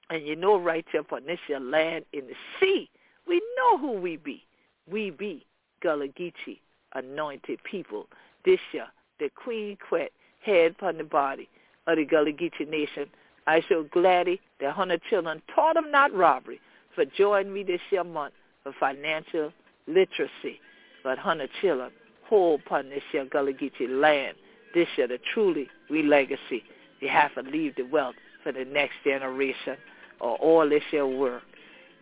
And 0.10 0.26
you 0.26 0.36
know 0.36 0.60
right 0.60 0.86
here 0.92 1.02
upon 1.02 1.26
this 1.26 1.40
your 1.48 1.60
land 1.60 2.06
in 2.14 2.26
the 2.28 2.34
sea, 2.60 2.90
we 3.28 3.42
know 3.58 3.78
who 3.78 3.92
we 3.92 4.18
be. 4.18 4.44
We 4.90 5.12
be 5.12 5.46
Gullah 5.82 6.08
Geechee, 6.08 6.60
anointed 6.94 7.64
people. 7.64 8.08
This 8.44 8.60
year, 8.72 8.88
the 9.20 9.30
Queen 9.30 9.78
Quet, 9.88 10.12
head 10.42 10.72
upon 10.72 10.98
the 10.98 11.04
body 11.04 11.48
of 11.92 11.98
the 11.98 12.06
Gullah 12.06 12.32
Geechee 12.32 12.70
Nation. 12.70 13.08
I 13.48 13.62
so 13.68 13.86
gladly 13.92 14.40
the 14.60 14.72
hundred 14.72 15.02
children 15.10 15.42
taught 15.54 15.76
them 15.76 15.92
not 15.92 16.14
robbery 16.14 16.60
for 16.96 17.06
joining 17.06 17.54
me 17.54 17.64
this 17.64 17.82
year 17.92 18.04
month 18.04 18.34
for 18.64 18.74
financial 18.80 19.52
literacy. 19.88 20.60
But 21.04 21.18
hundred 21.18 21.50
children 21.62 21.92
hold 22.28 22.62
upon 22.66 22.90
this 22.90 23.04
year 23.12 23.26
Gullah 23.26 23.54
Geechee 23.54 23.90
land 23.90 24.36
this 24.74 24.88
year 24.98 25.08
the 25.08 25.20
truly 25.34 25.68
we 25.90 26.04
legacy. 26.04 26.64
You 27.00 27.10
have 27.10 27.34
to 27.36 27.42
leave 27.42 27.76
the 27.76 27.84
wealth 27.84 28.16
for 28.44 28.52
the 28.52 28.66
next 28.66 28.96
generation 29.04 29.78
or 30.20 30.36
all 30.38 30.68
this 30.68 30.84
your 30.92 31.08
work 31.08 31.44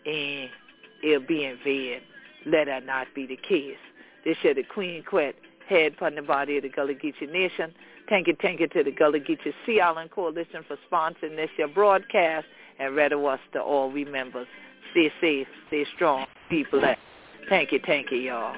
and 0.06 0.50
it'll 1.04 1.28
be 1.28 1.46
in 1.46 1.58
vain. 1.64 2.02
Let 2.46 2.66
that 2.66 2.86
not 2.86 3.08
be 3.14 3.26
the 3.26 3.38
case. 3.38 3.78
This 4.26 4.38
year 4.44 4.54
the 4.54 4.64
Queen 4.64 5.04
Quet 5.04 5.36
head 5.68 5.94
upon 5.94 6.16
the 6.16 6.22
body 6.22 6.58
of 6.58 6.64
the 6.64 6.70
Gullah 6.70 6.94
Geechee 6.94 7.32
Nation. 7.32 7.74
Thank 8.10 8.28
you, 8.28 8.36
thank 8.42 8.60
you 8.60 8.68
to 8.70 8.84
the 8.84 8.92
Gullah 8.92 9.20
Geechee 9.20 9.54
Sea 9.66 9.82
Island 9.82 10.12
Coalition 10.12 10.64
for 10.68 10.78
sponsoring 10.92 11.36
this 11.36 11.50
year 11.58 11.68
broadcast 11.68 12.46
and 12.80 12.96
rather 12.96 13.24
us 13.28 13.40
to 13.54 13.62
all 13.62 13.92
we 13.92 14.06
members. 14.06 14.48
Stay 14.92 15.12
safe, 15.20 15.48
stay 15.68 15.86
strong, 15.96 16.26
be 16.50 16.66
blessed. 16.70 17.00
Thank 17.50 17.72
you, 17.72 17.80
thank 17.86 18.12
you, 18.12 18.18
y'all. 18.18 18.56